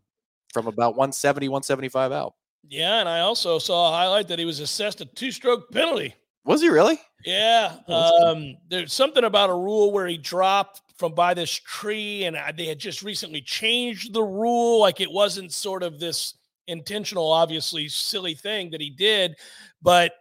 from 0.52 0.66
about 0.66 0.90
170, 0.96 1.48
175 1.48 2.12
out. 2.12 2.34
yeah, 2.68 3.00
and 3.00 3.08
I 3.08 3.20
also 3.20 3.58
saw 3.58 3.88
a 3.88 3.92
highlight 3.92 4.28
that 4.28 4.38
he 4.38 4.44
was 4.46 4.60
assessed 4.60 5.00
a 5.02 5.04
two-stroke 5.04 5.70
penalty. 5.70 6.14
Was 6.44 6.60
he 6.60 6.68
really? 6.68 7.00
Yeah, 7.24 7.76
Oh, 7.88 8.32
um, 8.32 8.56
there's 8.68 8.92
something 8.92 9.24
about 9.24 9.48
a 9.48 9.54
rule 9.54 9.92
where 9.92 10.06
he 10.06 10.18
dropped 10.18 10.82
from 10.98 11.14
by 11.14 11.32
this 11.32 11.50
tree, 11.50 12.24
and 12.24 12.36
I- 12.36 12.52
they 12.52 12.66
had 12.66 12.78
just 12.78 13.02
recently 13.02 13.40
changed 13.40 14.12
the 14.12 14.22
rule. 14.22 14.80
Like 14.80 15.00
it 15.00 15.10
wasn't 15.10 15.52
sort 15.52 15.82
of 15.82 15.98
this 15.98 16.34
intentional, 16.66 17.30
obviously 17.32 17.88
silly 17.88 18.34
thing 18.34 18.70
that 18.70 18.80
he 18.80 18.90
did, 18.90 19.36
but 19.82 20.12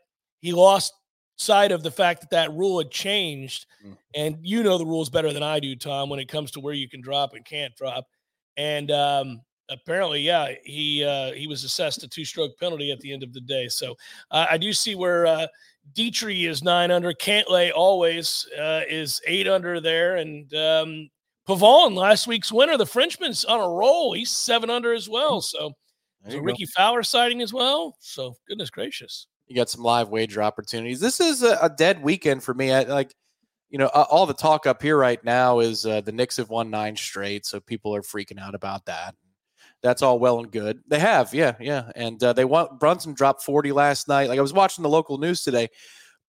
he 0.41 0.53
lost 0.53 0.93
sight 1.35 1.71
of 1.71 1.83
the 1.83 1.91
fact 1.91 2.21
that 2.21 2.29
that 2.29 2.53
rule 2.53 2.77
had 2.77 2.89
changed. 2.91 3.65
Mm. 3.85 3.97
And 4.15 4.37
you 4.41 4.63
know 4.63 4.77
the 4.77 4.85
rules 4.85 5.09
better 5.09 5.33
than 5.33 5.43
I 5.43 5.59
do, 5.59 5.75
Tom, 5.75 6.09
when 6.09 6.19
it 6.19 6.29
comes 6.29 6.51
to 6.51 6.59
where 6.61 6.73
you 6.73 6.87
can 6.87 7.01
drop 7.01 7.33
and 7.33 7.43
can't 7.43 7.75
drop. 7.75 8.05
And 8.55 8.91
um, 8.91 9.41
apparently, 9.73 10.21
yeah, 10.21 10.53
he 10.63 11.03
uh, 11.03 11.31
he 11.33 11.47
was 11.47 11.63
assessed 11.63 12.03
a 12.03 12.07
two-stroke 12.07 12.57
penalty 12.59 12.91
at 12.91 12.99
the 12.99 13.11
end 13.11 13.23
of 13.23 13.33
the 13.33 13.41
day. 13.41 13.67
So 13.67 13.95
uh, 14.31 14.45
I 14.49 14.57
do 14.57 14.71
see 14.73 14.95
where. 14.95 15.25
Uh, 15.25 15.47
Detry 15.93 16.47
is 16.49 16.63
nine 16.63 16.91
under. 16.91 17.11
Cantlay 17.11 17.69
always 17.75 18.47
uh, 18.57 18.83
is 18.87 19.19
eight 19.27 19.49
under 19.49 19.81
there. 19.81 20.15
And 20.15 20.45
um, 20.53 21.09
Pavon, 21.45 21.93
last 21.93 22.25
week's 22.25 22.53
winner, 22.53 22.77
the 22.77 22.85
Frenchman's 22.85 23.43
on 23.43 23.59
a 23.59 23.67
roll. 23.67 24.13
He's 24.13 24.31
seven 24.31 24.69
under 24.69 24.93
as 24.93 25.09
well. 25.09 25.41
So 25.41 25.73
there's 26.21 26.35
a 26.35 26.37
go. 26.37 26.43
Rickie 26.45 26.67
Fowler 26.67 27.03
sighting 27.03 27.41
as 27.41 27.51
well. 27.51 27.97
So 27.99 28.33
goodness 28.47 28.69
gracious. 28.69 29.27
you 29.47 29.55
got 29.55 29.69
some 29.69 29.83
live 29.83 30.09
wager 30.09 30.41
opportunities. 30.41 30.99
This 30.99 31.19
is 31.19 31.43
a, 31.43 31.57
a 31.61 31.69
dead 31.69 32.01
weekend 32.01 32.43
for 32.43 32.53
me. 32.53 32.71
I 32.71 32.83
like, 32.83 33.13
you 33.69 33.77
know, 33.77 33.87
all 33.87 34.25
the 34.25 34.33
talk 34.33 34.65
up 34.65 34.81
here 34.81 34.97
right 34.97 35.23
now 35.23 35.59
is 35.59 35.85
uh, 35.85 36.01
the 36.01 36.11
Knicks 36.11 36.37
have 36.37 36.49
won 36.49 36.69
nine 36.69 36.95
straight, 36.95 37.45
so 37.45 37.59
people 37.59 37.95
are 37.95 38.01
freaking 38.01 38.39
out 38.39 38.55
about 38.55 38.85
that. 38.85 39.15
That's 39.83 40.01
all 40.01 40.17
well 40.17 40.39
and 40.39 40.51
good. 40.51 40.81
They 40.87 40.99
have, 40.99 41.33
yeah, 41.33 41.55
yeah, 41.59 41.91
and 41.95 42.21
uh, 42.23 42.33
they 42.33 42.45
want 42.45 42.79
Brunson 42.79 43.13
dropped 43.13 43.43
forty 43.43 43.71
last 43.71 44.07
night. 44.07 44.29
Like 44.29 44.39
I 44.39 44.41
was 44.41 44.53
watching 44.53 44.81
the 44.81 44.89
local 44.89 45.17
news 45.17 45.43
today, 45.43 45.67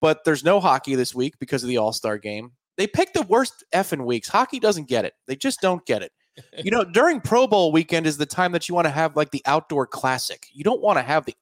but 0.00 0.24
there's 0.24 0.44
no 0.44 0.60
hockey 0.60 0.96
this 0.96 1.14
week 1.14 1.38
because 1.38 1.62
of 1.62 1.68
the 1.68 1.78
All 1.78 1.92
Star 1.92 2.18
game. 2.18 2.52
They 2.76 2.86
picked 2.86 3.14
the 3.14 3.22
worst 3.22 3.64
effing 3.72 4.04
weeks. 4.04 4.28
Hockey 4.28 4.58
doesn't 4.58 4.88
get 4.88 5.04
it. 5.04 5.14
They 5.28 5.36
just 5.36 5.60
don't 5.60 5.84
get 5.86 6.02
it. 6.02 6.12
You 6.64 6.72
know, 6.72 6.82
during 6.82 7.20
Pro 7.20 7.46
Bowl 7.46 7.70
weekend 7.70 8.08
is 8.08 8.16
the 8.16 8.26
time 8.26 8.50
that 8.52 8.68
you 8.68 8.74
want 8.74 8.86
to 8.86 8.90
have 8.90 9.14
like 9.14 9.30
the 9.30 9.42
outdoor 9.46 9.86
classic. 9.86 10.48
You 10.52 10.64
don't 10.64 10.82
want 10.82 10.98
to 10.98 11.02
have 11.02 11.24
the 11.24 11.34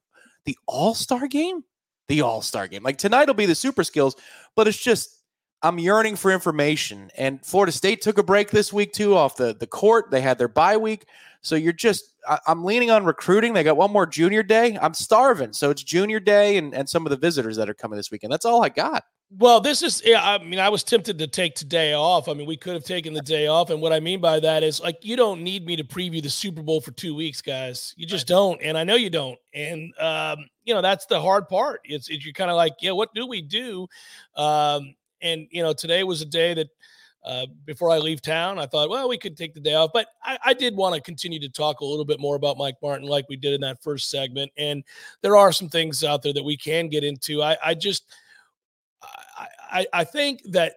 the 0.44 0.58
All 0.66 0.94
Star 0.94 1.26
game 1.26 1.64
the 2.08 2.22
All 2.22 2.42
Star 2.42 2.68
game. 2.68 2.82
Like 2.82 2.98
tonight 2.98 3.26
will 3.26 3.34
be 3.34 3.46
the 3.46 3.54
super 3.54 3.84
skills, 3.84 4.16
but 4.54 4.68
it's 4.68 4.82
just 4.82 5.21
I'm 5.62 5.78
yearning 5.78 6.16
for 6.16 6.30
information. 6.30 7.10
And 7.16 7.44
Florida 7.44 7.72
State 7.72 8.00
took 8.00 8.18
a 8.18 8.22
break 8.22 8.50
this 8.50 8.72
week 8.72 8.92
too 8.92 9.16
off 9.16 9.36
the 9.36 9.54
the 9.54 9.66
court. 9.66 10.10
They 10.10 10.20
had 10.20 10.38
their 10.38 10.48
bye 10.48 10.76
week, 10.76 11.06
so 11.40 11.54
you're 11.54 11.72
just 11.72 12.14
I, 12.28 12.38
I'm 12.46 12.64
leaning 12.64 12.90
on 12.90 13.04
recruiting. 13.04 13.52
They 13.52 13.64
got 13.64 13.76
one 13.76 13.92
more 13.92 14.06
junior 14.06 14.42
day. 14.42 14.78
I'm 14.80 14.94
starving, 14.94 15.52
so 15.52 15.70
it's 15.70 15.82
junior 15.82 16.20
day 16.20 16.56
and 16.56 16.74
and 16.74 16.88
some 16.88 17.06
of 17.06 17.10
the 17.10 17.16
visitors 17.16 17.56
that 17.56 17.68
are 17.68 17.74
coming 17.74 17.96
this 17.96 18.10
weekend. 18.10 18.32
That's 18.32 18.44
all 18.44 18.64
I 18.64 18.68
got. 18.68 19.04
Well, 19.38 19.62
this 19.62 19.82
is, 19.82 20.02
yeah, 20.04 20.22
I 20.22 20.36
mean, 20.44 20.58
I 20.58 20.68
was 20.68 20.84
tempted 20.84 21.18
to 21.18 21.26
take 21.26 21.54
today 21.54 21.94
off. 21.94 22.28
I 22.28 22.34
mean, 22.34 22.46
we 22.46 22.56
could 22.58 22.74
have 22.74 22.84
taken 22.84 23.14
the 23.14 23.22
day 23.22 23.46
off. 23.46 23.70
And 23.70 23.80
what 23.80 23.90
I 23.90 23.98
mean 23.98 24.20
by 24.20 24.38
that 24.40 24.62
is 24.62 24.78
like, 24.78 24.98
you 25.00 25.16
don't 25.16 25.42
need 25.42 25.64
me 25.64 25.74
to 25.76 25.84
preview 25.84 26.22
the 26.22 26.28
Super 26.28 26.60
Bowl 26.60 26.82
for 26.82 26.90
two 26.90 27.14
weeks, 27.14 27.40
guys. 27.40 27.94
You 27.96 28.06
just 28.06 28.26
don't. 28.26 28.60
And 28.60 28.76
I 28.76 28.84
know 28.84 28.94
you 28.94 29.08
don't. 29.08 29.38
And, 29.54 29.98
um, 29.98 30.44
you 30.64 30.74
know, 30.74 30.82
that's 30.82 31.06
the 31.06 31.18
hard 31.18 31.48
part. 31.48 31.80
It's, 31.84 32.10
it's 32.10 32.26
you're 32.26 32.34
kind 32.34 32.50
of 32.50 32.58
like, 32.58 32.74
yeah, 32.82 32.90
what 32.90 33.14
do 33.14 33.26
we 33.26 33.40
do? 33.40 33.88
Um, 34.36 34.94
and, 35.22 35.46
you 35.50 35.62
know, 35.62 35.72
today 35.72 36.04
was 36.04 36.20
a 36.22 36.26
day 36.26 36.54
that, 36.54 36.68
uh, 37.24 37.46
before 37.64 37.90
I 37.90 37.98
leave 37.98 38.20
town, 38.20 38.58
I 38.58 38.66
thought, 38.66 38.90
well, 38.90 39.08
we 39.08 39.16
could 39.16 39.36
take 39.36 39.54
the 39.54 39.60
day 39.60 39.74
off. 39.74 39.90
But 39.94 40.08
I, 40.24 40.38
I 40.46 40.54
did 40.54 40.74
want 40.74 40.96
to 40.96 41.00
continue 41.00 41.38
to 41.38 41.48
talk 41.48 41.80
a 41.80 41.84
little 41.84 42.04
bit 42.04 42.18
more 42.18 42.34
about 42.34 42.58
Mike 42.58 42.74
Martin, 42.82 43.06
like 43.06 43.28
we 43.28 43.36
did 43.36 43.54
in 43.54 43.60
that 43.60 43.80
first 43.80 44.10
segment. 44.10 44.50
And 44.56 44.82
there 45.22 45.36
are 45.36 45.52
some 45.52 45.68
things 45.68 46.02
out 46.02 46.22
there 46.22 46.32
that 46.32 46.42
we 46.42 46.56
can 46.56 46.88
get 46.88 47.04
into. 47.04 47.40
I, 47.40 47.56
I 47.64 47.74
just, 47.74 48.04
I, 49.72 49.86
I 49.92 50.04
think 50.04 50.42
that 50.50 50.74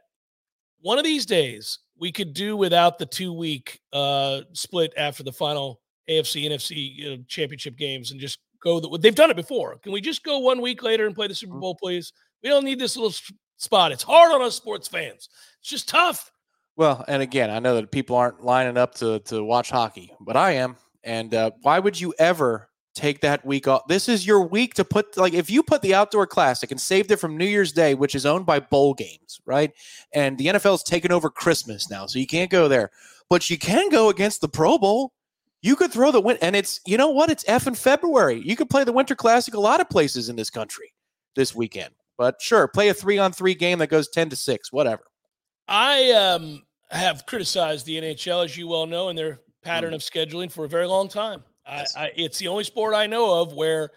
one 0.82 0.98
of 0.98 1.04
these 1.04 1.26
days 1.26 1.80
we 2.00 2.12
could 2.12 2.34
do 2.34 2.56
without 2.56 2.98
the 2.98 3.06
two 3.06 3.34
week 3.34 3.80
uh, 3.92 4.42
split 4.54 4.94
after 4.98 5.24
the 5.24 5.32
final 5.32 5.82
AFC 6.10 6.50
NFC 6.50 7.14
uh, 7.14 7.24
championship 7.28 7.78
games 7.78 8.12
and 8.12 8.20
just 8.20 8.40
go. 8.62 8.80
The, 8.80 8.98
they've 9.00 9.16
done 9.16 9.32
it 9.32 9.36
before. 9.36 9.78
Can 9.80 9.92
we 9.92 10.02
just 10.02 10.24
go 10.24 10.40
one 10.40 10.62
week 10.62 10.84
later 10.84 11.06
and 11.06 11.16
play 11.16 11.28
the 11.28 11.36
Super 11.36 11.54
mm-hmm. 11.54 11.62
Bowl, 11.62 11.76
please? 11.76 12.14
We 12.44 12.50
don't 12.50 12.64
need 12.64 12.80
this 12.80 12.96
little 12.96 13.14
spot. 13.58 13.92
It's 13.92 14.04
hard 14.04 14.32
on 14.32 14.42
us 14.42 14.56
sports 14.56 14.88
fans. 14.88 15.30
It's 15.60 15.70
just 15.70 15.90
tough. 15.90 16.32
Well, 16.76 17.06
and 17.08 17.22
again, 17.22 17.50
I 17.50 17.60
know 17.60 17.76
that 17.76 17.92
people 17.92 18.16
aren't 18.16 18.44
lining 18.44 18.78
up 18.78 18.96
to 18.96 19.20
to 19.20 19.44
watch 19.44 19.70
hockey, 19.70 20.12
but 20.20 20.36
I 20.36 20.52
am. 20.52 20.76
And 21.04 21.34
uh, 21.34 21.52
why 21.62 21.80
would 21.80 22.00
you 22.00 22.14
ever 22.20 22.70
take 22.96 23.20
that 23.22 23.46
week 23.46 23.68
off. 23.68 23.88
This 23.88 24.10
is 24.10 24.26
your 24.26 24.42
week 24.42 24.74
to 24.76 24.86
put 24.86 25.18
like 25.18 25.34
if 25.34 25.50
you 25.50 25.62
put 25.62 25.82
the 25.82 25.94
outdoor 25.94 26.26
classic 26.26 26.72
and 26.72 26.80
saved 26.82 27.12
it 27.12 27.18
from 27.18 27.38
New 27.38 27.46
Year's 27.46 27.74
Day, 27.74 27.94
which 27.94 28.16
is 28.16 28.26
owned 28.26 28.46
by 28.46 28.60
bowl 28.60 28.94
games, 28.94 29.40
right? 29.46 29.72
And 30.14 30.38
the 30.38 30.48
NFL's 30.48 30.84
taken 30.84 31.12
over 31.12 31.30
Christmas 31.30 31.90
now, 31.90 32.08
so 32.08 32.18
you 32.18 32.26
can't 32.26 32.50
go 32.50 32.68
there. 32.68 32.90
But 33.30 33.50
you 33.50 33.58
can 33.58 33.90
go 33.90 34.10
against 34.10 34.42
the 34.42 34.48
Pro 34.48 34.78
Bowl. 34.78 35.14
You 35.62 35.76
could 35.76 35.92
throw 35.92 36.12
the 36.12 36.22
win 36.22 36.38
and 36.42 36.56
it's 36.56 36.80
you 36.86 36.98
know 36.98 37.10
what? 37.10 37.30
It's 37.30 37.46
F 37.48 37.68
in 37.68 37.76
February. 37.76 38.42
You 38.44 38.56
could 38.56 38.70
play 38.70 38.84
the 38.84 38.94
Winter 38.94 39.16
Classic 39.16 39.54
a 39.54 39.60
lot 39.60 39.82
of 39.82 39.90
places 39.90 40.30
in 40.30 40.36
this 40.36 40.50
country 40.50 40.94
this 41.36 41.54
weekend. 41.54 41.94
But 42.18 42.42
sure, 42.42 42.68
play 42.68 42.90
a 42.90 42.94
three 42.94 43.18
on 43.18 43.32
three 43.32 43.56
game 43.56 43.80
that 43.80 43.88
goes 43.88 44.10
10 44.10 44.30
to 44.30 44.36
6, 44.36 44.72
whatever. 44.72 45.04
I 45.68 46.12
um 46.12 46.64
have 46.92 47.26
criticized 47.26 47.86
the 47.86 48.00
NHL, 48.00 48.46
as 48.46 48.56
you 48.56 48.68
well 48.68 48.86
know, 48.86 49.10
and 49.10 49.18
their 49.18 49.42
pattern 49.64 49.92
mm. 49.92 49.96
of 49.96 50.02
scheduling 50.02 50.52
for 50.52 50.66
a 50.66 50.70
very 50.70 50.88
long 50.88 51.10
time. 51.10 51.44
Yes. 51.68 51.96
I, 51.96 52.06
I, 52.06 52.12
it's 52.16 52.38
the 52.38 52.48
only 52.48 52.64
sport 52.64 52.94
I 52.94 53.08
know 53.08 53.42
of 53.42 53.54
where 53.54 53.90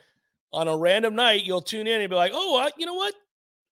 on 0.52 0.68
a 0.68 0.76
random 0.76 1.14
night 1.14 1.44
you'll 1.44 1.60
tune 1.60 1.86
in 1.86 2.00
and 2.00 2.08
be 2.08 2.16
like, 2.16 2.32
oh, 2.34 2.56
I, 2.58 2.70
you 2.78 2.86
know 2.86 2.94
what? 2.94 3.14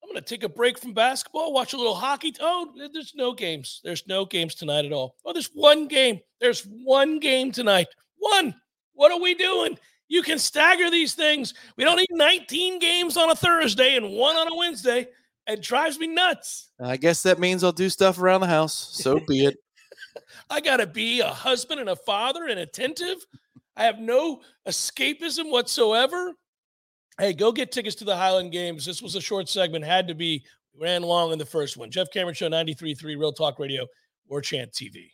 I'm 0.03 0.11
going 0.11 0.23
to 0.23 0.29
take 0.29 0.45
a 0.45 0.49
break 0.49 0.79
from 0.79 0.93
basketball, 0.93 1.53
watch 1.53 1.73
a 1.73 1.77
little 1.77 1.95
hockey. 1.95 2.33
Oh, 2.39 2.73
there's 2.93 3.15
no 3.17 3.33
games. 3.33 3.81
There's 3.83 4.07
no 4.07 4.25
games 4.25 4.55
tonight 4.55 4.85
at 4.85 4.93
all. 4.93 5.17
Oh, 5.25 5.33
there's 5.33 5.51
one 5.53 5.89
game. 5.89 6.21
There's 6.41 6.63
one 6.63 7.19
game 7.19 7.51
tonight. 7.51 7.89
One. 8.19 8.55
What 8.93 9.11
are 9.11 9.21
we 9.21 9.35
doing? 9.35 9.79
You 10.09 10.23
can 10.23 10.39
stagger 10.39 10.91
these 10.91 11.15
things. 11.15 11.55
We 11.77 11.85
don't 11.85 11.97
need 11.97 12.09
19 12.11 12.79
games 12.79 13.17
on 13.17 13.31
a 13.31 13.37
Thursday 13.37 13.97
and 13.97 14.13
one 14.13 14.37
on 14.37 14.49
a 14.49 14.55
Wednesday. 14.55 15.09
It 15.47 15.63
drives 15.63 15.99
me 15.99 16.07
nuts. 16.07 16.71
I 16.81 16.97
guess 16.97 17.23
that 17.23 17.39
means 17.39 17.65
I'll 17.65 17.73
do 17.73 17.89
stuff 17.89 18.21
around 18.21 18.41
the 18.41 18.47
house. 18.47 18.91
So 18.93 19.21
be 19.27 19.47
it. 19.47 19.57
I 20.51 20.61
got 20.61 20.79
to 20.79 20.87
be 20.87 21.21
a 21.21 21.29
husband 21.29 21.81
and 21.81 21.91
a 21.91 21.97
father 21.97 22.47
and 22.47 22.61
attentive. 22.61 23.19
I 23.77 23.85
have 23.85 23.99
no 23.99 24.41
escapism 24.67 25.51
whatsoever. 25.51 26.33
Hey, 27.19 27.33
go 27.33 27.53
get 27.53 27.73
tickets 27.73 27.97
to 27.97 28.05
the 28.05 28.17
Highland 28.17 28.53
Games. 28.53 28.85
This 28.85 29.03
was 29.03 29.15
a 29.15 29.21
short 29.21 29.49
segment, 29.49 29.85
had 29.85 30.09
to 30.09 30.15
be. 30.15 30.45
Ran 30.79 31.03
long 31.03 31.33
in 31.33 31.39
the 31.39 31.47
first 31.47 31.79
one. 31.79 31.91
Jeff 31.91 32.11
Cameron 32.13 32.35
Show, 32.35 32.51
93.3 32.51 33.03
Real 33.19 33.33
Talk 33.33 33.59
Radio, 33.59 33.87
War 34.29 34.43
Chant 34.43 34.73
TV. 34.73 35.11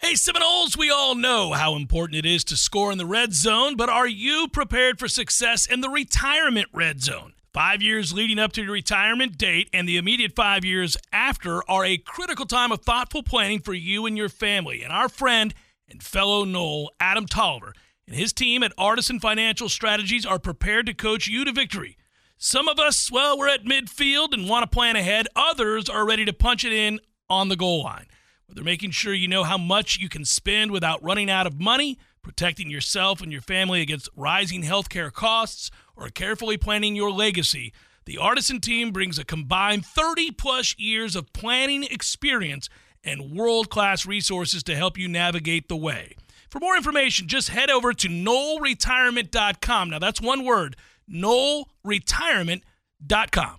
Hey, 0.00 0.14
Seminoles, 0.14 0.76
we 0.76 0.90
all 0.90 1.16
know 1.16 1.54
how 1.54 1.74
important 1.74 2.24
it 2.24 2.24
is 2.24 2.44
to 2.44 2.56
score 2.56 2.92
in 2.92 2.98
the 2.98 3.04
red 3.04 3.34
zone, 3.34 3.74
but 3.74 3.88
are 3.88 4.06
you 4.06 4.46
prepared 4.46 4.96
for 4.96 5.08
success 5.08 5.66
in 5.66 5.80
the 5.80 5.88
retirement 5.88 6.68
red 6.72 7.02
zone? 7.02 7.32
Five 7.52 7.82
years 7.82 8.12
leading 8.12 8.38
up 8.38 8.52
to 8.52 8.62
your 8.62 8.74
retirement 8.74 9.36
date 9.36 9.68
and 9.72 9.88
the 9.88 9.96
immediate 9.96 10.36
five 10.36 10.64
years 10.64 10.96
after 11.12 11.68
are 11.68 11.84
a 11.84 11.98
critical 11.98 12.46
time 12.46 12.70
of 12.70 12.82
thoughtful 12.82 13.24
planning 13.24 13.58
for 13.58 13.74
you 13.74 14.06
and 14.06 14.16
your 14.16 14.28
family. 14.28 14.84
And 14.84 14.92
our 14.92 15.08
friend 15.08 15.52
and 15.90 16.00
fellow 16.00 16.44
Nole, 16.44 16.92
Adam 17.00 17.26
Tolliver, 17.26 17.72
and 18.06 18.14
his 18.14 18.32
team 18.32 18.62
at 18.62 18.72
Artisan 18.78 19.18
Financial 19.18 19.68
Strategies 19.68 20.24
are 20.24 20.38
prepared 20.38 20.86
to 20.86 20.94
coach 20.94 21.26
you 21.26 21.44
to 21.44 21.50
victory. 21.50 21.96
Some 22.36 22.68
of 22.68 22.78
us, 22.78 23.10
well, 23.10 23.36
we're 23.36 23.48
at 23.48 23.64
midfield 23.64 24.32
and 24.32 24.48
want 24.48 24.62
to 24.62 24.72
plan 24.72 24.94
ahead. 24.94 25.26
Others 25.34 25.88
are 25.88 26.06
ready 26.06 26.24
to 26.24 26.32
punch 26.32 26.64
it 26.64 26.72
in 26.72 27.00
on 27.28 27.48
the 27.48 27.56
goal 27.56 27.82
line. 27.82 28.06
Whether 28.48 28.64
making 28.64 28.92
sure 28.92 29.12
you 29.12 29.28
know 29.28 29.44
how 29.44 29.58
much 29.58 29.98
you 29.98 30.08
can 30.08 30.24
spend 30.24 30.70
without 30.70 31.02
running 31.02 31.30
out 31.30 31.46
of 31.46 31.60
money, 31.60 31.98
protecting 32.22 32.70
yourself 32.70 33.20
and 33.20 33.30
your 33.30 33.42
family 33.42 33.82
against 33.82 34.08
rising 34.16 34.62
healthcare 34.62 35.12
costs, 35.12 35.70
or 35.94 36.08
carefully 36.08 36.56
planning 36.56 36.96
your 36.96 37.10
legacy, 37.10 37.74
the 38.06 38.16
Artisan 38.16 38.60
team 38.60 38.90
brings 38.90 39.18
a 39.18 39.24
combined 39.24 39.84
30 39.84 40.30
plus 40.30 40.74
years 40.78 41.14
of 41.14 41.30
planning 41.34 41.84
experience 41.84 42.70
and 43.04 43.36
world 43.36 43.68
class 43.68 44.06
resources 44.06 44.62
to 44.62 44.74
help 44.74 44.96
you 44.96 45.08
navigate 45.08 45.68
the 45.68 45.76
way. 45.76 46.14
For 46.50 46.58
more 46.58 46.74
information, 46.74 47.28
just 47.28 47.50
head 47.50 47.68
over 47.68 47.92
to 47.92 48.08
noleretirement.com. 48.08 49.90
Now, 49.90 49.98
that's 49.98 50.22
one 50.22 50.42
word 50.44 50.76
noleretirement.com. 51.10 53.58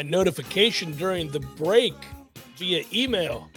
my 0.00 0.08
notification 0.08 0.92
during 0.92 1.28
the 1.28 1.40
break 1.40 1.92
via 2.56 2.82
email 2.90 3.50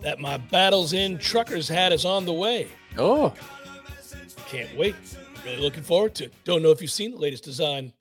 that 0.00 0.20
my 0.20 0.36
Battles 0.36 0.94
End 0.94 1.20
Truckers 1.20 1.68
hat 1.68 1.92
is 1.92 2.04
on 2.04 2.24
the 2.24 2.32
way. 2.32 2.68
Oh, 2.96 3.34
can't 4.46 4.72
wait. 4.76 4.94
Really 5.44 5.56
looking 5.56 5.82
forward 5.82 6.14
to 6.16 6.26
it. 6.26 6.34
Don't 6.44 6.62
know 6.62 6.70
if 6.70 6.80
you've 6.80 6.92
seen 6.92 7.10
the 7.10 7.16
latest 7.16 7.42
design, 7.42 7.92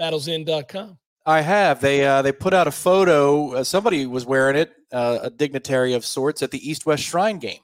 battlesend.com. 0.00 0.96
I 1.26 1.42
have. 1.42 1.82
They 1.82 2.06
uh, 2.06 2.22
they 2.22 2.32
put 2.32 2.54
out 2.54 2.68
a 2.68 2.72
photo. 2.72 3.52
Uh, 3.52 3.64
somebody 3.64 4.06
was 4.06 4.24
wearing 4.24 4.56
it, 4.56 4.72
uh, 4.90 5.18
a 5.24 5.30
dignitary 5.30 5.92
of 5.92 6.06
sorts, 6.06 6.42
at 6.42 6.52
the 6.52 6.70
East 6.70 6.86
West 6.86 7.02
Shrine 7.02 7.38
game. 7.38 7.60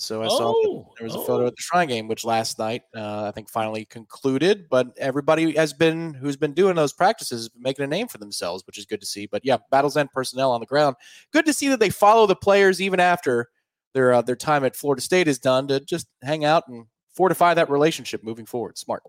So 0.00 0.22
I 0.22 0.28
oh, 0.30 0.38
saw 0.38 0.84
there 0.96 1.04
was 1.04 1.14
a 1.14 1.20
photo 1.20 1.46
at 1.46 1.54
the 1.54 1.60
Shrine 1.60 1.88
game, 1.88 2.08
which 2.08 2.24
last 2.24 2.58
night 2.58 2.82
uh, 2.96 3.24
I 3.24 3.32
think 3.32 3.50
finally 3.50 3.84
concluded. 3.84 4.66
But 4.70 4.96
everybody 4.96 5.54
has 5.56 5.74
been 5.74 6.14
who's 6.14 6.38
been 6.38 6.54
doing 6.54 6.74
those 6.74 6.94
practices 6.94 7.50
making 7.58 7.84
a 7.84 7.88
name 7.88 8.08
for 8.08 8.16
themselves, 8.16 8.62
which 8.66 8.78
is 8.78 8.86
good 8.86 9.00
to 9.00 9.06
see. 9.06 9.26
But 9.26 9.44
yeah, 9.44 9.58
Battles 9.70 9.98
End 9.98 10.10
personnel 10.10 10.52
on 10.52 10.60
the 10.60 10.66
ground. 10.66 10.96
Good 11.32 11.44
to 11.44 11.52
see 11.52 11.68
that 11.68 11.80
they 11.80 11.90
follow 11.90 12.26
the 12.26 12.34
players 12.34 12.80
even 12.80 12.98
after 12.98 13.50
their 13.92 14.14
uh, 14.14 14.22
their 14.22 14.36
time 14.36 14.64
at 14.64 14.74
Florida 14.74 15.02
State 15.02 15.28
is 15.28 15.38
done 15.38 15.68
to 15.68 15.80
just 15.80 16.06
hang 16.22 16.46
out 16.46 16.66
and 16.68 16.86
fortify 17.14 17.52
that 17.52 17.68
relationship 17.68 18.24
moving 18.24 18.46
forward. 18.46 18.78
Smart. 18.78 19.02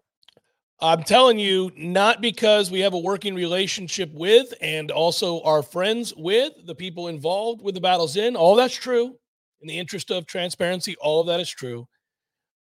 I'm 0.82 1.04
telling 1.04 1.40
you, 1.40 1.72
not 1.78 2.22
because 2.22 2.70
we 2.70 2.82
have 2.82 2.94
a 2.94 3.00
working 3.00 3.36
relationship 3.36 4.12
with 4.14 4.54
and 4.62 4.92
also 4.92 5.42
are 5.44 5.62
friends 5.64 6.14
with 6.18 6.54
the 6.66 6.76
people 6.76 7.08
involved 7.08 7.62
with 7.62 7.76
the 7.76 7.82
Battles 7.82 8.18
End. 8.18 8.36
All 8.36 8.56
that's 8.56 8.76
true 8.76 9.16
in 9.62 9.68
the 9.68 9.78
interest 9.78 10.12
of 10.12 10.26
transparency, 10.26 10.96
all 11.00 11.22
of 11.22 11.28
that 11.28 11.40
is 11.40 11.50
true. 11.50 11.88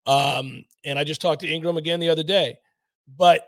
Um, 0.05 0.63
and 0.85 0.97
I 0.97 1.03
just 1.03 1.21
talked 1.21 1.41
to 1.41 1.47
Ingram 1.47 1.77
again 1.77 1.99
the 1.99 2.09
other 2.09 2.23
day. 2.23 2.57
But 3.17 3.47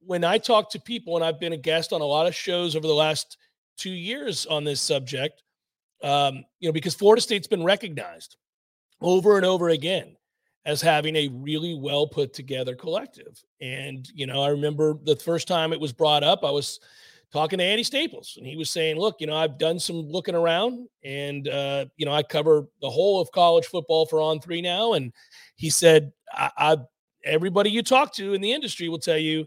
when 0.00 0.24
I 0.24 0.38
talk 0.38 0.70
to 0.70 0.80
people, 0.80 1.16
and 1.16 1.24
I've 1.24 1.40
been 1.40 1.52
a 1.52 1.58
guest 1.58 1.92
on 1.92 2.00
a 2.00 2.04
lot 2.04 2.26
of 2.26 2.34
shows 2.34 2.76
over 2.76 2.86
the 2.86 2.94
last 2.94 3.36
two 3.76 3.90
years 3.90 4.46
on 4.46 4.64
this 4.64 4.80
subject, 4.80 5.42
um, 6.02 6.44
you 6.60 6.68
know, 6.68 6.72
because 6.72 6.94
Florida 6.94 7.20
State's 7.20 7.46
been 7.46 7.64
recognized 7.64 8.36
over 9.00 9.36
and 9.36 9.46
over 9.46 9.70
again 9.70 10.16
as 10.64 10.82
having 10.82 11.16
a 11.16 11.28
really 11.28 11.74
well 11.74 12.06
put 12.06 12.32
together 12.32 12.74
collective. 12.74 13.42
And, 13.60 14.08
you 14.12 14.26
know, 14.26 14.42
I 14.42 14.48
remember 14.48 14.98
the 15.04 15.16
first 15.16 15.48
time 15.48 15.72
it 15.72 15.80
was 15.80 15.92
brought 15.92 16.22
up, 16.22 16.44
I 16.44 16.50
was 16.50 16.80
talking 17.32 17.58
to 17.58 17.64
Andy 17.64 17.82
Staples, 17.82 18.34
and 18.36 18.46
he 18.46 18.56
was 18.56 18.70
saying, 18.70 18.96
"Look, 18.96 19.16
you 19.20 19.26
know, 19.26 19.36
I've 19.36 19.58
done 19.58 19.78
some 19.78 20.08
looking 20.08 20.34
around, 20.34 20.88
and 21.04 21.48
uh, 21.48 21.86
you 21.96 22.06
know, 22.06 22.12
I 22.12 22.22
cover 22.22 22.66
the 22.80 22.90
whole 22.90 23.20
of 23.20 23.30
college 23.32 23.66
football 23.66 24.06
for 24.06 24.18
On3 24.18 24.62
now." 24.62 24.94
And 24.94 25.12
he 25.56 25.70
said, 25.70 26.12
I, 26.32 26.50
I, 26.56 26.76
everybody 27.24 27.70
you 27.70 27.82
talk 27.82 28.14
to 28.14 28.34
in 28.34 28.40
the 28.40 28.52
industry 28.52 28.88
will 28.88 28.98
tell 28.98 29.18
you 29.18 29.46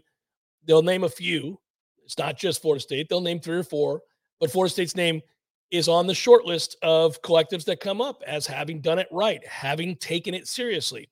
they'll 0.66 0.82
name 0.82 1.04
a 1.04 1.08
few. 1.08 1.58
It's 2.04 2.18
not 2.18 2.38
just 2.38 2.62
Florida 2.62 2.80
State; 2.80 3.08
they'll 3.08 3.20
name 3.20 3.40
three 3.40 3.58
or 3.58 3.64
four, 3.64 4.02
but 4.40 4.50
Florida 4.50 4.72
State's 4.72 4.96
name 4.96 5.20
is 5.70 5.88
on 5.88 6.06
the 6.06 6.14
short 6.14 6.44
list 6.44 6.76
of 6.82 7.20
collectives 7.22 7.64
that 7.64 7.80
come 7.80 8.02
up 8.02 8.22
as 8.26 8.46
having 8.46 8.80
done 8.80 8.98
it 8.98 9.08
right, 9.10 9.44
having 9.46 9.96
taken 9.96 10.34
it 10.34 10.46
seriously. 10.46 11.08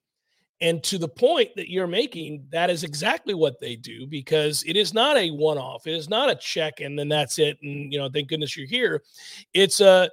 And 0.61 0.83
to 0.83 0.99
the 0.99 1.07
point 1.07 1.49
that 1.55 1.71
you're 1.71 1.87
making, 1.87 2.45
that 2.51 2.69
is 2.69 2.83
exactly 2.83 3.33
what 3.33 3.59
they 3.59 3.75
do 3.75 4.05
because 4.05 4.63
it 4.67 4.75
is 4.75 4.93
not 4.93 5.17
a 5.17 5.31
one 5.31 5.57
off. 5.57 5.87
It 5.87 5.95
is 5.95 6.07
not 6.07 6.29
a 6.29 6.35
check 6.35 6.81
and 6.81 6.97
then 6.97 7.09
that's 7.09 7.39
it. 7.39 7.57
And, 7.63 7.91
you 7.91 7.97
know, 7.97 8.09
thank 8.09 8.29
goodness 8.29 8.55
you're 8.55 8.67
here. 8.67 9.01
It's 9.53 9.81
a, 9.81 10.09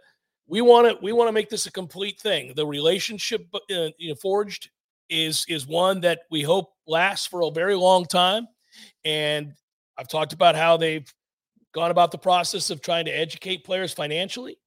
we 0.46 0.62
want 0.62 0.88
to 0.88 0.96
we 1.02 1.12
want 1.12 1.28
to 1.28 1.32
make 1.32 1.50
this 1.50 1.66
a 1.66 1.70
complete 1.70 2.18
thing. 2.18 2.54
The 2.56 2.66
relationship 2.66 3.46
uh, 3.54 3.90
you 3.98 4.08
know, 4.08 4.14
forged 4.14 4.70
is 5.10 5.44
is 5.48 5.66
one 5.66 6.00
that 6.00 6.20
we 6.30 6.42
hope 6.42 6.72
lasts 6.86 7.26
for 7.26 7.42
a 7.42 7.50
very 7.50 7.74
long 7.74 8.06
time. 8.06 8.46
And 9.04 9.52
I've 9.98 10.08
talked 10.08 10.32
about 10.32 10.56
how 10.56 10.78
they've 10.78 11.12
gone 11.72 11.90
about 11.90 12.10
the 12.10 12.18
process 12.18 12.70
of 12.70 12.80
trying 12.80 13.04
to 13.04 13.10
educate 13.10 13.64
players 13.64 13.92
financially, 13.92 14.58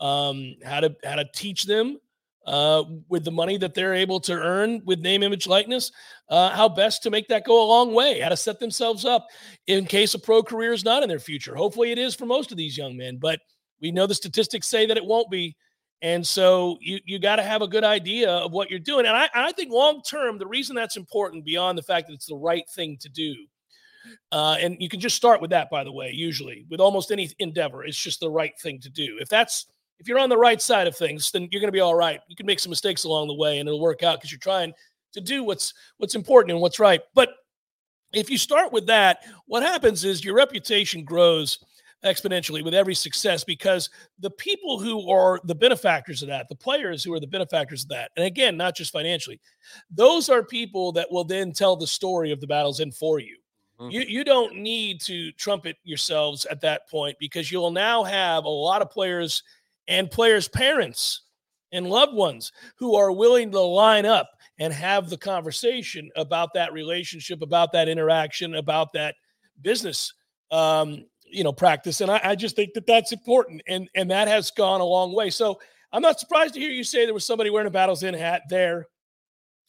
um, 0.00 0.54
how 0.64 0.80
to 0.80 0.96
how 1.04 1.16
to 1.16 1.26
teach 1.34 1.64
them 1.64 1.98
uh, 2.46 2.84
with 3.08 3.24
the 3.24 3.30
money 3.30 3.56
that 3.58 3.74
they're 3.74 3.94
able 3.94 4.20
to 4.20 4.32
earn 4.32 4.80
with 4.84 5.00
name, 5.00 5.22
image, 5.22 5.46
likeness, 5.46 5.90
uh, 6.28 6.50
how 6.50 6.68
best 6.68 7.02
to 7.02 7.10
make 7.10 7.26
that 7.28 7.44
go 7.44 7.64
a 7.64 7.66
long 7.66 7.92
way, 7.92 8.20
how 8.20 8.28
to 8.28 8.36
set 8.36 8.60
themselves 8.60 9.04
up 9.04 9.26
in 9.66 9.84
case 9.84 10.14
a 10.14 10.18
pro 10.18 10.42
career 10.42 10.72
is 10.72 10.84
not 10.84 11.02
in 11.02 11.08
their 11.08 11.18
future. 11.18 11.54
Hopefully, 11.54 11.90
it 11.90 11.98
is 11.98 12.14
for 12.14 12.26
most 12.26 12.52
of 12.52 12.56
these 12.56 12.78
young 12.78 12.96
men, 12.96 13.16
but 13.16 13.40
we 13.80 13.90
know 13.90 14.06
the 14.06 14.14
statistics 14.14 14.68
say 14.68 14.86
that 14.86 14.96
it 14.96 15.04
won't 15.04 15.30
be. 15.30 15.56
And 16.02 16.26
so 16.26 16.76
you 16.80 17.00
you 17.04 17.18
got 17.18 17.36
to 17.36 17.42
have 17.42 17.62
a 17.62 17.68
good 17.68 17.84
idea 17.84 18.30
of 18.30 18.52
what 18.52 18.70
you're 18.70 18.78
doing. 18.78 19.06
And 19.06 19.16
I, 19.16 19.28
I 19.34 19.52
think 19.52 19.72
long 19.72 20.02
term, 20.02 20.38
the 20.38 20.46
reason 20.46 20.76
that's 20.76 20.96
important 20.96 21.44
beyond 21.44 21.78
the 21.78 21.82
fact 21.82 22.06
that 22.06 22.14
it's 22.14 22.26
the 22.26 22.36
right 22.36 22.68
thing 22.68 22.98
to 23.00 23.08
do, 23.08 23.34
uh, 24.30 24.56
and 24.60 24.76
you 24.78 24.88
can 24.88 25.00
just 25.00 25.16
start 25.16 25.40
with 25.40 25.50
that, 25.50 25.70
by 25.70 25.84
the 25.84 25.92
way, 25.92 26.10
usually 26.12 26.66
with 26.68 26.80
almost 26.80 27.10
any 27.10 27.30
endeavor, 27.38 27.82
it's 27.82 28.00
just 28.00 28.20
the 28.20 28.30
right 28.30 28.52
thing 28.60 28.78
to 28.80 28.90
do. 28.90 29.16
If 29.20 29.28
that's 29.28 29.66
if 29.98 30.08
you're 30.08 30.18
on 30.18 30.28
the 30.28 30.36
right 30.36 30.60
side 30.60 30.86
of 30.86 30.96
things, 30.96 31.30
then 31.30 31.48
you're 31.50 31.60
going 31.60 31.68
to 31.68 31.72
be 31.72 31.80
all 31.80 31.94
right. 31.94 32.20
You 32.28 32.36
can 32.36 32.46
make 32.46 32.60
some 32.60 32.70
mistakes 32.70 33.04
along 33.04 33.28
the 33.28 33.34
way 33.34 33.58
and 33.58 33.68
it'll 33.68 33.80
work 33.80 34.02
out 34.02 34.18
because 34.18 34.30
you're 34.30 34.38
trying 34.38 34.72
to 35.12 35.20
do 35.20 35.42
what's 35.42 35.72
what's 35.98 36.14
important 36.14 36.52
and 36.52 36.60
what's 36.60 36.78
right. 36.78 37.00
But 37.14 37.30
if 38.12 38.30
you 38.30 38.38
start 38.38 38.72
with 38.72 38.86
that, 38.86 39.24
what 39.46 39.62
happens 39.62 40.04
is 40.04 40.24
your 40.24 40.34
reputation 40.34 41.04
grows 41.04 41.58
exponentially 42.04 42.62
with 42.62 42.74
every 42.74 42.94
success 42.94 43.42
because 43.42 43.90
the 44.20 44.30
people 44.30 44.78
who 44.78 45.10
are 45.10 45.40
the 45.44 45.54
benefactors 45.54 46.22
of 46.22 46.28
that, 46.28 46.48
the 46.48 46.54
players 46.54 47.02
who 47.02 47.12
are 47.12 47.20
the 47.20 47.26
benefactors 47.26 47.82
of 47.82 47.88
that, 47.88 48.10
and 48.16 48.24
again, 48.24 48.56
not 48.56 48.76
just 48.76 48.92
financially, 48.92 49.40
those 49.90 50.28
are 50.28 50.42
people 50.42 50.92
that 50.92 51.10
will 51.10 51.24
then 51.24 51.52
tell 51.52 51.74
the 51.74 51.86
story 51.86 52.30
of 52.30 52.40
the 52.40 52.46
Battles 52.46 52.80
End 52.80 52.94
for 52.94 53.18
you. 53.18 53.36
Mm-hmm. 53.80 53.90
You, 53.90 54.00
you 54.02 54.24
don't 54.24 54.56
need 54.56 55.00
to 55.02 55.32
trumpet 55.32 55.76
yourselves 55.84 56.44
at 56.46 56.60
that 56.62 56.88
point 56.88 57.16
because 57.18 57.50
you'll 57.50 57.70
now 57.70 58.04
have 58.04 58.44
a 58.44 58.48
lot 58.48 58.82
of 58.82 58.90
players 58.90 59.42
and 59.88 60.10
players' 60.10 60.48
parents 60.48 61.22
and 61.72 61.86
loved 61.86 62.14
ones 62.14 62.52
who 62.78 62.96
are 62.96 63.12
willing 63.12 63.50
to 63.50 63.60
line 63.60 64.06
up 64.06 64.30
and 64.58 64.72
have 64.72 65.10
the 65.10 65.18
conversation 65.18 66.10
about 66.16 66.54
that 66.54 66.72
relationship, 66.72 67.42
about 67.42 67.72
that 67.72 67.88
interaction, 67.88 68.54
about 68.54 68.92
that 68.94 69.14
business 69.62 70.12
um, 70.50 71.04
you 71.24 71.44
know 71.44 71.52
practice. 71.52 72.00
And 72.00 72.10
I, 72.10 72.20
I, 72.22 72.34
just 72.34 72.56
think 72.56 72.74
that 72.74 72.86
that's 72.86 73.12
important 73.12 73.62
and 73.66 73.88
and 73.94 74.10
that 74.10 74.28
has 74.28 74.50
gone 74.50 74.80
a 74.80 74.84
long 74.84 75.14
way. 75.14 75.30
So 75.30 75.58
i'm 75.92 76.02
not 76.02 76.18
surprised 76.18 76.54
to 76.54 76.60
hear 76.60 76.70
you 76.70 76.84
say 76.84 77.04
there 77.04 77.14
was 77.14 77.26
somebody 77.26 77.50
wearing 77.50 77.68
a 77.68 77.70
Battles 77.70 78.02
End 78.02 78.16
hat 78.16 78.42
there 78.48 78.86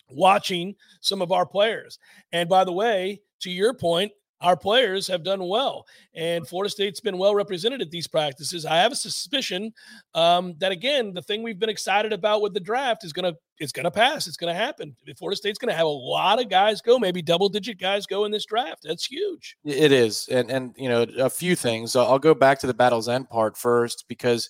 watching 0.09 0.75
some 1.01 1.21
of 1.21 1.31
our 1.31 1.45
players. 1.45 1.99
And 2.31 2.49
by 2.49 2.63
the 2.63 2.71
way 2.71 3.21
to 3.41 3.51
your 3.51 3.73
point 3.73 4.11
our 4.41 4.55
players 4.55 5.07
have 5.07 5.23
done 5.23 5.47
well 5.47 5.85
and 6.13 6.47
florida 6.47 6.69
state's 6.69 6.99
been 6.99 7.17
well 7.17 7.35
represented 7.35 7.81
at 7.81 7.91
these 7.91 8.07
practices. 8.07 8.65
I 8.65 8.77
have 8.77 8.91
a 8.91 8.95
suspicion 8.95 9.73
um, 10.13 10.55
that 10.59 10.71
again 10.71 11.13
the 11.13 11.21
thing 11.21 11.43
we've 11.43 11.59
been 11.59 11.69
excited 11.69 12.13
about 12.13 12.41
with 12.41 12.53
the 12.53 12.59
draft 12.59 13.03
is 13.03 13.13
going 13.13 13.31
to 13.31 13.37
it's 13.59 13.71
going 13.71 13.85
to 13.85 13.91
pass 13.91 14.27
it's 14.27 14.37
going 14.37 14.53
to 14.53 14.59
happen 14.59 14.95
florida 15.17 15.35
state's 15.35 15.57
going 15.57 15.71
to 15.71 15.75
have 15.75 15.85
a 15.85 15.89
lot 15.89 16.41
of 16.41 16.49
guys 16.49 16.81
go 16.81 16.99
maybe 16.99 17.21
double 17.21 17.49
digit 17.49 17.79
guys 17.79 18.05
go 18.05 18.25
in 18.25 18.31
this 18.31 18.45
draft 18.45 18.83
that's 18.83 19.05
huge. 19.05 19.57
It 19.65 19.91
is 19.91 20.27
and 20.29 20.49
and 20.51 20.73
you 20.77 20.89
know 20.89 21.03
a 21.17 21.29
few 21.29 21.55
things 21.55 21.95
i'll 21.95 22.19
go 22.19 22.33
back 22.33 22.59
to 22.59 22.67
the 22.67 22.73
Battles 22.73 23.09
End 23.09 23.29
part 23.29 23.57
first 23.57 24.05
because 24.07 24.49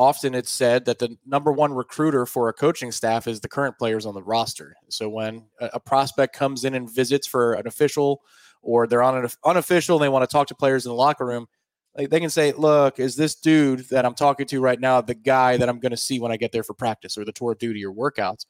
often 0.00 0.34
it's 0.34 0.50
said 0.50 0.86
that 0.86 0.98
the 0.98 1.14
number 1.26 1.52
one 1.52 1.74
recruiter 1.74 2.24
for 2.24 2.48
a 2.48 2.52
coaching 2.52 2.90
staff 2.90 3.26
is 3.26 3.40
the 3.40 3.48
current 3.48 3.76
players 3.78 4.06
on 4.06 4.14
the 4.14 4.22
roster 4.22 4.74
so 4.88 5.08
when 5.08 5.44
a, 5.60 5.78
prospect 5.78 6.34
comes 6.34 6.64
in 6.64 6.74
and 6.74 6.90
visits 6.90 7.26
for 7.26 7.52
an 7.52 7.66
official 7.66 8.22
or 8.62 8.86
they're 8.86 9.02
on 9.02 9.16
an 9.16 9.28
unofficial 9.44 9.96
and 9.96 10.04
they 10.04 10.08
want 10.08 10.28
to 10.28 10.32
talk 10.32 10.46
to 10.48 10.54
players 10.54 10.84
in 10.84 10.90
the 10.90 10.96
locker 10.96 11.26
room, 11.26 11.46
like 11.96 12.10
they 12.10 12.20
can 12.20 12.30
say, 12.30 12.52
"Look, 12.52 12.98
is 12.98 13.16
this 13.16 13.34
dude 13.34 13.88
that 13.90 14.04
I'm 14.04 14.14
talking 14.14 14.46
to 14.46 14.60
right 14.60 14.78
now 14.78 15.00
the 15.00 15.14
guy 15.14 15.56
that 15.56 15.68
I'm 15.68 15.80
going 15.80 15.90
to 15.90 15.96
see 15.96 16.20
when 16.20 16.32
I 16.32 16.36
get 16.36 16.52
there 16.52 16.62
for 16.62 16.74
practice 16.74 17.18
or 17.18 17.24
the 17.24 17.32
tour 17.32 17.52
of 17.52 17.58
duty 17.58 17.84
or 17.84 17.92
workouts?" 17.92 18.46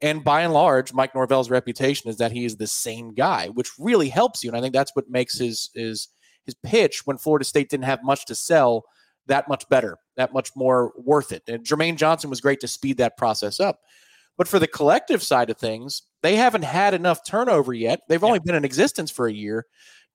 And 0.00 0.24
by 0.24 0.42
and 0.42 0.54
large, 0.54 0.94
Mike 0.94 1.14
Norvell's 1.14 1.50
reputation 1.50 2.08
is 2.08 2.16
that 2.16 2.32
he 2.32 2.44
is 2.46 2.56
the 2.56 2.66
same 2.66 3.12
guy, 3.12 3.48
which 3.48 3.70
really 3.78 4.08
helps 4.08 4.42
you. 4.42 4.48
And 4.50 4.56
I 4.56 4.62
think 4.62 4.72
that's 4.72 4.92
what 4.94 5.10
makes 5.10 5.38
his 5.38 5.70
his 5.74 6.08
his 6.46 6.54
pitch 6.64 7.02
when 7.04 7.18
Florida 7.18 7.44
State 7.44 7.68
didn't 7.68 7.84
have 7.84 8.02
much 8.02 8.24
to 8.26 8.34
sell 8.34 8.84
that 9.26 9.48
much 9.48 9.68
better, 9.68 9.98
that 10.16 10.32
much 10.32 10.50
more 10.56 10.92
worth 10.96 11.32
it. 11.32 11.42
And 11.48 11.64
Jermaine 11.64 11.96
Johnson 11.96 12.30
was 12.30 12.40
great 12.40 12.60
to 12.60 12.68
speed 12.68 12.98
that 12.98 13.16
process 13.16 13.60
up. 13.60 13.80
But 14.36 14.48
for 14.48 14.58
the 14.58 14.66
collective 14.66 15.22
side 15.22 15.50
of 15.50 15.58
things, 15.58 16.02
they 16.22 16.36
haven't 16.36 16.64
had 16.64 16.94
enough 16.94 17.24
turnover 17.26 17.74
yet. 17.74 18.00
They've 18.08 18.24
only 18.24 18.38
been 18.38 18.54
in 18.54 18.64
existence 18.64 19.10
for 19.10 19.26
a 19.26 19.32
year 19.32 19.66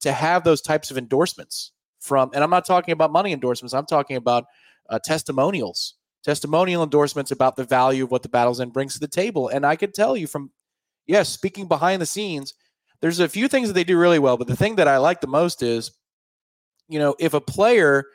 to 0.02 0.12
have 0.12 0.44
those 0.44 0.62
types 0.62 0.92
of 0.92 0.98
endorsements 0.98 1.72
from, 2.00 2.32
and 2.34 2.44
I'm 2.44 2.50
not 2.50 2.66
talking 2.66 2.92
about 2.92 3.12
money 3.12 3.34
endorsements, 3.34 3.74
I'm 3.74 3.86
talking 3.86 4.18
about 4.18 4.46
uh, 4.90 5.00
testimonials, 5.04 5.96
testimonial 6.24 6.84
endorsements 6.84 7.32
about 7.32 7.56
the 7.56 7.64
value 7.64 8.04
of 8.04 8.12
what 8.12 8.24
the 8.24 8.30
Battles 8.30 8.60
End 8.60 8.74
brings 8.74 8.94
to 8.94 9.00
the 9.00 9.08
table. 9.08 9.48
And 9.48 9.66
I 9.66 9.76
could 9.76 9.94
tell 9.94 10.18
you 10.18 10.28
from, 10.28 10.52
yes, 11.08 11.30
speaking 11.30 11.68
behind 11.68 12.02
the 12.02 12.06
scenes, 12.06 12.54
there's 13.02 13.20
a 13.20 13.30
few 13.30 13.48
things 13.48 13.68
that 13.68 13.74
they 13.74 13.84
do 13.84 13.98
really 13.98 14.20
well. 14.20 14.38
But 14.38 14.48
the 14.48 14.56
thing 14.56 14.76
that 14.76 14.88
I 14.88 14.98
like 14.98 15.22
the 15.22 15.28
most 15.28 15.62
is, 15.62 15.92
you 16.88 17.00
know, 17.00 17.16
if 17.20 17.34
a 17.34 17.42
player 17.42 18.06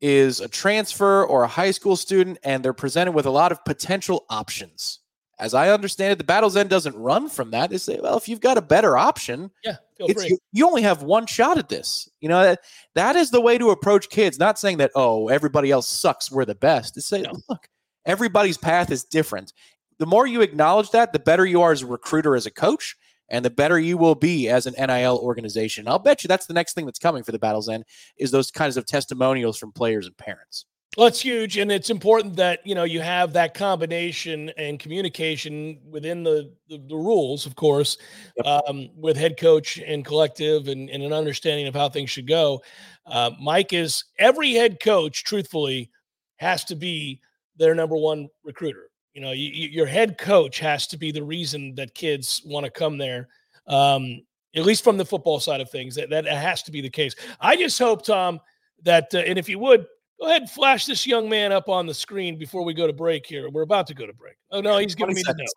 is 0.00 0.40
a 0.40 0.48
transfer 0.48 1.24
or 1.24 1.42
a 1.42 1.48
high 1.48 1.70
school 1.70 1.96
student 1.96 2.38
and 2.42 2.64
they're 2.64 2.72
presented 2.72 3.12
with 3.12 3.26
a 3.26 3.30
lot 3.30 3.52
of 3.52 3.64
potential 3.64 4.24
options 4.28 5.00
as 5.38 5.52
I 5.52 5.70
understand 5.70 6.12
it, 6.12 6.18
the 6.18 6.24
Battles 6.24 6.56
End 6.56 6.70
doesn't 6.70 6.96
run 6.96 7.28
from 7.28 7.50
that. 7.50 7.70
They 7.70 7.78
say, 7.78 7.98
well, 8.02 8.16
if 8.16 8.28
you've 8.28 8.40
got 8.40 8.56
a 8.56 8.62
better 8.62 8.96
option, 8.96 9.50
yeah, 9.62 9.76
you, 9.98 10.38
you, 10.52 10.66
only 10.66 10.82
have 10.82 11.02
one 11.02 11.26
shot 11.26 11.58
at 11.58 11.68
this. 11.68 12.08
You 12.20 12.30
know, 12.30 12.42
that, 12.42 12.60
that 12.94 13.16
is 13.16 13.30
the 13.30 13.40
way 13.40 13.58
to 13.58 13.70
approach 13.70 14.08
kids. 14.08 14.38
Not 14.38 14.58
saying 14.58 14.78
that, 14.78 14.92
oh, 14.94 15.28
everybody 15.28 15.70
else 15.70 15.88
sucks, 15.88 16.30
we're 16.30 16.46
the 16.46 16.54
best. 16.54 16.96
It's 16.96 17.06
say, 17.06 17.22
no. 17.22 17.32
look, 17.50 17.68
everybody's 18.06 18.56
path 18.56 18.90
is 18.90 19.04
different. 19.04 19.52
The 19.98 20.06
more 20.06 20.26
you 20.26 20.40
acknowledge 20.40 20.90
that, 20.90 21.12
the 21.12 21.18
better 21.18 21.44
you 21.44 21.60
are 21.62 21.72
as 21.72 21.82
a 21.82 21.86
recruiter, 21.86 22.34
as 22.34 22.46
a 22.46 22.50
coach, 22.50 22.96
and 23.28 23.44
the 23.44 23.50
better 23.50 23.78
you 23.78 23.98
will 23.98 24.14
be 24.14 24.48
as 24.48 24.66
an 24.66 24.74
NIL 24.78 25.18
organization. 25.18 25.88
I'll 25.88 25.98
bet 25.98 26.22
you 26.22 26.28
that's 26.28 26.46
the 26.46 26.54
next 26.54 26.74
thing 26.74 26.86
that's 26.86 26.98
coming 26.98 27.22
for 27.22 27.32
the 27.32 27.38
Battles 27.38 27.68
End 27.68 27.84
is 28.16 28.30
those 28.30 28.50
kinds 28.50 28.76
of 28.76 28.86
testimonials 28.86 29.58
from 29.58 29.72
players 29.72 30.06
and 30.06 30.16
parents. 30.16 30.66
Well, 30.96 31.08
it's 31.08 31.20
huge, 31.20 31.58
and 31.58 31.70
it's 31.70 31.90
important 31.90 32.36
that 32.36 32.66
you 32.66 32.74
know 32.74 32.84
you 32.84 33.02
have 33.02 33.34
that 33.34 33.52
combination 33.52 34.50
and 34.56 34.78
communication 34.78 35.78
within 35.90 36.22
the 36.22 36.54
the, 36.68 36.78
the 36.88 36.96
rules, 36.96 37.44
of 37.44 37.54
course, 37.54 37.98
yep. 38.38 38.46
um, 38.46 38.88
with 38.96 39.14
head 39.18 39.36
coach 39.36 39.76
and 39.76 40.06
collective, 40.06 40.68
and, 40.68 40.88
and, 40.88 41.02
an 41.02 41.12
understanding 41.12 41.66
of 41.66 41.74
how 41.74 41.90
things 41.90 42.08
should 42.08 42.26
go. 42.26 42.62
Uh, 43.04 43.30
Mike 43.38 43.74
is 43.74 44.04
every 44.18 44.54
head 44.54 44.80
coach, 44.80 45.22
truthfully, 45.24 45.90
has 46.38 46.64
to 46.64 46.74
be 46.74 47.20
their 47.58 47.74
number 47.74 47.96
one 47.96 48.28
recruiter. 48.42 48.88
You 49.16 49.22
know, 49.22 49.32
you, 49.32 49.48
you, 49.48 49.68
your 49.68 49.86
head 49.86 50.18
coach 50.18 50.58
has 50.58 50.86
to 50.88 50.98
be 50.98 51.10
the 51.10 51.22
reason 51.22 51.74
that 51.76 51.94
kids 51.94 52.42
want 52.44 52.64
to 52.64 52.70
come 52.70 52.98
there. 52.98 53.28
Um, 53.66 54.20
at 54.54 54.64
least 54.64 54.84
from 54.84 54.98
the 54.98 55.06
football 55.06 55.40
side 55.40 55.62
of 55.62 55.70
things, 55.70 55.94
that 55.94 56.10
that 56.10 56.26
has 56.26 56.62
to 56.64 56.70
be 56.70 56.82
the 56.82 56.90
case. 56.90 57.14
I 57.40 57.56
just 57.56 57.78
hope, 57.78 58.04
Tom, 58.04 58.40
that 58.82 59.14
uh, 59.14 59.18
and 59.18 59.38
if 59.38 59.48
you 59.48 59.58
would 59.58 59.86
Go 60.20 60.28
ahead 60.28 60.42
and 60.42 60.50
flash 60.50 60.86
this 60.86 61.06
young 61.06 61.28
man 61.28 61.52
up 61.52 61.68
on 61.68 61.86
the 61.86 61.92
screen 61.92 62.38
before 62.38 62.64
we 62.64 62.72
go 62.72 62.86
to 62.86 62.92
break 62.92 63.26
here. 63.26 63.50
We're 63.50 63.62
about 63.62 63.86
to 63.88 63.94
go 63.94 64.06
to 64.06 64.14
break. 64.14 64.36
Oh 64.50 64.60
no, 64.60 64.78
he's 64.78 64.94
giving 64.94 65.14
me 65.14 65.22
the 65.22 65.34
note. 65.34 65.48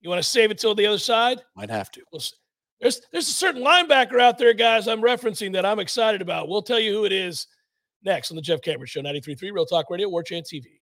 You 0.00 0.10
want 0.10 0.22
to 0.22 0.28
save 0.28 0.50
it 0.50 0.58
till 0.58 0.74
the 0.74 0.86
other 0.86 0.98
side? 0.98 1.40
Might 1.54 1.70
have 1.70 1.90
to. 1.92 2.02
We'll 2.12 2.22
there's 2.80 3.00
there's 3.12 3.28
a 3.28 3.32
certain 3.32 3.62
linebacker 3.62 4.20
out 4.20 4.38
there, 4.38 4.54
guys. 4.54 4.88
I'm 4.88 5.00
referencing 5.00 5.52
that 5.52 5.64
I'm 5.64 5.78
excited 5.78 6.20
about. 6.20 6.48
We'll 6.48 6.62
tell 6.62 6.80
you 6.80 6.92
who 6.92 7.04
it 7.04 7.12
is 7.12 7.46
next 8.02 8.30
on 8.30 8.36
the 8.36 8.42
Jeff 8.42 8.60
Cameron 8.60 8.86
Show, 8.86 9.00
93.3 9.00 9.52
Real 9.52 9.66
Talk 9.66 9.88
Radio, 9.88 10.08
War 10.08 10.22
Chant 10.22 10.46
TV. 10.46 10.66